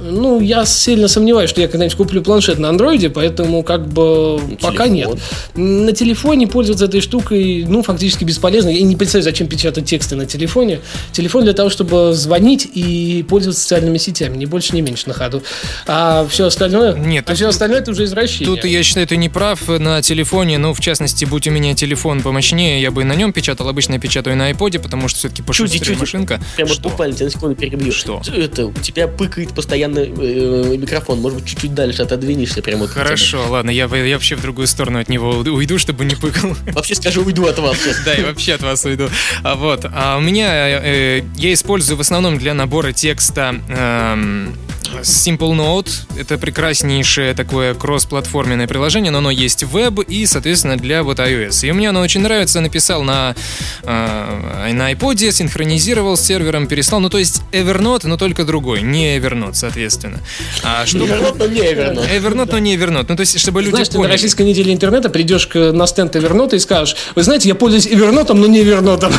Ну, 0.00 0.40
я 0.40 0.64
сильно 0.64 1.08
сомневаюсь, 1.08 1.50
что 1.50 1.60
я 1.60 1.68
когда-нибудь 1.68 1.96
куплю 1.96 2.22
планшет 2.22 2.58
на 2.58 2.68
андроиде, 2.68 3.10
поэтому 3.10 3.62
как 3.62 3.86
бы 3.86 4.40
пока 4.60 4.88
нет. 4.88 5.10
На 5.54 5.92
телефоне 5.92 6.46
пользоваться 6.46 6.84
этой 6.84 7.00
штукой, 7.00 7.64
ну, 7.66 7.82
фактически 7.82 8.24
бесполезно. 8.24 8.68
Я 8.68 8.82
не 8.82 8.96
представляю, 8.96 9.24
зачем 9.24 9.48
печатать 9.48 9.86
тексты 9.86 10.16
на 10.16 10.26
телефоне. 10.26 10.80
Телефон 11.12 11.44
для 11.44 11.52
того, 11.52 11.70
чтобы 11.70 12.12
звонить 12.14 12.68
и 12.72 13.24
пользоваться 13.28 13.62
социальными 13.62 13.98
сетями, 13.98 14.36
не 14.36 14.46
больше, 14.46 14.74
не 14.74 14.82
меньше 14.82 15.08
на 15.08 15.14
ходу. 15.14 15.42
А 15.86 16.26
все 16.28 16.46
остальное... 16.46 16.94
Нет, 16.94 17.28
а 17.28 17.34
все 17.34 17.48
остальное 17.48 17.80
это 17.80 17.90
уже 17.90 18.04
извращение. 18.04 18.54
Тут 18.54 18.64
я 18.64 18.82
считаю, 18.82 19.06
ты 19.06 19.16
не 19.16 19.28
прав 19.28 19.66
на 19.68 20.02
телефоне, 20.02 20.58
ну, 20.58 20.74
в 20.74 20.80
частности, 20.80 21.24
будь 21.24 21.46
у 21.48 21.50
меня 21.50 21.74
телефон 21.74 22.22
помощнее, 22.22 22.80
я 22.80 22.90
бы 22.90 23.04
на 23.04 23.14
нем 23.14 23.32
печатал, 23.32 23.68
обычно 23.68 23.94
я 23.94 23.98
печатаю 23.98 24.36
на 24.36 24.46
айподе, 24.46 24.78
потому 24.78 25.08
что 25.08 25.18
все-таки 25.18 25.42
пошустрее 25.42 25.96
машинка. 25.96 26.40
Прям 26.56 26.68
вот 26.68 26.74
Что? 26.74 26.88
буквально 26.88 27.14
тебя 27.14 27.26
на 27.26 27.32
секунду 27.32 27.56
перебью. 27.56 27.92
Что? 27.92 28.22
Это, 28.34 28.66
у 28.66 28.72
тебя 28.72 29.08
пыкает 29.08 29.52
постоянно 29.52 29.87
э, 29.96 30.76
микрофон. 30.76 31.20
Может 31.20 31.38
быть, 31.38 31.48
чуть-чуть 31.48 31.74
дальше 31.74 32.02
отодвинешься 32.02 32.62
прямо. 32.62 32.86
Хорошо, 32.86 33.48
ладно, 33.48 33.70
я, 33.70 33.84
я 33.86 34.14
вообще 34.14 34.36
в 34.36 34.42
другую 34.42 34.66
сторону 34.66 35.00
от 35.00 35.08
него 35.08 35.30
уйду, 35.30 35.78
чтобы 35.78 36.04
не 36.04 36.14
пыкал. 36.14 36.56
Вообще 36.72 36.94
скажи, 36.94 37.20
уйду 37.20 37.46
от 37.46 37.58
вас 37.58 37.78
сейчас. 37.78 38.04
Да, 38.04 38.14
и 38.14 38.22
вообще 38.22 38.54
от 38.54 38.62
вас 38.62 38.84
уйду. 38.84 39.08
А 39.42 39.54
вот, 39.54 39.84
а 39.84 40.16
у 40.16 40.20
меня, 40.20 40.48
э, 40.80 41.22
я 41.36 41.52
использую 41.52 41.96
в 41.96 42.00
основном 42.00 42.38
для 42.38 42.54
набора 42.54 42.92
текста 42.92 43.60
эм, 43.68 44.54
Simple 45.02 45.54
Note. 45.56 45.90
Это 46.18 46.38
прекраснейшее 46.38 47.34
такое 47.34 47.74
кросс-платформенное 47.74 48.66
приложение, 48.66 49.10
но 49.10 49.18
оно 49.18 49.30
есть 49.30 49.64
в 49.64 49.70
веб 49.70 50.00
и, 50.00 50.26
соответственно, 50.26 50.76
для 50.76 51.02
вот 51.02 51.18
iOS. 51.18 51.68
И 51.68 51.72
мне 51.72 51.90
оно 51.90 52.00
очень 52.00 52.20
нравится. 52.20 52.60
Написал 52.60 53.02
на, 53.02 53.34
э, 53.82 54.72
на 54.72 54.92
iPod, 54.92 55.30
синхронизировал 55.30 56.16
с 56.16 56.22
сервером, 56.22 56.66
переслал. 56.66 57.00
Ну, 57.00 57.10
то 57.10 57.18
есть 57.18 57.42
Evernote, 57.52 58.06
но 58.06 58.16
только 58.16 58.44
другой, 58.44 58.82
не 58.82 59.16
Evernote, 59.18 59.54
соответственно. 59.54 60.20
А 60.62 60.86
что... 60.86 60.98
Evernote, 60.98 61.36
но 61.38 61.46
не 61.46 61.60
Evernote. 61.60 62.18
Evernote, 62.18 62.48
но 62.52 62.58
не 62.58 62.76
Evernote. 62.76 63.06
Ну, 63.08 63.16
то 63.16 63.20
есть, 63.20 63.38
чтобы 63.38 63.60
люди 63.60 63.70
Знаешь, 63.72 63.88
ты 63.88 63.94
на 63.94 64.00
поняли. 64.00 64.12
российской 64.12 64.42
неделе 64.42 64.72
интернета 64.72 65.08
придешь 65.10 65.46
к, 65.46 65.72
на 65.72 65.86
стенд 65.86 66.16
Evernote 66.16 66.56
и 66.56 66.58
скажешь, 66.58 66.96
вы 67.14 67.22
знаете, 67.22 67.48
я 67.48 67.54
пользуюсь 67.54 67.86
Evernote, 67.86 68.34
но 68.34 68.46
не 68.46 68.62
Evernote. 68.62 69.12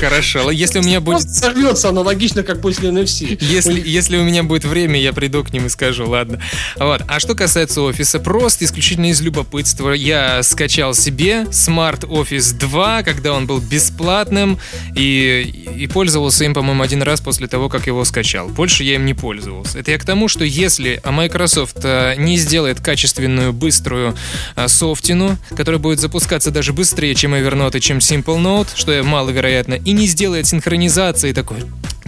Хорошо. 0.00 0.50
Если 0.50 0.78
у 0.78 0.82
меня 0.82 1.00
будет 1.00 1.30
сорвется 1.30 1.88
аналогично, 1.88 2.42
как 2.42 2.60
после 2.60 2.90
NFC. 2.90 3.38
Если, 3.40 3.82
если 3.84 4.16
у 4.16 4.24
меня 4.24 4.42
будет 4.42 4.64
время, 4.74 5.00
я 5.00 5.12
приду 5.12 5.44
к 5.44 5.52
ним 5.52 5.66
и 5.66 5.68
скажу, 5.68 6.08
ладно. 6.08 6.40
Вот. 6.76 7.02
А 7.06 7.20
что 7.20 7.36
касается 7.36 7.80
офиса, 7.80 8.18
просто 8.18 8.64
исключительно 8.64 9.06
из 9.06 9.20
любопытства 9.20 9.92
я 9.92 10.42
скачал 10.42 10.94
себе 10.94 11.46
Smart 11.50 12.00
Office 12.00 12.58
2, 12.58 13.04
когда 13.04 13.34
он 13.34 13.46
был 13.46 13.60
бесплатным, 13.60 14.58
и, 14.96 15.70
и 15.76 15.86
пользовался 15.86 16.44
им, 16.44 16.54
по-моему, 16.54 16.82
один 16.82 17.02
раз 17.02 17.20
после 17.20 17.46
того, 17.46 17.68
как 17.68 17.86
его 17.86 18.04
скачал. 18.04 18.48
Больше 18.48 18.82
я 18.82 18.96
им 18.96 19.06
не 19.06 19.14
пользовался. 19.14 19.78
Это 19.78 19.92
я 19.92 19.98
к 19.98 20.04
тому, 20.04 20.26
что 20.26 20.44
если 20.44 21.00
Microsoft 21.04 21.78
э, 21.84 22.16
не 22.18 22.36
сделает 22.36 22.80
качественную, 22.80 23.52
быструю 23.52 24.16
э, 24.56 24.66
софтину, 24.66 25.38
которая 25.56 25.78
будет 25.78 26.00
запускаться 26.00 26.50
даже 26.50 26.72
быстрее, 26.72 27.14
чем 27.14 27.32
Evernote 27.34 27.78
и 27.78 27.80
чем 27.80 27.98
Simple 27.98 28.42
Note, 28.42 28.70
что 28.74 29.04
маловероятно, 29.04 29.74
и 29.74 29.92
не 29.92 30.08
сделает 30.08 30.48
синхронизации 30.48 31.32
такой 31.32 31.58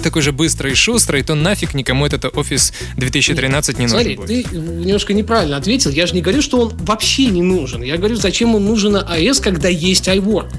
такой 0.03 0.23
же 0.23 0.33
быстрый 0.33 0.73
и 0.73 0.75
шустрый, 0.75 1.23
то 1.23 1.35
нафиг 1.35 1.75
никому 1.75 2.07
этот 2.07 2.37
офис 2.37 2.73
2013 2.97 3.79
не 3.79 3.85
нужен 3.85 3.97
Смотри, 3.99 4.17
будет. 4.17 4.29
ты 4.51 4.57
немножко 4.57 5.15
неправильно 5.15 5.57
ответил. 5.57 5.91
Я 5.91 6.07
же 6.07 6.15
не 6.15 6.21
говорю, 6.21 6.43
что 6.43 6.61
он 6.61 6.69
вообще 6.79 7.27
не 7.27 7.43
нужен. 7.43 7.83
Я 7.83 7.97
говорю, 7.97 8.17
зачем 8.17 8.55
он 8.55 8.65
нужен 8.65 8.97
iOS, 8.97 9.43
когда 9.43 9.69
есть 9.69 10.09
iWork. 10.09 10.53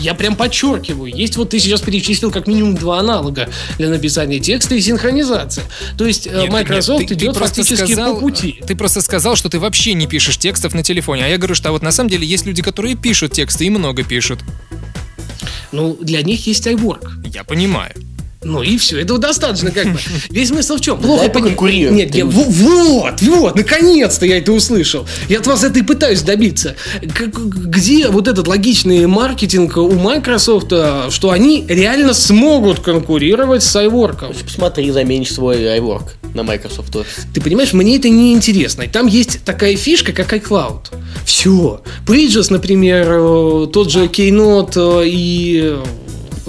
Я 0.00 0.14
прям 0.14 0.34
подчеркиваю. 0.36 1.14
Есть 1.14 1.36
вот 1.36 1.50
ты 1.50 1.58
сейчас 1.60 1.80
перечислил 1.80 2.30
как 2.30 2.46
минимум 2.46 2.74
два 2.74 2.98
аналога 3.00 3.48
для 3.78 3.88
написания 3.88 4.40
текста 4.40 4.74
и 4.74 4.80
синхронизации. 4.80 5.62
То 5.96 6.06
есть 6.06 6.26
э, 6.26 6.30
Нет, 6.42 6.50
Microsoft 6.52 7.00
нет, 7.00 7.08
ты- 7.08 7.14
ты 7.14 7.24
идет 7.24 7.36
просто 7.36 7.56
фактически 7.62 7.92
сказал- 7.92 8.14
по 8.14 8.20
пути. 8.20 8.60
Ты 8.66 8.74
просто 8.76 9.00
сказал, 9.02 9.36
что 9.36 9.48
ты 9.48 9.58
вообще 9.58 9.94
не 9.94 10.06
пишешь 10.06 10.38
текстов 10.38 10.74
на 10.74 10.82
телефоне. 10.82 11.24
А 11.24 11.28
я 11.28 11.36
говорю, 11.38 11.54
что 11.54 11.68
а 11.68 11.72
вот 11.72 11.82
на 11.82 11.92
самом 11.92 12.10
деле 12.10 12.26
есть 12.26 12.46
люди, 12.46 12.62
которые 12.62 12.96
пишут 12.96 13.32
тексты 13.32 13.66
и 13.66 13.70
много 13.70 14.02
пишут. 14.02 14.40
Ну, 15.72 15.96
для 16.00 16.22
них 16.22 16.46
есть 16.46 16.66
iWork. 16.66 17.28
Я 17.32 17.44
понимаю. 17.44 17.94
Ну 18.42 18.62
и 18.62 18.78
все, 18.78 18.98
этого 18.98 19.18
достаточно 19.18 19.70
как 19.70 19.92
бы. 19.92 19.98
Весь 20.30 20.48
смысл 20.48 20.76
в 20.76 20.80
чем? 20.80 20.98
Плохо 20.98 21.24
Давай 21.26 21.30
пони- 21.30 21.42
поконкурируем. 21.42 21.96
Нет, 21.96 22.14
я- 22.14 22.24
во- 22.24 22.44
вот, 22.44 23.20
вот, 23.20 23.54
наконец-то 23.54 24.24
я 24.24 24.38
это 24.38 24.52
услышал. 24.52 25.06
Я 25.28 25.40
от 25.40 25.46
вас 25.46 25.62
это 25.62 25.78
и 25.78 25.82
пытаюсь 25.82 26.22
добиться. 26.22 26.74
К- 27.14 27.26
Где 27.26 28.08
вот 28.08 28.28
этот 28.28 28.48
логичный 28.48 29.06
маркетинг 29.06 29.76
у 29.76 29.90
Microsoft, 29.92 30.68
а, 30.72 31.08
что 31.10 31.30
они 31.32 31.66
реально 31.68 32.14
смогут 32.14 32.80
конкурировать 32.80 33.62
с 33.62 33.76
iWork? 33.76 34.34
Посмотри, 34.44 34.90
заменишь 34.90 35.32
свой 35.34 35.58
iWork 35.78 36.04
на 36.32 36.42
Microsoft 36.42 36.94
Office. 36.94 37.26
Ты 37.34 37.42
понимаешь, 37.42 37.74
мне 37.74 37.98
это 37.98 38.08
не 38.08 38.32
интересно. 38.32 38.86
Там 38.90 39.06
есть 39.06 39.44
такая 39.44 39.76
фишка, 39.76 40.12
как 40.12 40.32
iCloud. 40.32 40.86
Все. 41.26 41.82
Pages, 42.06 42.46
например, 42.50 43.06
э, 43.10 43.66
тот 43.70 43.90
же 43.90 44.06
Keynote 44.06 45.02
э, 45.02 45.08
и 45.08 45.60
э, 45.62 45.84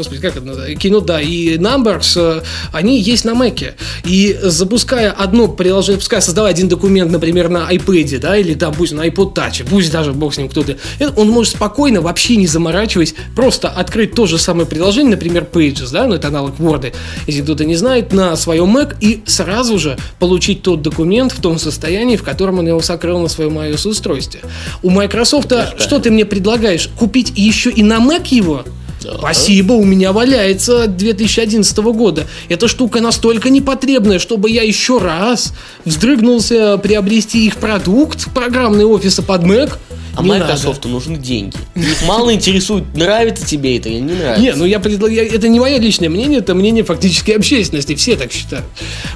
Господи, 0.02 0.20
как 0.20 0.36
это? 0.36 0.46
Keynote, 0.74 1.06
да, 1.06 1.22
и 1.22 1.58
Numbers, 1.58 2.14
э, 2.16 2.42
они 2.74 3.00
есть 3.00 3.24
на 3.24 3.32
Mac. 3.32 3.74
И 4.04 4.36
запуская 4.42 5.12
одно 5.12 5.48
приложение, 5.48 6.00
пускай 6.00 6.24
создавая 6.24 6.52
один 6.52 6.68
документ, 6.68 7.12
например, 7.12 7.50
на 7.50 7.72
iPad, 7.72 8.18
да, 8.18 8.36
или 8.36 8.56
там 8.56 8.74
пусть 8.74 8.94
на 8.94 9.08
iPod 9.08 9.36
Touch, 9.36 9.64
пусть 9.70 9.92
даже 9.92 10.14
бог 10.14 10.34
с 10.34 10.38
ним 10.38 10.50
кто-то, 10.50 10.78
э, 10.98 11.10
он 11.16 11.30
может 11.30 11.54
спокойно, 11.54 12.02
вообще 12.02 12.36
не 12.36 12.48
заморачиваясь, 12.48 13.14
просто 13.36 13.70
открыть 13.70 14.16
то 14.16 14.26
же 14.26 14.40
самое 14.40 14.66
приложение, 14.66 15.12
например, 15.12 15.48
Pages, 15.52 15.92
да, 15.92 16.08
ну 16.08 16.16
это 16.16 16.30
аналог 16.30 16.56
Word, 16.58 16.94
если 17.28 17.44
кто-то 17.44 17.64
не 17.64 17.76
знает, 17.76 18.12
на 18.12 18.36
своем 18.36 18.76
Mac 18.76 18.96
и 19.02 19.22
сразу 19.28 19.78
же 19.78 20.00
получить 20.18 20.64
тот 20.64 20.82
документ 20.82 21.32
в 21.32 21.42
том 21.42 21.60
состоянии, 21.60 22.16
в 22.16 22.24
котором 22.24 22.58
он 22.58 22.68
его 22.68 22.82
сокрыл 22.82 23.20
на 23.20 23.28
своем 23.28 23.60
iOS 23.60 23.88
устройстве. 23.88 24.42
У 24.82 24.90
Microsoft 24.90 25.54
что 25.78 26.00
ты 26.00 26.10
мне 26.10 26.26
предлагаешь? 26.26 26.90
Купить 26.98 27.34
еще 27.36 27.70
и 27.70 27.84
на 27.84 28.00
Mac 28.00 28.30
его? 28.30 28.66
Да. 29.04 29.18
Спасибо, 29.18 29.74
у 29.74 29.84
меня 29.84 30.12
валяется 30.12 30.88
2011 30.88 31.78
года. 31.78 32.28
Эта 32.50 32.68
штука 32.68 33.02
настолько 33.02 33.50
непотребная, 33.50 34.20
чтобы 34.20 34.50
я 34.50 34.64
еще 34.64 35.00
раз 35.00 35.54
вздрыгнулся 35.86 36.78
приобрести 36.78 37.46
их 37.46 37.58
продукт, 37.58 38.32
программные 38.34 38.86
офисы 38.86 39.22
под 39.22 39.44
Mac. 39.44 39.78
А 40.16 40.24
Не 40.24 40.30
Microsoft 40.30 40.86
нужны 40.86 41.18
деньги. 41.18 41.56
Их 41.76 42.04
мало 42.06 42.34
интересует, 42.34 42.84
нравится 42.96 43.46
тебе 43.46 43.78
это 43.78 43.90
или 43.90 44.00
не 44.00 44.14
нравится. 44.14 44.42
Не, 44.42 44.54
ну 44.54 44.66
я 44.66 44.80
предлагаю, 44.80 45.32
это 45.32 45.48
не 45.48 45.60
мое 45.60 45.78
личное 45.78 46.10
мнение, 46.10 46.40
это 46.40 46.54
мнение 46.54 46.84
фактически 46.84 47.32
общественности, 47.32 47.96
все 47.96 48.16
так 48.16 48.32
считают. 48.32 48.66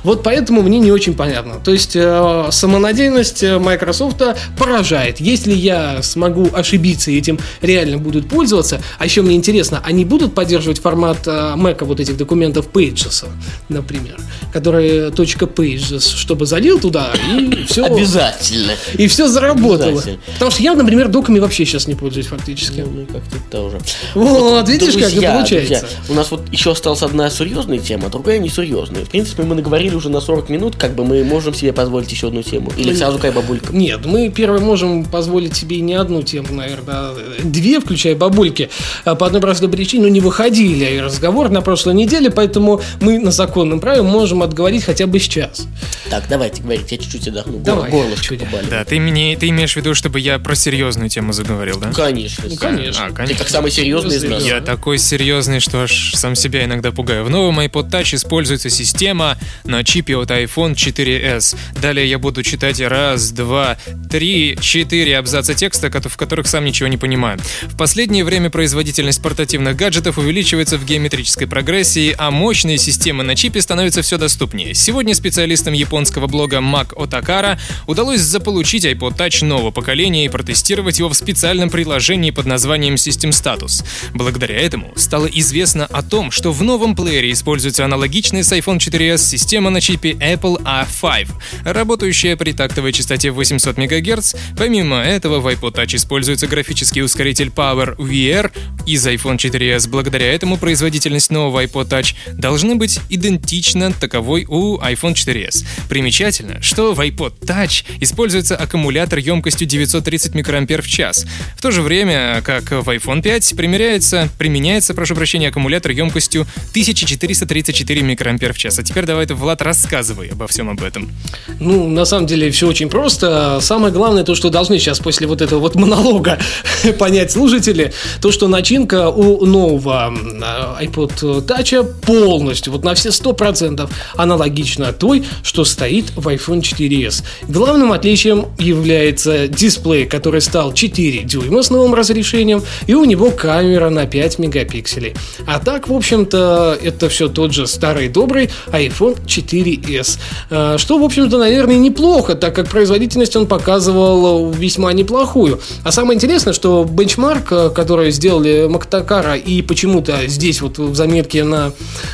Вот 0.03 0.23
поэтому 0.23 0.61
мне 0.61 0.79
не 0.79 0.91
очень 0.91 1.13
понятно. 1.13 1.55
То 1.63 1.71
есть 1.71 1.95
э, 1.95 2.47
самонадеянность 2.51 3.43
э, 3.43 3.59
Microsoft 3.59 4.21
поражает. 4.57 5.19
Если 5.19 5.53
я 5.53 6.01
смогу 6.01 6.49
ошибиться 6.53 7.11
и 7.11 7.17
этим 7.17 7.39
реально 7.61 7.97
будут 7.97 8.29
пользоваться, 8.29 8.81
а 8.97 9.05
еще 9.05 9.21
мне 9.21 9.35
интересно, 9.35 9.81
они 9.83 10.05
будут 10.05 10.33
поддерживать 10.33 10.79
формат 10.79 11.27
э, 11.27 11.31
Mac 11.57 11.83
вот 11.83 11.99
этих 11.99 12.15
документов 12.17 12.69
Pages, 12.71 13.25
например, 13.69 14.17
которые 14.53 15.09
.pages, 15.09 16.15
чтобы 16.17 16.45
залил 16.45 16.79
туда 16.79 17.11
и 17.29 17.65
все. 17.65 17.85
Обязательно. 17.85 18.73
И 18.97 19.07
все 19.07 19.27
заработало. 19.27 20.01
Потому 20.33 20.51
что 20.51 20.63
явно 20.63 20.84
например, 20.85 21.09
доками 21.09 21.39
вообще 21.39 21.65
сейчас 21.65 21.87
не 21.87 21.95
пользуюсь 21.95 22.27
фактически. 22.27 22.81
Ну, 22.81 22.91
ну, 22.91 23.05
как-то 23.05 23.37
тоже. 23.51 23.79
Вот, 24.13 24.69
видишь, 24.69 24.93
как 24.93 25.01
Друзья, 25.01 25.29
это 25.29 25.37
получается. 25.37 25.79
друзья, 25.79 25.89
у 26.09 26.13
нас 26.13 26.31
вот 26.31 26.41
еще 26.51 26.71
осталась 26.71 27.01
одна 27.01 27.29
серьезная 27.29 27.79
тема, 27.79 28.07
а 28.07 28.09
другая 28.09 28.39
несерьезная. 28.39 29.05
В 29.05 29.09
принципе, 29.09 29.43
мы 29.43 29.55
наговорили 29.55 29.95
уже 29.95 30.09
на 30.09 30.21
40 30.21 30.49
минут, 30.49 30.75
как 30.75 30.95
бы 30.95 31.03
мы 31.03 31.23
можем 31.23 31.53
себе 31.53 31.73
позволить 31.73 32.11
еще 32.11 32.27
одну 32.27 32.43
тему. 32.43 32.71
Или 32.77 32.93
сразу 32.93 33.19
как 33.19 33.33
бабулька. 33.33 33.75
Нет, 33.75 34.05
мы 34.05 34.29
первое 34.29 34.59
можем 34.59 35.05
позволить 35.05 35.55
себе 35.55 35.81
не 35.81 35.95
одну 35.95 36.21
тему, 36.21 36.47
наверное, 36.51 36.95
а 36.95 37.17
две, 37.43 37.79
включая 37.79 38.15
бабульки. 38.15 38.69
А 39.03 39.15
По 39.15 39.27
одной 39.27 39.41
простой 39.41 39.69
причине, 39.69 40.03
ну, 40.03 40.09
не 40.09 40.21
выходили 40.21 40.99
разговор 40.99 41.49
на 41.49 41.61
прошлой 41.61 41.95
неделе, 41.95 42.29
поэтому 42.29 42.81
мы 43.01 43.19
на 43.19 43.31
законном 43.31 43.79
праве 43.79 44.01
можем 44.01 44.43
отговорить 44.43 44.83
хотя 44.83 45.07
бы 45.07 45.19
сейчас. 45.19 45.67
Так, 46.09 46.25
давайте 46.29 46.61
говорить, 46.61 46.91
я 46.91 46.97
чуть-чуть 46.97 47.27
отдохну. 47.27 47.59
Давай, 47.59 47.89
Горлышко 47.89 48.23
чуть. 48.23 48.41
Да, 48.69 48.83
ты, 48.85 48.99
мне, 48.99 49.35
ты 49.35 49.49
имеешь 49.49 49.73
в 49.73 49.77
виду, 49.77 49.95
чтобы 49.95 50.19
я 50.19 50.39
про 50.39 50.55
серьезную 50.75 51.09
тему 51.09 51.31
заговорил, 51.31 51.79
да? 51.79 51.91
Конечно. 51.93 52.43
Ну, 52.49 52.55
конечно. 52.57 53.05
А, 53.05 53.09
Ты 53.09 53.15
конечно. 53.15 53.37
как 53.37 53.47
самый 53.47 53.71
серьезный 53.71 54.17
из 54.17 54.23
нас. 54.23 54.43
Я 54.43 54.59
такой 54.59 54.97
серьезный, 54.97 55.61
что 55.61 55.81
аж 55.83 56.11
сам 56.15 56.35
себя 56.35 56.65
иногда 56.65 56.91
пугаю. 56.91 57.23
В 57.23 57.29
новом 57.29 57.61
iPod 57.61 57.89
Touch 57.89 58.13
используется 58.13 58.69
система 58.69 59.37
на 59.63 59.85
чипе 59.85 60.17
от 60.17 60.31
iPhone 60.31 60.75
4s. 60.75 61.55
Далее 61.81 62.09
я 62.09 62.19
буду 62.19 62.43
читать 62.43 62.81
раз, 62.81 63.31
два, 63.31 63.77
три, 64.11 64.57
четыре 64.59 65.17
абзаца 65.17 65.53
текста, 65.53 65.89
в 65.89 66.17
которых 66.17 66.45
сам 66.45 66.65
ничего 66.65 66.89
не 66.89 66.97
понимаю. 66.97 67.39
В 67.63 67.77
последнее 67.77 68.25
время 68.25 68.49
производительность 68.49 69.21
портативных 69.21 69.77
гаджетов 69.77 70.17
увеличивается 70.17 70.77
в 70.77 70.85
геометрической 70.85 71.47
прогрессии, 71.47 72.13
а 72.17 72.31
мощные 72.31 72.77
системы 72.77 73.23
на 73.23 73.37
чипе 73.37 73.61
становятся 73.61 74.01
все 74.01 74.17
доступнее. 74.17 74.73
Сегодня 74.73 75.15
специалистам 75.15 75.73
японского 75.73 76.27
блога 76.27 76.57
Mac 76.57 76.93
Otakara 76.95 77.57
удалось 77.87 78.19
заполучить 78.19 78.83
iPod 78.85 79.15
Touch 79.15 79.45
нового 79.45 79.71
поколения 79.71 80.25
и 80.25 80.29
протестировать 80.29 80.64
его 80.69 81.09
в 81.09 81.13
специальном 81.13 81.69
приложении 81.69 82.31
под 82.31 82.45
названием 82.45 82.95
System 82.95 83.29
Status. 83.29 83.85
Благодаря 84.13 84.55
этому 84.55 84.91
стало 84.95 85.27
известно 85.27 85.85
о 85.85 86.01
том, 86.01 86.31
что 86.31 86.51
в 86.51 86.63
новом 86.63 86.95
плеере 86.95 87.31
используется 87.31 87.85
аналогичная 87.85 88.43
с 88.43 88.51
iPhone 88.51 88.77
4s 88.77 89.17
система 89.17 89.69
на 89.69 89.81
чипе 89.81 90.11
Apple 90.13 90.61
A5, 90.63 91.27
работающая 91.65 92.35
при 92.35 92.51
тактовой 92.51 92.93
частоте 92.93 93.31
800 93.31 93.77
МГц. 93.77 94.35
Помимо 94.57 94.97
этого, 94.97 95.39
в 95.39 95.47
iPod 95.47 95.75
Touch 95.75 95.95
используется 95.95 96.47
графический 96.47 97.03
ускоритель 97.03 97.47
Power 97.47 97.95
VR 97.97 98.51
из 98.85 99.05
iPhone 99.05 99.37
4s. 99.37 99.89
Благодаря 99.89 100.33
этому 100.33 100.57
производительность 100.57 101.31
нового 101.31 101.63
iPod 101.63 101.89
Touch 101.89 102.15
должна 102.33 102.75
быть 102.75 102.99
идентична 103.09 103.91
таковой 103.93 104.45
у 104.47 104.77
iPhone 104.79 105.13
4s. 105.13 105.65
Примечательно, 105.89 106.61
что 106.61 106.93
в 106.93 106.99
iPod 106.99 107.39
Touch 107.41 107.83
используется 107.99 108.55
аккумулятор 108.55 109.19
емкостью 109.19 109.67
930 109.67 110.33
микроампер 110.55 110.81
в 110.81 110.87
час. 110.87 111.25
В 111.57 111.61
то 111.61 111.71
же 111.71 111.81
время, 111.81 112.41
как 112.43 112.71
в 112.71 112.89
iPhone 112.89 113.21
5, 113.21 113.55
примеряется, 113.57 114.29
применяется, 114.37 114.93
прошу 114.93 115.15
прощения, 115.15 115.49
аккумулятор 115.49 115.91
емкостью 115.91 116.41
1434 116.71 118.01
микроампер 118.01 118.53
в 118.53 118.57
час. 118.57 118.79
А 118.79 118.83
теперь 118.83 119.05
давай, 119.05 119.25
Влад, 119.25 119.61
рассказывай 119.61 120.29
обо 120.29 120.47
всем 120.47 120.69
об 120.69 120.81
этом. 120.81 121.11
Ну, 121.59 121.89
на 121.89 122.05
самом 122.05 122.27
деле, 122.27 122.51
все 122.51 122.67
очень 122.67 122.89
просто. 122.89 123.59
Самое 123.59 123.93
главное, 123.93 124.23
то, 124.23 124.35
что 124.35 124.49
должны 124.49 124.79
сейчас 124.79 124.99
после 124.99 125.27
вот 125.27 125.41
этого 125.41 125.59
вот 125.59 125.75
монолога 125.75 126.39
понять 126.99 127.31
слушатели, 127.31 127.91
то, 128.21 128.31
что 128.31 128.47
начинка 128.47 129.09
у 129.09 129.45
нового 129.45 130.07
м, 130.07 130.43
iPod 130.79 131.45
Touch 131.45 131.83
полностью, 132.01 132.71
вот 132.71 132.83
на 132.83 132.93
все 132.93 133.09
100% 133.09 133.89
аналогична 134.15 134.93
той, 134.93 135.25
что 135.43 135.65
стоит 135.65 136.11
в 136.15 136.27
iPhone 136.27 136.61
4s. 136.61 137.23
Главным 137.49 137.91
отличием 137.91 138.45
является 138.57 139.47
дисплей, 139.47 140.05
который 140.05 140.41
стал 140.45 140.73
4 140.73 141.23
дюйма 141.23 141.61
с 141.63 141.69
новым 141.69 141.93
разрешением, 141.93 142.63
и 142.87 142.93
у 142.93 143.03
него 143.05 143.31
камера 143.31 143.89
на 143.89 144.05
5 144.05 144.39
мегапикселей. 144.39 145.13
А 145.47 145.59
так, 145.59 145.89
в 145.89 145.93
общем-то, 145.93 146.77
это 146.81 147.09
все 147.09 147.27
тот 147.27 147.53
же 147.53 147.67
старый 147.67 148.07
добрый 148.09 148.49
iPhone 148.67 149.17
4s. 149.25 150.19
Э, 150.49 150.77
Что, 150.77 150.97
в 150.97 151.03
общем-то, 151.03 151.37
наверное, 151.37 151.77
неплохо, 151.77 152.35
так 152.35 152.55
как 152.55 152.69
производительность 152.69 153.35
он 153.35 153.47
показывал 153.47 154.51
весьма 154.51 154.93
неплохую. 154.93 155.59
А 155.83 155.91
самое 155.91 156.15
интересное, 156.15 156.53
что 156.53 156.85
бенчмарк, 156.89 157.51
э, 157.51 157.69
который 157.69 158.11
сделали 158.11 158.67
Мактакара, 158.69 159.35
и 159.35 159.61
почему-то 159.61 160.27
здесь 160.27 160.61
вот 160.61 160.77
в 160.77 160.95
заметке 160.95 161.43
на 161.43 161.71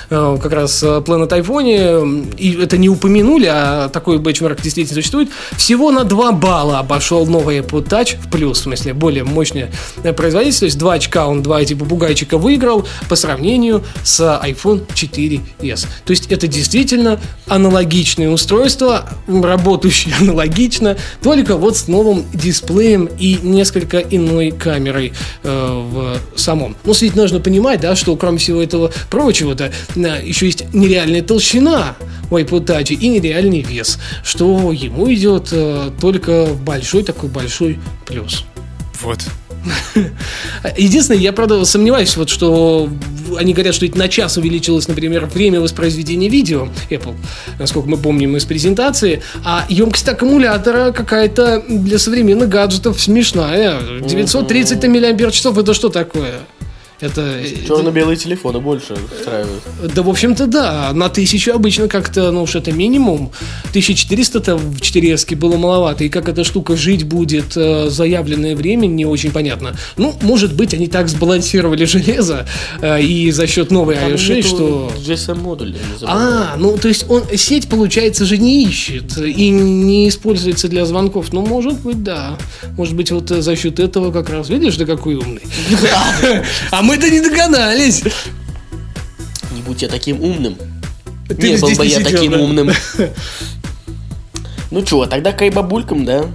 э, 0.09 0.37
как 0.41 0.51
раз 0.53 0.83
э, 0.83 0.87
Planet 1.05 1.29
iPhone, 1.29 2.35
и 2.37 2.61
это 2.61 2.77
не 2.77 2.89
упомянули, 2.89 3.47
а 3.51 3.89
такой 3.89 4.17
бенчмарк 4.17 4.61
действительно 4.61 4.95
существует, 4.95 5.29
всего 5.57 5.91
на 5.91 6.03
2 6.03 6.31
балла 6.33 6.79
обошел 6.79 7.25
новый 7.25 7.59
iPod 7.59 7.87
Touch, 7.87 8.17
в 8.21 8.29
плюс, 8.29 8.59
в 8.59 8.63
смысле, 8.63 8.93
более 8.93 9.23
мощная 9.23 9.71
производительность, 10.15 10.59
то 10.59 10.65
есть 10.65 10.77
2 10.77 10.93
очка 10.93 11.27
он, 11.27 11.43
2 11.43 11.61
эти 11.61 11.73
попугайчика 11.73 12.37
выиграл 12.37 12.87
по 13.09 13.15
сравнению 13.15 13.83
с 14.03 14.19
iPhone 14.21 14.85
4s. 14.87 15.87
То 16.05 16.11
есть 16.11 16.31
это 16.31 16.47
действительно 16.47 17.19
аналогичное 17.47 18.29
устройство, 18.29 19.09
работающее 19.27 20.15
аналогично, 20.19 20.97
только 21.21 21.57
вот 21.57 21.77
с 21.77 21.87
новым 21.87 22.25
дисплеем 22.33 23.09
и 23.19 23.39
несколько 23.41 23.99
иной 23.99 24.51
камерой 24.51 25.13
э, 25.43 25.49
в 25.49 26.19
самом. 26.35 26.75
Но 26.83 26.93
ведь 26.99 27.15
нужно 27.15 27.39
понимать, 27.39 27.81
да, 27.81 27.95
что 27.95 28.15
кроме 28.15 28.37
всего 28.37 28.61
этого 28.61 28.91
прочего-то 29.09 29.71
э, 29.95 30.21
еще 30.23 30.45
есть 30.45 30.65
нереальная 30.73 31.21
толщина 31.21 31.95
у 32.29 32.37
iPod 32.37 32.65
Touch 32.65 32.93
и 32.93 33.07
нереальный 33.09 33.61
вес, 33.61 33.99
что 34.23 34.71
ему 34.71 35.11
идет 35.13 35.49
э, 35.51 35.91
только 35.99 36.47
большой 36.63 37.03
такой 37.03 37.29
большой 37.29 37.79
плюс. 38.11 38.43
Вот. 39.01 39.19
Единственное, 40.77 41.19
я, 41.19 41.33
правда, 41.33 41.63
сомневаюсь, 41.65 42.15
вот, 42.17 42.29
что 42.29 42.89
они 43.37 43.53
говорят, 43.53 43.73
что 43.73 43.85
на 43.97 44.07
час 44.07 44.37
увеличилось, 44.37 44.87
например, 44.87 45.25
время 45.25 45.61
воспроизведения 45.61 46.29
видео 46.29 46.67
Apple, 46.89 47.15
насколько 47.57 47.89
мы 47.89 47.97
помним 47.97 48.35
из 48.37 48.45
презентации, 48.45 49.21
а 49.45 49.65
емкость 49.69 50.07
аккумулятора 50.07 50.91
какая-то 50.91 51.63
для 51.67 51.97
современных 51.99 52.49
гаджетов 52.49 52.99
смешная. 52.99 54.01
930 54.01 54.83
мАч, 54.87 55.45
это 55.45 55.73
что 55.73 55.89
такое? 55.89 56.39
Это, 57.01 57.41
Черно-белые 57.67 58.15
телефоны 58.15 58.59
больше 58.59 58.93
устраивают. 58.93 59.63
да, 59.93 60.03
в 60.03 60.09
общем-то, 60.09 60.45
да. 60.45 60.91
На 60.93 61.09
тысячу 61.09 61.53
обычно 61.53 61.87
как-то, 61.87 62.31
ну 62.31 62.43
уж 62.43 62.55
это 62.55 62.71
минимум. 62.71 63.31
1400-то 63.73 64.55
в 64.55 64.79
4 64.79 65.17
было 65.35 65.57
маловато. 65.57 66.03
И 66.03 66.09
как 66.09 66.29
эта 66.29 66.43
штука 66.43 66.75
жить 66.75 67.03
будет 67.05 67.57
э, 67.57 67.89
заявленное 67.89 68.55
время, 68.55 68.85
не 68.85 69.05
очень 69.05 69.31
понятно. 69.31 69.75
Ну, 69.97 70.13
может 70.21 70.53
быть, 70.53 70.75
они 70.75 70.87
так 70.87 71.09
сбалансировали 71.09 71.85
железо 71.85 72.45
э, 72.81 73.01
и 73.01 73.31
за 73.31 73.47
счет 73.47 73.71
новой 73.71 73.95
Там 73.95 74.11
iOS 74.11 74.17
6, 74.17 74.29
нету 74.29 74.47
что... 74.47 74.91
Не 75.91 75.97
забывай. 75.97 76.23
А, 76.23 76.55
ну 76.57 76.77
то 76.77 76.87
есть 76.87 77.05
он 77.09 77.23
сеть, 77.35 77.67
получается, 77.67 78.25
же 78.25 78.37
не 78.37 78.63
ищет 78.63 79.17
и 79.17 79.49
не 79.49 80.07
используется 80.07 80.67
для 80.67 80.85
звонков. 80.85 81.33
Ну, 81.33 81.45
может 81.45 81.79
быть, 81.79 82.03
да. 82.03 82.37
Может 82.77 82.95
быть, 82.95 83.11
вот 83.11 83.31
э, 83.31 83.41
за 83.41 83.55
счет 83.55 83.79
этого 83.79 84.11
как 84.11 84.29
раз. 84.29 84.49
Видишь, 84.49 84.77
да 84.77 84.85
какой 84.85 85.15
умный. 85.15 85.41
А 86.71 86.81
мы-то 86.91 87.09
не 87.09 87.21
догадались. 87.21 88.03
Не 89.53 89.61
будь 89.61 89.81
я 89.81 89.87
таким 89.87 90.21
умным. 90.21 90.57
Ты 91.29 91.51
не 91.51 91.57
был 91.57 91.69
бы 91.69 91.85
я 91.85 91.99
сидел, 91.99 92.11
таким 92.11 92.31
да? 92.33 92.39
умным. 92.39 92.71
Ну 94.71 94.81
чё, 94.83 95.05
тогда 95.05 95.33
к 95.33 95.51
бабулькам, 95.51 96.05
да? 96.05 96.27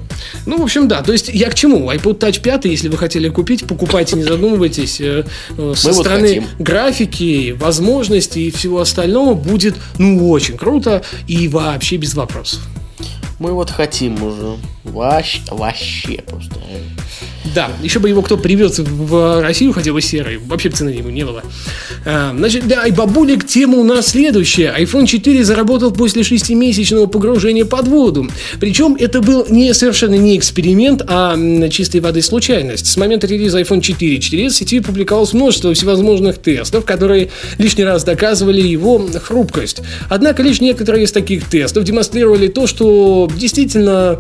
Ну, 0.45 0.59
в 0.59 0.63
общем, 0.63 0.89
да. 0.89 1.03
То 1.03 1.13
есть 1.13 1.31
я 1.33 1.49
к 1.49 1.55
чему? 1.55 1.91
iPod 1.91 2.19
Touch 2.19 2.43
5, 2.43 2.67
если 2.67 2.89
вы 2.89 2.99
хотели 2.99 3.31
купить, 3.31 3.67
покупайте, 3.67 4.15
не 4.15 4.25
задумывайтесь. 4.25 5.01
Э, 5.01 5.25
э, 5.57 5.73
Со 5.75 5.89
Мы 5.89 5.95
вот 5.95 6.05
стороны 6.05 6.29
хотим. 6.29 6.45
графики, 6.59 7.53
возможностей 7.59 8.49
и 8.49 8.51
всего 8.51 8.81
остального 8.81 9.33
будет, 9.33 9.77
ну, 9.97 10.29
очень 10.29 10.59
круто 10.59 11.03
и 11.27 11.49
вообще 11.49 11.97
без 11.97 12.13
вопросов. 12.13 12.61
Мы 13.39 13.53
вот 13.53 13.71
хотим 13.71 14.23
уже. 14.23 14.59
Вообще, 14.85 15.41
вообще 15.51 16.21
просто. 16.21 16.57
Да, 17.55 17.71
еще 17.83 17.99
бы 17.99 18.09
его 18.09 18.23
кто 18.23 18.37
привез 18.37 18.79
в 18.79 19.41
Россию, 19.41 19.73
хотя 19.73 19.93
бы 19.93 20.01
серый, 20.01 20.39
вообще 20.39 20.71
цены 20.71 20.91
ему 20.91 21.11
не 21.11 21.25
было. 21.25 21.43
А, 22.05 22.35
значит, 22.37 22.67
да, 22.67 22.87
и 22.87 22.91
бабулик, 22.91 23.47
тема 23.47 23.79
у 23.79 23.85
нас 23.85 24.09
следующая. 24.09 24.75
iPhone 24.79 25.07
4 25.07 25.45
заработал 25.45 25.93
после 25.93 26.23
шестимесячного 26.23 27.07
погружения 27.07 27.65
под 27.65 27.89
воду. 27.89 28.29
Причем 28.61 28.97
это 28.99 29.21
был 29.21 29.47
не 29.49 29.73
совершенно 29.75 30.15
не 30.15 30.37
эксперимент, 30.37 31.03
а 31.07 31.37
чистой 31.71 32.01
воды 32.01 32.23
случайность. 32.23 32.87
С 32.87 32.97
момента 32.97 33.27
релиза 33.27 33.61
iPhone 33.61 33.81
4 33.81 34.19
4 34.19 34.49
в 34.49 34.55
сети 34.55 34.81
публиковалось 34.81 35.33
множество 35.33 35.73
всевозможных 35.75 36.39
тестов, 36.39 36.85
которые 36.85 37.31
лишний 37.59 37.85
раз 37.85 38.05
доказывали 38.05 38.61
его 38.61 39.07
хрупкость. 39.23 39.83
Однако 40.09 40.43
лишь 40.43 40.61
некоторые 40.61 41.05
из 41.05 41.13
таких 41.13 41.49
тестов 41.49 41.85
демонстрировали 41.85 42.49
то, 42.49 42.67
что 42.67 43.29
действительно 43.35 44.19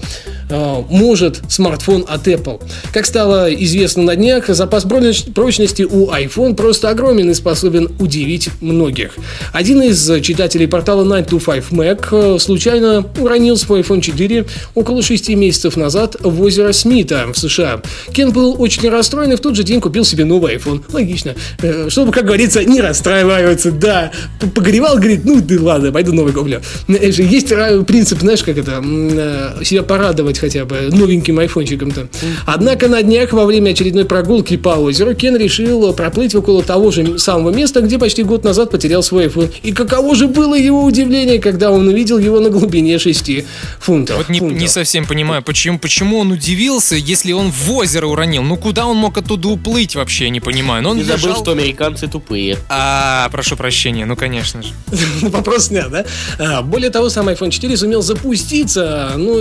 э, 0.48 0.82
может 0.90 1.40
смартфон 1.48 2.04
от 2.08 2.26
Apple. 2.28 2.62
Как 2.92 3.06
стало 3.16 3.50
известно 3.50 4.02
на 4.02 4.14
днях, 4.14 4.48
запас 4.48 4.84
прочности 4.84 5.84
у 5.84 6.10
iPhone 6.10 6.54
просто 6.54 6.90
огромен 6.90 7.30
и 7.30 7.32
способен 7.32 7.88
удивить 7.98 8.50
многих. 8.60 9.14
Один 9.54 9.80
из 9.80 10.20
читателей 10.20 10.68
портала 10.68 11.02
925Mac 11.02 12.08
э, 12.12 12.38
случайно 12.38 13.06
уронил 13.18 13.56
свой 13.56 13.80
iPhone 13.80 14.02
4 14.02 14.44
около 14.74 15.02
6 15.02 15.30
месяцев 15.30 15.78
назад 15.78 16.16
в 16.20 16.42
озеро 16.42 16.72
Смита 16.72 17.28
в 17.32 17.38
США. 17.38 17.80
Кен 18.12 18.32
был 18.32 18.60
очень 18.60 18.86
расстроен 18.90 19.32
и 19.32 19.36
в 19.36 19.40
тот 19.40 19.56
же 19.56 19.62
день 19.62 19.80
купил 19.80 20.04
себе 20.04 20.26
новый 20.26 20.56
iPhone. 20.56 20.82
Логично. 20.92 21.34
Э, 21.62 21.88
чтобы, 21.88 22.12
как 22.12 22.26
говорится, 22.26 22.62
не 22.64 22.82
расстраиваются. 22.82 23.72
Да, 23.72 24.12
погревал, 24.54 24.96
говорит, 24.96 25.24
ну 25.24 25.40
да 25.40 25.56
ладно, 25.58 25.90
пойду 25.90 26.12
новый 26.12 26.34
куплю. 26.34 26.60
Э, 26.88 27.10
есть 27.10 27.48
принцип, 27.86 28.20
знаешь, 28.20 28.42
как 28.42 28.58
это, 28.58 28.84
себя 29.64 29.82
порадовать 29.82 30.38
хотя 30.38 30.66
бы 30.66 30.90
новеньким 30.92 31.38
айфончиком-то. 31.38 32.08
Однако 32.44 32.88
на 32.88 33.05
днях 33.06 33.32
во 33.32 33.46
время 33.46 33.70
очередной 33.70 34.04
прогулки 34.04 34.56
по 34.56 34.70
озеру 34.70 35.14
Кен 35.14 35.36
решил 35.36 35.92
проплыть 35.94 36.34
около 36.34 36.62
того 36.62 36.90
же 36.90 37.18
самого 37.18 37.50
места, 37.50 37.80
где 37.80 37.98
почти 37.98 38.22
год 38.22 38.44
назад 38.44 38.70
потерял 38.70 39.02
свой 39.02 39.26
iPhone. 39.26 39.50
И 39.62 39.72
каково 39.72 40.14
же 40.14 40.28
было 40.28 40.54
его 40.54 40.84
удивление, 40.84 41.38
когда 41.38 41.70
он 41.70 41.88
увидел 41.88 42.18
его 42.18 42.40
на 42.40 42.50
глубине 42.50 42.98
6 42.98 43.30
фунтов. 43.80 44.16
Вот 44.18 44.28
не, 44.28 44.40
фунтов. 44.40 44.58
не 44.58 44.68
совсем 44.68 45.06
понимаю, 45.06 45.42
почему, 45.42 45.78
почему 45.78 46.18
он 46.18 46.32
удивился, 46.32 46.96
если 46.96 47.32
он 47.32 47.50
в 47.50 47.72
озеро 47.72 48.06
уронил. 48.06 48.42
Ну 48.42 48.56
куда 48.56 48.86
он 48.86 48.96
мог 48.96 49.16
оттуда 49.16 49.48
уплыть 49.48 49.94
вообще, 49.96 50.28
не 50.30 50.40
понимаю. 50.40 50.82
Но 50.82 50.90
он 50.90 50.96
Не 50.98 51.04
забыл, 51.04 51.34
что 51.36 51.52
американцы 51.52 52.08
тупые. 52.08 52.58
А, 52.68 53.28
прошу 53.30 53.56
прощения, 53.56 54.04
ну 54.04 54.16
конечно 54.16 54.62
же. 54.62 54.70
Вопрос 55.22 55.66
снят, 55.68 55.90
да? 55.90 56.04
А, 56.38 56.62
Более 56.62 56.90
того, 56.90 57.08
сам 57.08 57.28
iPhone 57.28 57.50
4 57.50 57.76
сумел 57.76 58.02
запуститься, 58.02 59.12
но 59.16 59.38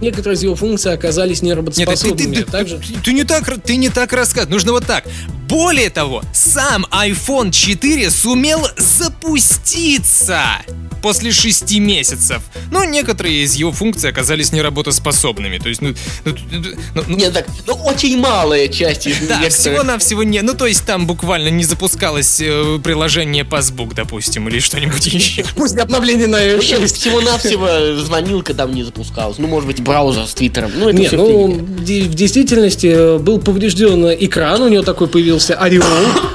некоторые 0.00 0.36
из 0.36 0.42
его 0.42 0.54
функций 0.54 0.92
оказались 0.92 1.40
Нет, 1.40 1.40
ты, 1.40 1.46
неработоспособными. 1.46 2.34
ты- 2.36 2.44
ты- 2.44 2.50
Также... 2.50 2.78
ты- 3.04 3.12
не 3.12 3.24
так, 3.24 3.62
ты 3.62 3.76
не 3.76 3.88
так 3.90 4.12
рассказываешь. 4.12 4.52
Нужно 4.52 4.72
вот 4.72 4.86
так. 4.86 5.04
Более 5.48 5.90
того, 5.90 6.22
сам 6.32 6.86
iPhone 6.90 7.52
4 7.52 8.10
сумел 8.10 8.66
запуститься 8.76 10.42
после 11.02 11.30
шести 11.30 11.78
месяцев. 11.78 12.42
Но 12.72 12.82
некоторые 12.84 13.44
из 13.44 13.54
его 13.54 13.70
функций 13.70 14.10
оказались 14.10 14.50
неработоспособными. 14.50 15.58
То 15.58 15.68
есть, 15.68 15.80
ну, 15.80 15.94
ну, 16.24 16.34
ну, 16.50 16.62
ну, 16.94 17.16
Нет, 17.16 17.32
так, 17.32 17.46
ну 17.66 17.74
очень 17.74 18.18
малая 18.18 18.66
часть 18.66 19.06
из 19.06 19.18
да, 19.18 19.38
некоторых. 19.40 19.52
всего-навсего 19.52 20.22
не. 20.24 20.42
Ну, 20.42 20.54
то 20.54 20.66
есть 20.66 20.84
там 20.84 21.06
буквально 21.06 21.48
не 21.48 21.62
запускалось 21.64 22.40
э, 22.40 22.80
приложение 22.82 23.44
Passbook, 23.44 23.94
допустим, 23.94 24.48
или 24.48 24.58
что-нибудь 24.58 25.06
еще. 25.06 25.44
После 25.54 25.82
обновления 25.82 26.26
на 26.26 26.38
Ну, 26.38 26.44
iOS 26.44 26.70
нет, 26.70 26.80
6. 26.80 26.96
Всего-навсего 26.96 27.96
звонилка 28.02 28.52
там 28.54 28.74
не 28.74 28.82
запускалась. 28.82 29.38
Ну, 29.38 29.46
может 29.46 29.68
быть, 29.68 29.80
браузер 29.82 30.26
с 30.26 30.34
Твиттером. 30.34 30.72
Ну, 30.74 30.88
это 30.88 30.98
Нет, 30.98 31.08
все 31.08 31.16
ну, 31.18 31.46
в 31.52 31.84
действительности 31.84 32.85
э, 32.86 33.18
был 33.18 33.38
поврежден 33.38 34.06
экран, 34.18 34.62
у 34.62 34.68
него 34.68 34.82
такой 34.82 35.08
появился 35.08 35.54
ореол 35.54 35.84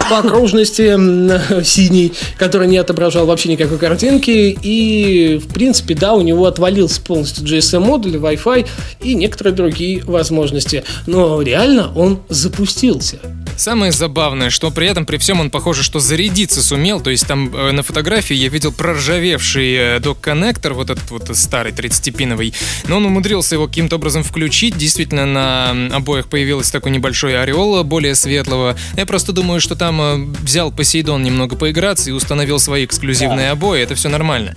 по 0.09 0.19
окружности 0.19 1.63
синий, 1.63 2.13
который 2.37 2.67
не 2.67 2.77
отображал 2.77 3.25
вообще 3.25 3.49
никакой 3.49 3.77
картинки, 3.77 4.57
и, 4.61 5.37
в 5.37 5.53
принципе, 5.53 5.95
да, 5.95 6.13
у 6.13 6.21
него 6.21 6.45
отвалился 6.45 7.01
полностью 7.01 7.45
GSM-модуль, 7.45 8.15
Wi-Fi 8.15 8.67
и 9.01 9.15
некоторые 9.15 9.53
другие 9.53 10.03
возможности. 10.03 10.83
Но 11.07 11.41
реально 11.41 11.91
он 11.95 12.19
запустился. 12.29 13.19
Самое 13.57 13.91
забавное, 13.91 14.49
что 14.49 14.71
при 14.71 14.87
этом, 14.87 15.05
при 15.05 15.17
всем 15.17 15.39
он, 15.39 15.51
похоже, 15.51 15.83
что 15.83 15.99
зарядиться 15.99 16.63
сумел. 16.63 16.99
То 16.99 17.11
есть 17.11 17.27
там 17.27 17.55
э, 17.55 17.71
на 17.71 17.83
фотографии 17.83 18.33
я 18.33 18.49
видел 18.49 18.71
проржавевший 18.71 19.73
э, 19.73 19.99
док-коннектор, 19.99 20.73
вот 20.73 20.89
этот 20.89 21.11
вот 21.11 21.29
старый 21.37 21.71
30-пиновый. 21.71 22.53
Но 22.87 22.97
он 22.97 23.05
умудрился 23.05 23.55
его 23.55 23.67
каким-то 23.67 23.97
образом 23.97 24.23
включить. 24.23 24.77
Действительно, 24.77 25.25
на 25.25 25.95
обоих 25.95 26.27
появился 26.27 26.40
такой 26.71 26.91
небольшой 26.91 27.41
ореол 27.41 27.83
более 27.83 28.15
светлого. 28.15 28.75
Я 28.95 29.05
просто 29.05 29.31
думаю, 29.31 29.61
что 29.61 29.75
там 29.75 30.01
э, 30.01 30.15
взял 30.41 30.71
Посейдон 30.71 31.23
немного 31.23 31.55
поиграться 31.55 32.09
и 32.09 32.13
установил 32.13 32.59
свои 32.59 32.85
эксклюзивные 32.85 33.51
обои. 33.51 33.81
Это 33.81 33.95
все 33.95 34.09
нормально. 34.09 34.53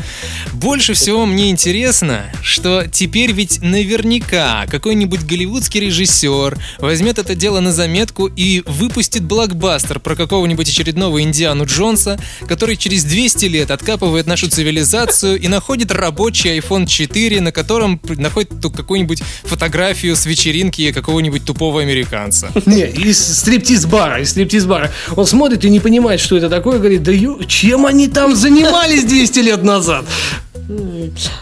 Больше 0.53 0.95
всего 0.95 1.27
мне 1.27 1.51
интересно, 1.51 2.25
что 2.43 2.85
теперь 2.91 3.33
ведь 3.33 3.61
наверняка 3.63 4.67
какой-нибудь 4.67 5.25
голливудский 5.25 5.81
режиссер 5.81 6.59
возьмет 6.79 7.19
это 7.19 7.35
дело 7.35 7.61
на 7.61 7.73
заметку 7.73 8.27
и 8.27 8.63
выпустит 8.67 9.25
блокбастер 9.25 10.01
про 10.01 10.17
какого-нибудь 10.17 10.69
очередного 10.69 11.23
Индиану 11.23 11.67
Джонса, 11.67 12.19
который 12.47 12.77
через 12.77 13.05
200 13.05 13.47
лет 13.47 13.71
откапывает 13.71 14.27
нашу 14.27 14.49
цивилизацию 14.49 15.41
и 15.41 15.49
находит 15.49 15.93
рабочий 15.93 16.59
iPhone 16.59 16.87
4, 16.87 17.41
на 17.41 17.53
котором 17.53 18.01
находит 18.05 18.51
какую-нибудь 18.75 19.23
фотографию 19.43 20.17
с 20.17 20.27
вечеринки 20.27 20.93
какого-нибудь 20.93 21.45
тупого 21.45 21.74
американца. 21.83 22.51
Не, 22.67 22.87
из 22.87 23.19
стриптиз-бара, 23.39 24.21
из 24.21 24.31
стриптиз-бара. 24.31 24.91
Он 25.17 25.27
смотрит 25.27 25.65
и 25.65 25.71
не 25.71 25.81
понимает, 25.81 26.21
что 26.21 26.37
это 26.37 26.49
такое, 26.49 26.79
говорит, 26.79 27.03
да 27.03 27.13
ё, 27.13 27.39
чем 27.47 27.87
они 27.87 28.09
там 28.09 28.35
занимались 28.35 29.05
200 29.05 29.39
лет 29.41 29.63
назад? 29.63 30.05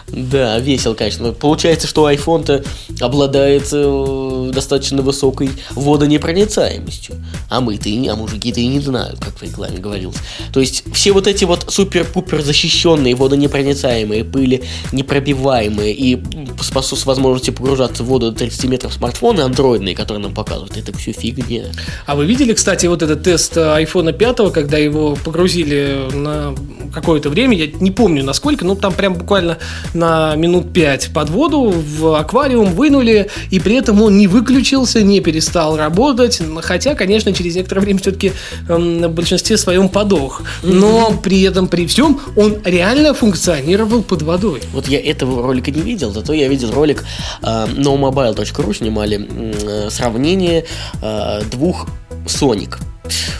Да, 0.07 0.59
весело, 0.59 0.93
конечно. 0.93 1.27
Но 1.27 1.33
Получается, 1.33 1.87
что 1.87 2.09
iPhone-то 2.09 2.63
обладает 2.99 3.69
э, 3.71 4.51
достаточно 4.53 5.01
высокой 5.01 5.49
водонепроницаемостью. 5.71 7.15
А 7.49 7.61
мы-то 7.61 7.89
и 7.89 7.95
не, 7.95 8.09
а 8.09 8.15
мужики-то 8.15 8.59
и 8.59 8.67
не 8.67 8.79
знают, 8.79 9.19
как 9.19 9.33
в 9.33 9.43
рекламе 9.43 9.77
говорилось. 9.77 10.17
То 10.51 10.59
есть 10.59 10.83
все 10.93 11.11
вот 11.11 11.27
эти 11.27 11.45
вот 11.45 11.65
супер-пупер 11.69 12.41
защищенные, 12.41 13.15
водонепроницаемые, 13.15 14.25
пыли 14.25 14.63
непробиваемые 14.91 15.93
и 15.93 16.21
способ 16.61 16.99
с 16.99 17.05
возможностью 17.05 17.53
погружаться 17.53 18.03
в 18.03 18.07
воду 18.07 18.31
до 18.31 18.39
30 18.39 18.65
метров 18.65 18.93
смартфоны 18.93 19.41
андроидные, 19.41 19.95
которые 19.95 20.23
нам 20.23 20.33
показывают, 20.33 20.77
это 20.77 20.95
все 20.97 21.11
фигня. 21.11 21.65
А 22.05 22.15
вы 22.15 22.25
видели, 22.25 22.53
кстати, 22.53 22.85
вот 22.85 23.01
этот 23.01 23.23
тест 23.23 23.55
э, 23.57 23.61
iPhone 23.61 24.11
5, 24.13 24.53
когда 24.53 24.77
его 24.77 25.15
погрузили 25.15 26.09
на 26.13 26.55
какое-то 26.93 27.29
время, 27.29 27.57
я 27.57 27.67
не 27.67 27.91
помню 27.91 28.23
насколько, 28.23 28.65
но 28.65 28.75
там 28.75 28.93
прям 28.93 29.12
буквально 29.13 29.57
на 29.93 30.35
минут 30.35 30.73
5 30.73 31.11
под 31.13 31.29
воду 31.29 31.71
в 31.71 32.15
аквариум 32.15 32.73
вынули, 32.73 33.29
и 33.51 33.59
при 33.59 33.75
этом 33.75 34.01
он 34.01 34.17
не 34.17 34.27
выключился, 34.27 35.01
не 35.01 35.21
перестал 35.21 35.77
работать, 35.77 36.41
хотя, 36.61 36.95
конечно, 36.95 37.33
через 37.33 37.55
некоторое 37.55 37.81
время 37.81 37.99
все-таки 37.99 38.33
в 38.67 39.07
большинстве 39.07 39.57
своем 39.57 39.89
подох. 39.89 40.41
Но 40.63 41.19
при 41.23 41.41
этом, 41.43 41.67
при 41.67 41.87
всем, 41.87 42.19
он 42.35 42.57
реально 42.63 43.13
функционировал 43.13 44.03
под 44.03 44.21
водой. 44.21 44.61
Вот 44.73 44.87
я 44.87 44.99
этого 44.99 45.43
ролика 45.43 45.71
не 45.71 45.81
видел, 45.81 46.11
зато 46.11 46.33
я 46.33 46.47
видел 46.47 46.71
ролик 46.71 47.03
э, 47.41 47.45
nomobile.ru 47.45 48.73
снимали 48.73 49.27
э, 49.29 49.89
сравнение 49.89 50.65
э, 51.01 51.41
двух 51.51 51.87
Sonic. 52.25 52.77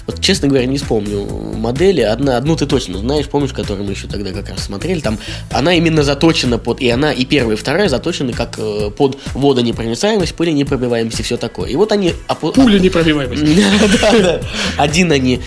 Вот, 0.05 0.19
честно 0.19 0.47
говоря, 0.49 0.65
не 0.65 0.77
вспомню 0.77 1.25
модели. 1.55 2.01
Одна, 2.01 2.37
одну 2.37 2.55
ты 2.55 2.65
точно 2.65 2.97
знаешь, 2.97 3.27
помнишь, 3.27 3.53
которую 3.53 3.85
мы 3.85 3.91
еще 3.93 4.07
тогда 4.07 4.31
как 4.31 4.49
раз 4.49 4.63
смотрели. 4.63 4.99
Там 4.99 5.17
она 5.51 5.73
именно 5.75 6.03
заточена 6.03 6.57
под... 6.57 6.81
И 6.81 6.89
она, 6.89 7.13
и 7.13 7.23
первая, 7.25 7.55
и 7.55 7.59
вторая 7.59 7.87
заточены 7.87 8.33
как 8.33 8.55
э, 8.57 8.91
под 8.95 9.17
водонепроницаемость, 9.33 10.35
пыленепробиваемость 10.35 11.19
и 11.19 11.23
все 11.23 11.37
такое. 11.37 11.69
И 11.69 11.75
вот 11.75 11.91
они... 11.91 12.13
опу- 12.27 12.51
Пуля 12.53 12.79
непробиваемость. 12.79 13.43
Да, 14.01 14.11
да. 14.19 14.41
Один 14.77 15.11
они 15.11 15.39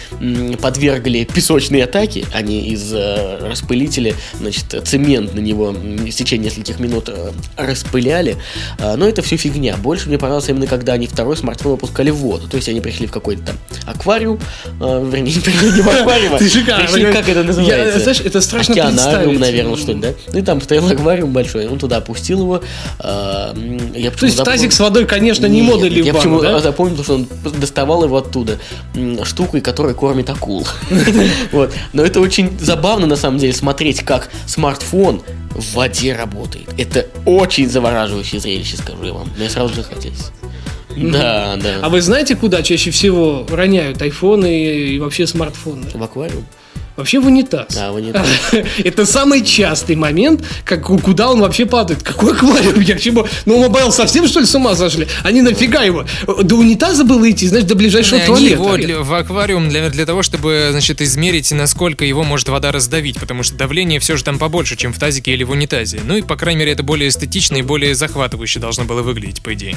подвергли 0.61 1.25
песочной 1.25 1.83
атаке, 1.83 2.25
они 2.33 2.69
из 2.69 2.93
э, 2.93 3.39
распылителя, 3.49 4.15
значит, 4.39 4.65
цемент 4.87 5.35
на 5.35 5.41
него 5.41 5.73
в 5.73 6.11
течение 6.11 6.47
нескольких 6.47 6.81
минут 6.81 7.09
э, 7.09 7.33
распыляли. 7.57 8.37
А, 8.79 8.97
но 8.97 9.07
это 9.09 9.23
все 9.23 9.37
фигня. 9.37 9.77
Больше 9.77 10.09
мне 10.09 10.19
понравилось 10.19 10.49
именно, 10.49 10.67
когда 10.67 10.95
они 10.95 11.07
второй 11.07 11.37
смартфон 11.37 11.73
выпускали 11.73 12.11
в 12.11 12.17
воду. 12.17 12.49
То 12.49 12.57
есть 12.57 12.69
они 12.69 12.81
пришли 12.81 13.07
в 13.07 13.11
какой-то 13.13 13.43
там 13.47 13.57
аквариум, 13.85 14.07
э, 14.81 15.11
вернее, 15.13 15.33
не 15.35 15.83
в 15.83 15.89
аквариум, 15.89 16.35
а 16.35 16.39
Ты 16.39 16.49
шикарно. 16.49 16.85
пришли, 16.85 17.13
как 17.13 17.29
это 17.29 17.43
называется? 17.45 17.99
Я, 17.99 17.99
знаешь, 18.01 18.21
это 18.21 18.41
страшно 18.41 18.75
Океанариум, 18.75 19.39
наверное, 19.39 19.77
что 19.77 19.93
ли, 19.93 20.01
да? 20.01 20.09
Ну 20.33 20.39
и 20.39 20.43
там 20.43 20.61
стоял 20.61 20.89
аквариум 20.89 21.33
большой, 21.33 21.67
он 21.69 21.79
туда 21.79 21.99
опустил 21.99 22.41
его. 22.41 22.63
м, 23.03 23.93
я 23.95 24.11
То 24.11 24.27
есть 24.27 24.37
почему-то 24.37 24.45
тазик 24.45 24.73
запомнил- 24.73 24.73
с 24.73 24.81
водой, 24.81 25.07
конечно, 25.07 25.47
не 25.47 25.61
нет, 25.61 25.75
модули 25.75 26.03
Я 26.03 26.15
почему 26.15 26.41
да? 26.41 26.59
запомнил, 26.61 27.03
что 27.03 27.15
он 27.15 27.29
доставал 27.61 28.05
его 28.05 28.17
оттуда 28.17 28.59
штукой, 29.25 29.61
которая 29.61 29.95
кормит 29.95 30.31
акул. 30.31 30.67
Вот. 31.53 31.73
Но 31.93 32.03
это 32.05 32.21
очень 32.21 32.59
забавно, 32.59 33.07
на 33.07 33.17
самом 33.17 33.39
деле, 33.39 33.53
смотреть, 33.53 34.03
как 34.03 34.29
смартфон 34.47 35.23
в 35.51 35.75
воде 35.75 36.15
работает. 36.15 36.69
Это 36.77 37.07
очень 37.25 37.69
завораживающее 37.71 38.41
зрелище, 38.41 38.77
скажу 38.77 39.05
я 39.05 39.13
вам. 39.13 39.29
Мне 39.37 39.49
сразу 39.49 39.75
захотелось. 39.75 40.31
Да, 41.13 41.57
да. 41.57 41.81
А 41.83 41.89
вы 41.89 42.01
знаете, 42.01 42.37
куда 42.37 42.63
чаще 42.63 42.91
всего 42.91 43.47
роняют 43.49 44.01
айфоны 44.01 44.95
и 44.95 44.99
вообще 44.99 45.27
смартфоны? 45.27 45.87
В 45.93 46.03
аквариум? 46.03 46.45
Вообще 46.97 47.21
в 47.21 47.27
унитаз. 47.27 47.77
А, 47.77 47.93
в 47.93 47.97
унитаз. 47.97 48.27
Это 48.85 49.05
самый 49.07 49.45
частый 49.45 49.97
момент, 49.97 50.43
как, 50.65 50.83
куда 50.85 51.31
он 51.31 51.41
вообще 51.41 51.67
падает. 51.67 52.03
Какой 52.03 52.33
аквариум? 52.33 52.81
Я 52.81 52.99
чего? 52.99 53.27
Ну, 53.45 53.61
mobile 53.61 53.93
совсем, 53.93 54.27
что 54.27 54.41
ли, 54.41 54.47
с 54.47 54.55
ума 54.55 54.75
сошли? 54.75 55.07
Они 55.23 55.43
нафига 55.43 55.83
его? 55.83 56.07
До 56.43 56.57
унитаза 56.57 57.05
было 57.05 57.31
идти, 57.31 57.47
знаешь, 57.49 57.65
до 57.67 57.75
ближайшего 57.75 58.17
Они 58.19 58.27
туалета. 58.27 58.53
его 58.55 58.77
для- 58.77 58.99
в 59.01 59.13
аквариум 59.15 59.69
для, 59.69 59.91
для 59.91 60.07
того, 60.07 60.23
чтобы, 60.23 60.69
значит, 60.71 61.01
измерить, 61.03 61.51
насколько 61.53 62.05
его 62.05 62.23
может 62.25 62.49
вода 62.49 62.73
раздавить, 62.73 63.19
потому 63.19 63.43
что 63.43 63.57
давление 63.57 64.01
все 64.01 64.17
же 64.17 64.25
там 64.25 64.39
побольше, 64.39 64.77
чем 64.77 64.93
в 64.93 64.99
тазике 64.99 65.33
или 65.33 65.45
в 65.45 65.51
унитазе. 65.51 66.01
Ну 66.05 66.17
и, 66.17 66.23
по 66.23 66.37
крайней 66.37 66.61
мере, 66.61 66.73
это 66.73 66.83
более 66.83 67.09
эстетично 67.11 67.57
и 67.57 67.63
более 67.63 67.95
захватывающе 67.95 68.59
должно 68.61 68.85
было 68.85 69.03
выглядеть, 69.03 69.43
по 69.43 69.53
идее. 69.55 69.77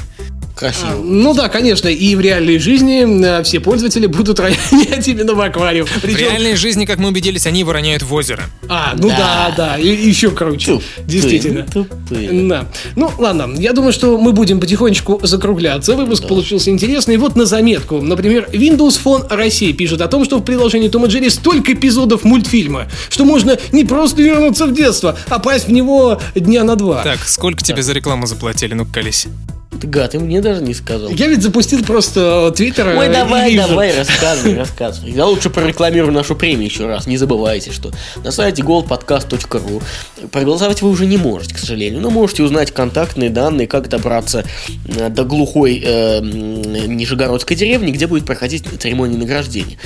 Красиво. 0.55 0.95
Ну 1.03 1.33
да, 1.33 1.47
конечно, 1.49 1.87
и 1.87 2.15
в 2.15 2.21
реальной 2.21 2.59
жизни 2.59 3.39
э, 3.39 3.43
все 3.43 3.59
пользователи 3.59 4.07
будут 4.07 4.39
ронять 4.39 5.07
именно 5.07 5.33
в 5.33 5.41
аквариум. 5.41 5.87
В 5.87 6.01
Причем- 6.01 6.19
реальной 6.19 6.55
жизни, 6.55 6.85
как 6.85 6.97
мы 6.99 7.08
убедились, 7.09 7.45
они 7.45 7.59
его 7.59 7.71
роняют 7.73 8.03
в 8.03 8.13
озеро. 8.13 8.43
А, 8.67 8.93
ну 8.97 9.09
да, 9.09 9.17
Да. 9.17 9.53
да, 9.57 9.77
и 9.77 9.87
еще 9.87 10.31
круче. 10.31 10.73
Тупые, 10.73 10.87
Действительно. 11.05 11.63
тупые. 11.63 12.47
Да. 12.47 12.65
Ну, 12.95 13.11
ладно, 13.17 13.49
я 13.57 13.73
думаю, 13.73 13.91
что 13.93 14.17
мы 14.17 14.31
будем 14.31 14.59
потихонечку 14.59 15.19
закругляться. 15.23 15.95
Выпуск 15.95 16.27
получился 16.27 16.69
интересный. 16.69 17.17
Вот 17.17 17.35
на 17.35 17.45
заметку. 17.45 18.01
Например, 18.01 18.47
Windows 18.51 18.99
Phone 19.03 19.27
Россия 19.29 19.73
пишет 19.73 20.01
о 20.01 20.07
том, 20.07 20.23
что 20.25 20.37
в 20.37 20.43
приложении 20.43 20.87
Том 20.87 21.05
и 21.05 21.09
Джерри 21.09 21.29
столько 21.29 21.73
эпизодов 21.73 22.23
мультфильма, 22.23 22.87
что 23.09 23.25
можно 23.25 23.57
не 23.71 23.83
просто 23.83 24.21
вернуться 24.21 24.65
в 24.65 24.73
детство, 24.73 25.17
а 25.29 25.39
пасть 25.39 25.67
в 25.67 25.71
него 25.71 26.21
дня 26.35 26.63
на 26.63 26.75
два. 26.75 27.03
Так, 27.03 27.19
сколько 27.25 27.63
тебе 27.63 27.83
за 27.83 27.93
рекламу 27.93 28.25
заплатили? 28.27 28.73
Ну-ка, 28.73 28.91
колись. 28.93 29.27
Ты 29.69 29.87
гад, 29.87 30.11
ты 30.11 30.19
мне 30.19 30.41
даже 30.41 30.61
не 30.63 30.73
сказал. 30.73 31.09
Я 31.11 31.27
ведь 31.27 31.43
запустил 31.43 31.83
просто 31.83 32.51
твиттер. 32.55 32.87
Ой, 32.87 33.05
э, 33.05 33.09
и 33.09 33.13
давай, 33.13 33.51
вижу. 33.51 33.67
давай, 33.67 33.95
рассказывай, 33.97 34.55
рассказывай. 34.55 35.11
Я 35.11 35.25
лучше 35.25 35.49
прорекламирую 35.51 36.11
нашу 36.11 36.35
премию 36.35 36.65
еще 36.65 36.87
раз. 36.87 37.05
Не 37.05 37.17
забывайте, 37.17 37.71
что 37.71 37.91
на 38.23 38.31
сайте 38.31 38.63
goldpodcast.ru 38.63 39.83
проголосовать 40.31 40.81
вы 40.81 40.89
уже 40.89 41.05
не 41.05 41.17
можете, 41.17 41.53
к 41.53 41.59
сожалению. 41.59 42.01
Но 42.01 42.09
можете 42.09 42.43
узнать 42.43 42.71
контактные 42.71 43.29
данные, 43.29 43.67
как 43.67 43.89
добраться 43.89 44.43
э, 44.87 45.09
до 45.09 45.23
глухой 45.23 45.81
э, 45.85 46.19
Нижегородской 46.19 47.55
деревни, 47.55 47.91
где 47.91 48.07
будет 48.07 48.25
проходить 48.25 48.65
церемония 48.79 49.17
награждения. 49.17 49.77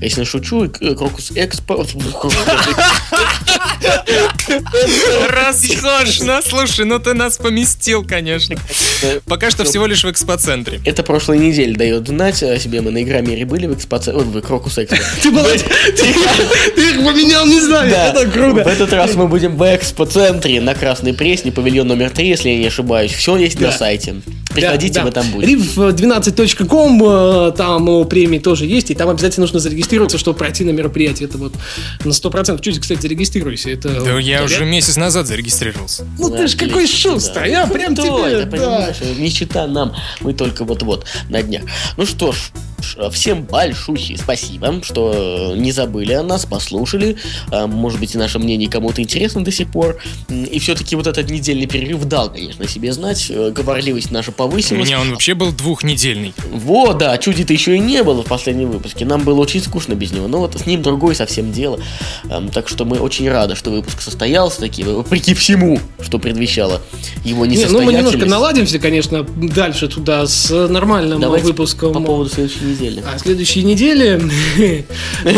Если 0.00 0.24
шучу, 0.24 0.64
э, 0.64 0.94
Крокус 0.94 1.32
Экспо... 1.34 1.84
Роскошно! 5.30 6.40
Слушай, 6.42 6.86
ну 6.86 6.98
ты 6.98 7.12
нас 7.14 7.36
поместил, 7.36 8.04
конечно. 8.04 8.56
Пока 9.26 9.50
что 9.50 9.64
всего 9.64 9.86
лишь 9.86 10.04
в 10.04 10.10
экспоцентре. 10.10 10.80
Это 10.84 11.02
прошлой 11.02 11.38
неделе 11.38 11.74
дает 11.74 12.08
знать 12.08 12.42
о 12.42 12.58
себе. 12.58 12.80
Мы 12.80 12.90
на 12.90 13.02
Игромире 13.02 13.44
были 13.44 13.66
в 13.66 13.74
экспоце... 13.74 14.12
Ой, 14.12 14.24
в 14.24 14.40
Крокус 14.40 14.78
Экспо. 14.78 14.96
Ты, 15.22 15.30
их 15.30 16.96
поменял, 17.04 17.46
не 17.46 17.60
знаю. 17.60 17.90
Да. 17.90 18.08
Это 18.08 18.26
круто. 18.30 18.64
В 18.64 18.66
этот 18.66 18.92
раз 18.92 19.14
мы 19.14 19.28
будем 19.28 19.56
в 19.56 19.62
экспо-центре 19.62 20.60
на 20.60 20.74
Красной 20.74 21.14
Пресне, 21.14 21.52
павильон 21.52 21.88
номер 21.88 22.10
3, 22.10 22.28
если 22.28 22.50
я 22.50 22.58
не 22.58 22.66
ошибаюсь. 22.66 23.12
Все 23.12 23.36
есть 23.36 23.60
на 23.60 23.72
сайте. 23.72 24.16
Приходите, 24.54 25.02
мы 25.02 25.10
там 25.10 25.30
будем. 25.30 25.60
Riv12.com, 25.60 27.48
э, 27.48 27.52
там 27.52 28.02
э, 28.02 28.04
премии 28.06 28.38
тоже 28.38 28.66
есть, 28.66 28.90
и 28.90 28.94
там 28.94 29.08
обязательно 29.08 29.44
нужно 29.44 29.60
зарегистрироваться, 29.60 30.18
чтобы 30.18 30.38
пройти 30.38 30.64
на 30.64 30.70
мероприятие. 30.70 31.28
Это 31.28 31.38
вот 31.38 31.54
на 32.04 32.10
100%. 32.10 32.60
Чуть, 32.62 32.80
кстати, 32.80 33.00
зарегистрируйся. 33.00 33.70
Это 33.70 33.88
Да 34.00 34.18
я 34.18 34.42
уже 34.42 34.64
месяц 34.64 34.96
назад 34.96 35.26
зарегистрировался. 35.26 36.06
Ну 36.18 36.30
ты 36.30 36.48
ж 36.48 36.56
какой 36.56 36.86
шустрый, 36.86 37.52
а? 37.54 37.66
Прям 37.66 37.94
Да, 37.94 38.02
тебе, 38.02 39.07
чита 39.30 39.66
нам, 39.66 39.94
мы 40.20 40.34
только 40.34 40.64
вот-вот 40.64 41.06
на 41.28 41.42
днях. 41.42 41.62
Ну 41.96 42.06
что 42.06 42.32
ж, 42.32 42.50
всем 43.12 43.42
большущее 43.42 44.18
спасибо, 44.18 44.80
что 44.82 45.54
не 45.56 45.72
забыли 45.72 46.12
о 46.12 46.22
нас, 46.22 46.46
послушали. 46.46 47.16
А, 47.50 47.66
Может 47.66 48.00
быть, 48.00 48.14
и 48.14 48.18
наше 48.18 48.38
мнение 48.38 48.68
кому-то 48.68 49.00
интересно 49.02 49.44
до 49.44 49.52
сих 49.52 49.70
пор. 49.70 49.98
И 50.28 50.58
все-таки 50.58 50.96
вот 50.96 51.06
этот 51.06 51.30
недельный 51.30 51.66
перерыв 51.66 52.04
дал, 52.06 52.30
конечно, 52.30 52.66
себе 52.68 52.92
знать. 52.92 53.26
Э, 53.30 53.50
Говорливость 53.50 54.10
наша 54.10 54.30
У 54.30 54.34
повысилась. 54.34 54.86
меня 54.86 55.00
он 55.00 55.10
вообще 55.10 55.34
был 55.34 55.52
двухнедельный. 55.52 56.34
Вот, 56.52 56.98
да, 56.98 57.16
чуди-то 57.18 57.52
еще 57.52 57.76
и 57.76 57.78
не 57.78 58.02
было 58.02 58.22
в 58.22 58.26
последнем 58.26 58.70
выпуске. 58.70 59.04
Нам 59.04 59.22
было 59.22 59.40
очень 59.40 59.62
скучно 59.62 59.94
без 59.94 60.12
него. 60.12 60.28
Но 60.28 60.38
вот 60.38 60.54
с 60.58 60.66
ним 60.66 60.82
другое 60.82 61.14
совсем 61.14 61.52
дело. 61.52 61.78
Эм, 62.30 62.48
так 62.48 62.68
что 62.68 62.84
мы 62.84 62.98
очень 62.98 63.28
рады, 63.28 63.54
что 63.56 63.70
выпуск 63.70 64.00
состоялся 64.00 64.60
таки, 64.60 64.82
вопреки 64.82 65.34
всему, 65.34 65.78
что 66.00 66.18
предвещало 66.18 66.80
его 67.24 67.44
Не, 67.46 67.56
ну 67.56 67.62
мы 67.82 67.92
несостоятельность. 67.92 67.96
немножко 68.14 68.26
наладимся, 68.30 68.78
конечно, 68.78 69.22
дальше 69.22 69.88
туда 69.88 70.26
с 70.26 70.50
нормальным 70.68 71.20
Давайте 71.20 71.46
выпуском. 71.46 71.92
по 71.92 72.00
поводу 72.00 72.30
следующей 72.30 72.64
недели. 72.64 72.87
А 73.06 73.18
следующей 73.18 73.64
неделе... 73.64 74.20
ну, 75.24 75.30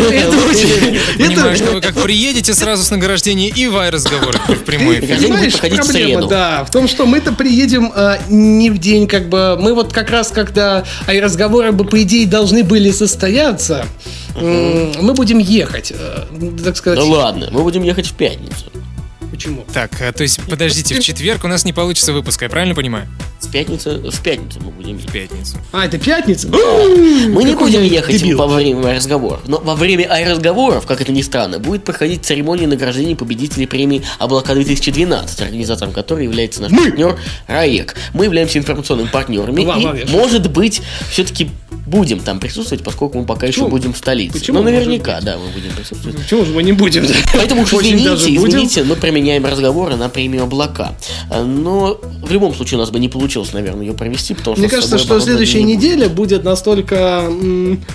Понимаю, 1.17 1.55
что 1.55 1.71
вы 1.71 1.81
как 1.81 1.95
приедете 2.01 2.53
сразу 2.53 2.83
с 2.83 2.91
награждения 2.91 3.49
и 3.49 3.67
в 3.67 3.89
разговор 3.89 4.37
в 4.47 4.63
прямой 4.63 4.99
эфир. 4.99 5.19
Проблема, 5.75 6.27
да, 6.27 6.63
в 6.63 6.71
том, 6.71 6.87
что 6.87 7.05
мы-то 7.05 7.31
приедем 7.33 7.91
а, 7.95 8.19
не 8.29 8.69
в 8.69 8.77
день, 8.77 9.07
как 9.07 9.29
бы, 9.29 9.57
мы 9.59 9.73
вот 9.73 9.93
как 9.93 10.09
раз, 10.09 10.29
когда 10.29 10.83
а, 11.07 11.13
и 11.13 11.19
разговоры 11.19 11.71
бы, 11.71 11.85
по 11.85 12.01
идее, 12.01 12.27
должны 12.27 12.63
были 12.63 12.91
состояться, 12.91 13.85
мы 14.35 15.13
будем 15.13 15.39
ехать, 15.39 15.91
э, 15.95 16.25
так 16.63 16.77
сказать. 16.77 16.99
Да 16.99 17.05
ладно, 17.05 17.49
мы 17.51 17.63
будем 17.63 17.83
ехать 17.83 18.07
в 18.07 18.13
пятницу. 18.13 18.65
Почему? 19.31 19.65
Так, 19.73 19.91
а, 20.01 20.11
то 20.11 20.23
есть, 20.23 20.39
подождите, 20.49 20.93
в 20.95 20.99
четверг 20.99 21.43
у 21.45 21.47
нас 21.47 21.63
не 21.65 21.73
получится 21.73 22.13
выпуска, 22.13 22.45
я 22.45 22.49
правильно 22.49 22.75
понимаю? 22.75 23.07
С 23.39 23.47
пятницы, 23.47 23.97
в 23.97 24.21
пятницу 24.21 24.59
мы 24.61 24.71
будем 24.71 24.99
В 24.99 25.11
пятницу. 25.11 25.57
А, 25.71 25.85
это 25.85 25.97
пятница? 25.97 26.47
Мы 26.49 27.43
не 27.43 27.55
будем 27.55 27.81
ехать 27.81 28.19
дебил. 28.19 28.37
во 28.37 28.47
время 28.47 28.93
разговоров. 28.95 29.41
Но 29.47 29.57
во 29.57 29.75
время 29.75 30.07
разговоров, 30.29 30.85
как 30.85 31.01
это 31.01 31.11
ни 31.11 31.21
странно, 31.21 31.57
будет 31.59 31.83
проходить 31.83 32.23
церемония 32.25 32.67
награждения 32.67 33.15
победителей 33.15 33.65
премии 33.65 34.03
«Облака 34.19 34.53
2012», 34.53 35.41
организатором 35.41 35.93
которой 35.93 36.25
является 36.25 36.61
наш 36.61 36.71
партнер 36.71 37.17
РАЕК. 37.47 37.95
Мы 38.13 38.25
являемся 38.25 38.59
информационными 38.59 39.07
партнерами 39.07 39.63
Ва- 39.63 39.77
и, 39.79 39.85
ва- 39.85 39.93
вешай. 39.95 40.09
может 40.11 40.51
быть, 40.51 40.81
все-таки 41.09 41.49
будем 41.85 42.19
там 42.19 42.39
присутствовать, 42.39 42.83
поскольку 42.83 43.19
мы 43.19 43.25
пока 43.25 43.47
еще 43.47 43.61
Почему? 43.61 43.69
будем 43.69 43.93
в 43.93 43.97
столице. 43.97 44.39
Почему 44.39 44.61
может 44.61 44.73
наверняка, 44.73 45.19
да, 45.21 45.37
мы 45.37 45.51
будем 45.51 45.75
присутствовать. 45.75 46.27
Чего 46.27 46.45
же 46.45 46.53
мы 46.53 46.63
не 46.63 46.73
будем? 46.73 47.05
Поэтому 47.33 47.63
уж 47.63 47.73
извините, 47.73 48.35
извините, 48.35 48.83
мы 48.83 48.95
применяем 48.95 49.45
разговоры 49.45 49.95
на 49.95 50.09
премию 50.09 50.43
«Облака». 50.43 50.95
А, 51.29 51.43
Но 51.43 51.99
в 52.21 52.31
любом 52.31 52.53
случае 52.53 52.77
у 52.77 52.81
нас 52.81 52.91
бы 52.91 52.99
не 52.99 53.09
получилось, 53.09 53.53
наверное, 53.53 53.85
ее 53.85 53.93
провести, 53.93 54.33
потому 54.33 54.55
что 54.55 54.61
Мне 54.61 54.69
кажется, 54.69 54.97
что 54.97 55.19
следующая 55.19 55.63
не 55.63 55.71
неделя 55.75 56.09
будет 56.09 56.43
настолько 56.43 57.27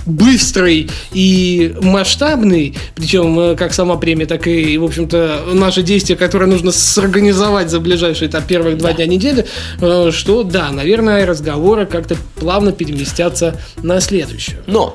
быстрой 0.05 0.89
и 1.13 1.75
масштабной, 1.81 2.75
причем 2.95 3.39
э, 3.39 3.55
как 3.55 3.73
сама 3.73 3.95
премия, 3.95 4.25
так 4.25 4.47
и, 4.47 4.77
в 4.77 4.83
общем-то, 4.83 5.45
наши 5.53 5.83
действия, 5.83 6.15
которые 6.15 6.49
нужно 6.49 6.71
сорганизовать 6.71 7.69
за 7.69 7.79
ближайшие 7.79 8.29
там, 8.29 8.43
первых 8.43 8.77
два 8.77 8.93
дня 8.93 9.05
недели, 9.05 9.45
э, 9.79 10.11
что 10.11 10.43
да, 10.43 10.71
наверное, 10.71 11.25
разговоры 11.25 11.85
как-то 11.85 12.17
плавно 12.39 12.71
переместятся 12.71 13.59
на 13.83 13.99
следующую. 13.99 14.63
Но 14.67 14.93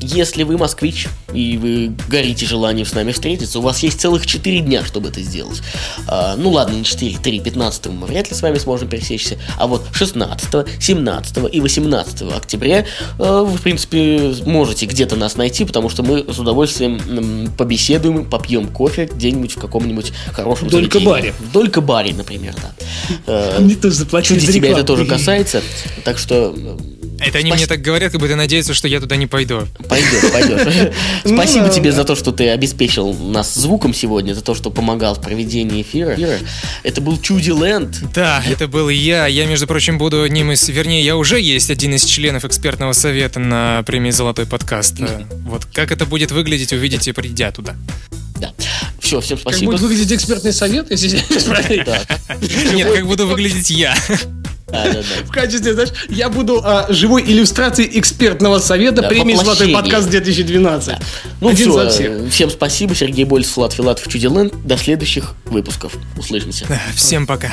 если 0.00 0.42
вы 0.42 0.56
москвич 0.58 1.08
и 1.32 1.56
вы 1.56 1.92
горите 2.08 2.46
желанием 2.46 2.86
с 2.86 2.92
нами 2.92 3.12
встретиться, 3.12 3.58
у 3.58 3.62
вас 3.62 3.82
есть 3.82 4.00
целых 4.00 4.26
4 4.26 4.60
дня, 4.60 4.84
чтобы 4.84 5.08
это 5.08 5.20
сделать. 5.20 5.62
А, 6.06 6.36
ну 6.36 6.50
ладно, 6.50 6.74
не 6.74 6.84
4, 6.84 7.18
3, 7.18 7.40
15 7.40 7.86
мы 7.86 8.06
вряд 8.06 8.30
ли 8.30 8.36
с 8.36 8.42
вами 8.42 8.58
сможем 8.58 8.88
пересечься, 8.88 9.38
а 9.58 9.66
вот 9.66 9.84
16, 9.92 10.80
17 10.80 11.38
и 11.52 11.60
18 11.60 12.22
октября 12.22 12.78
э, 12.78 12.84
вы, 13.18 13.56
в 13.56 13.62
принципе, 13.62 14.34
можете 14.44 14.86
где-то 14.86 15.16
нас 15.16 15.36
найти, 15.36 15.64
потому 15.64 15.88
что 15.88 16.02
мы 16.02 16.24
с 16.32 16.38
удовольствием 16.38 17.50
побеседуем, 17.56 18.24
попьем 18.24 18.68
кофе 18.68 19.08
где-нибудь 19.12 19.52
в 19.52 19.60
каком-нибудь 19.60 20.12
хорошем 20.32 20.68
Долька-баре. 20.68 21.32
заведении. 21.32 21.48
В 21.48 21.52
Долька-баре, 21.52 22.14
например, 22.14 22.54
да. 23.26 23.56
Мне 23.60 23.74
тоже 23.74 23.94
заплатили 23.94 24.38
Чуди 24.38 24.52
тебя 24.52 24.70
это 24.70 24.84
тоже 24.84 25.06
касается, 25.06 25.62
так 26.04 26.18
что 26.18 26.54
Это 27.20 27.38
они 27.38 27.50
Спас- 27.50 27.58
мне 27.60 27.66
так 27.66 27.82
говорят, 27.82 28.12
как 28.12 28.20
будто 28.20 28.36
надеются, 28.36 28.74
что 28.74 28.88
я 28.88 29.00
туда 29.00 29.16
не 29.16 29.26
пойду. 29.26 29.66
Пойдешь, 29.88 30.32
пойдешь. 30.32 30.92
Спасибо 31.24 31.68
тебе 31.68 31.92
за 31.92 32.04
то, 32.04 32.16
что 32.16 32.32
ты 32.32 32.48
обеспечил 32.48 33.12
нас 33.14 33.54
звуком 33.54 33.92
сегодня, 33.94 34.34
за 34.34 34.42
то, 34.42 34.54
что 34.54 34.70
помогал 34.70 35.14
в 35.14 35.20
проведении 35.20 35.82
эфира. 35.82 36.16
Это 36.82 37.00
был 37.00 37.20
Чуди 37.20 37.50
Ленд. 37.50 37.96
Да, 38.14 38.42
это 38.48 38.68
был 38.68 38.88
я. 38.88 39.26
Я, 39.26 39.46
между 39.46 39.66
прочим, 39.66 39.98
буду 39.98 40.22
одним 40.22 40.52
из... 40.52 40.68
Вернее, 40.68 41.02
я 41.02 41.16
уже 41.16 41.40
есть 41.40 41.70
один 41.70 41.94
из 41.94 42.04
членов 42.04 42.44
экспертного 42.44 42.92
совета 42.92 43.40
на 43.40 43.82
премии 43.84 44.10
«Золотой 44.10 44.46
подкаст». 44.46 44.96
Вот 45.44 45.66
как 45.66 45.92
это 45.92 46.06
будет 46.06 46.30
выглядеть, 46.32 46.72
увидите, 46.72 47.12
придя 47.12 47.52
туда. 47.52 47.76
Да. 48.40 48.52
Все, 49.00 49.20
всем 49.20 49.36
Как 49.38 49.52
спасибо. 49.52 49.72
будет 49.72 49.82
выглядеть 49.82 50.12
экспертный 50.12 50.52
совет, 50.52 50.90
если 50.90 51.08
Нет, 52.74 52.92
как 52.92 53.06
буду 53.06 53.26
выглядеть 53.26 53.70
я. 53.70 53.94
В 55.24 55.30
качестве, 55.30 55.74
знаешь, 55.74 55.90
я 56.08 56.28
буду 56.28 56.60
а, 56.64 56.86
живой 56.88 57.22
иллюстрацией 57.22 57.98
экспертного 57.98 58.58
совета 58.58 59.02
премии 59.02 59.34
«Золотой 59.34 59.72
подкаст 59.72 60.08
2012». 60.08 61.02
Ну 61.40 61.48
Один 61.48 61.72
за 61.72 61.88
все, 61.90 62.28
всем 62.30 62.50
спасибо. 62.50 62.94
Сергей 62.94 63.24
Больцев, 63.24 63.56
Влад 63.56 63.72
Филатов, 63.72 64.08
Чуди 64.08 64.26
Ленд. 64.26 64.54
До 64.66 64.76
следующих 64.76 65.34
выпусков. 65.46 65.94
Услышимся. 66.16 66.66
Всем 66.94 67.26
пока. 67.26 67.52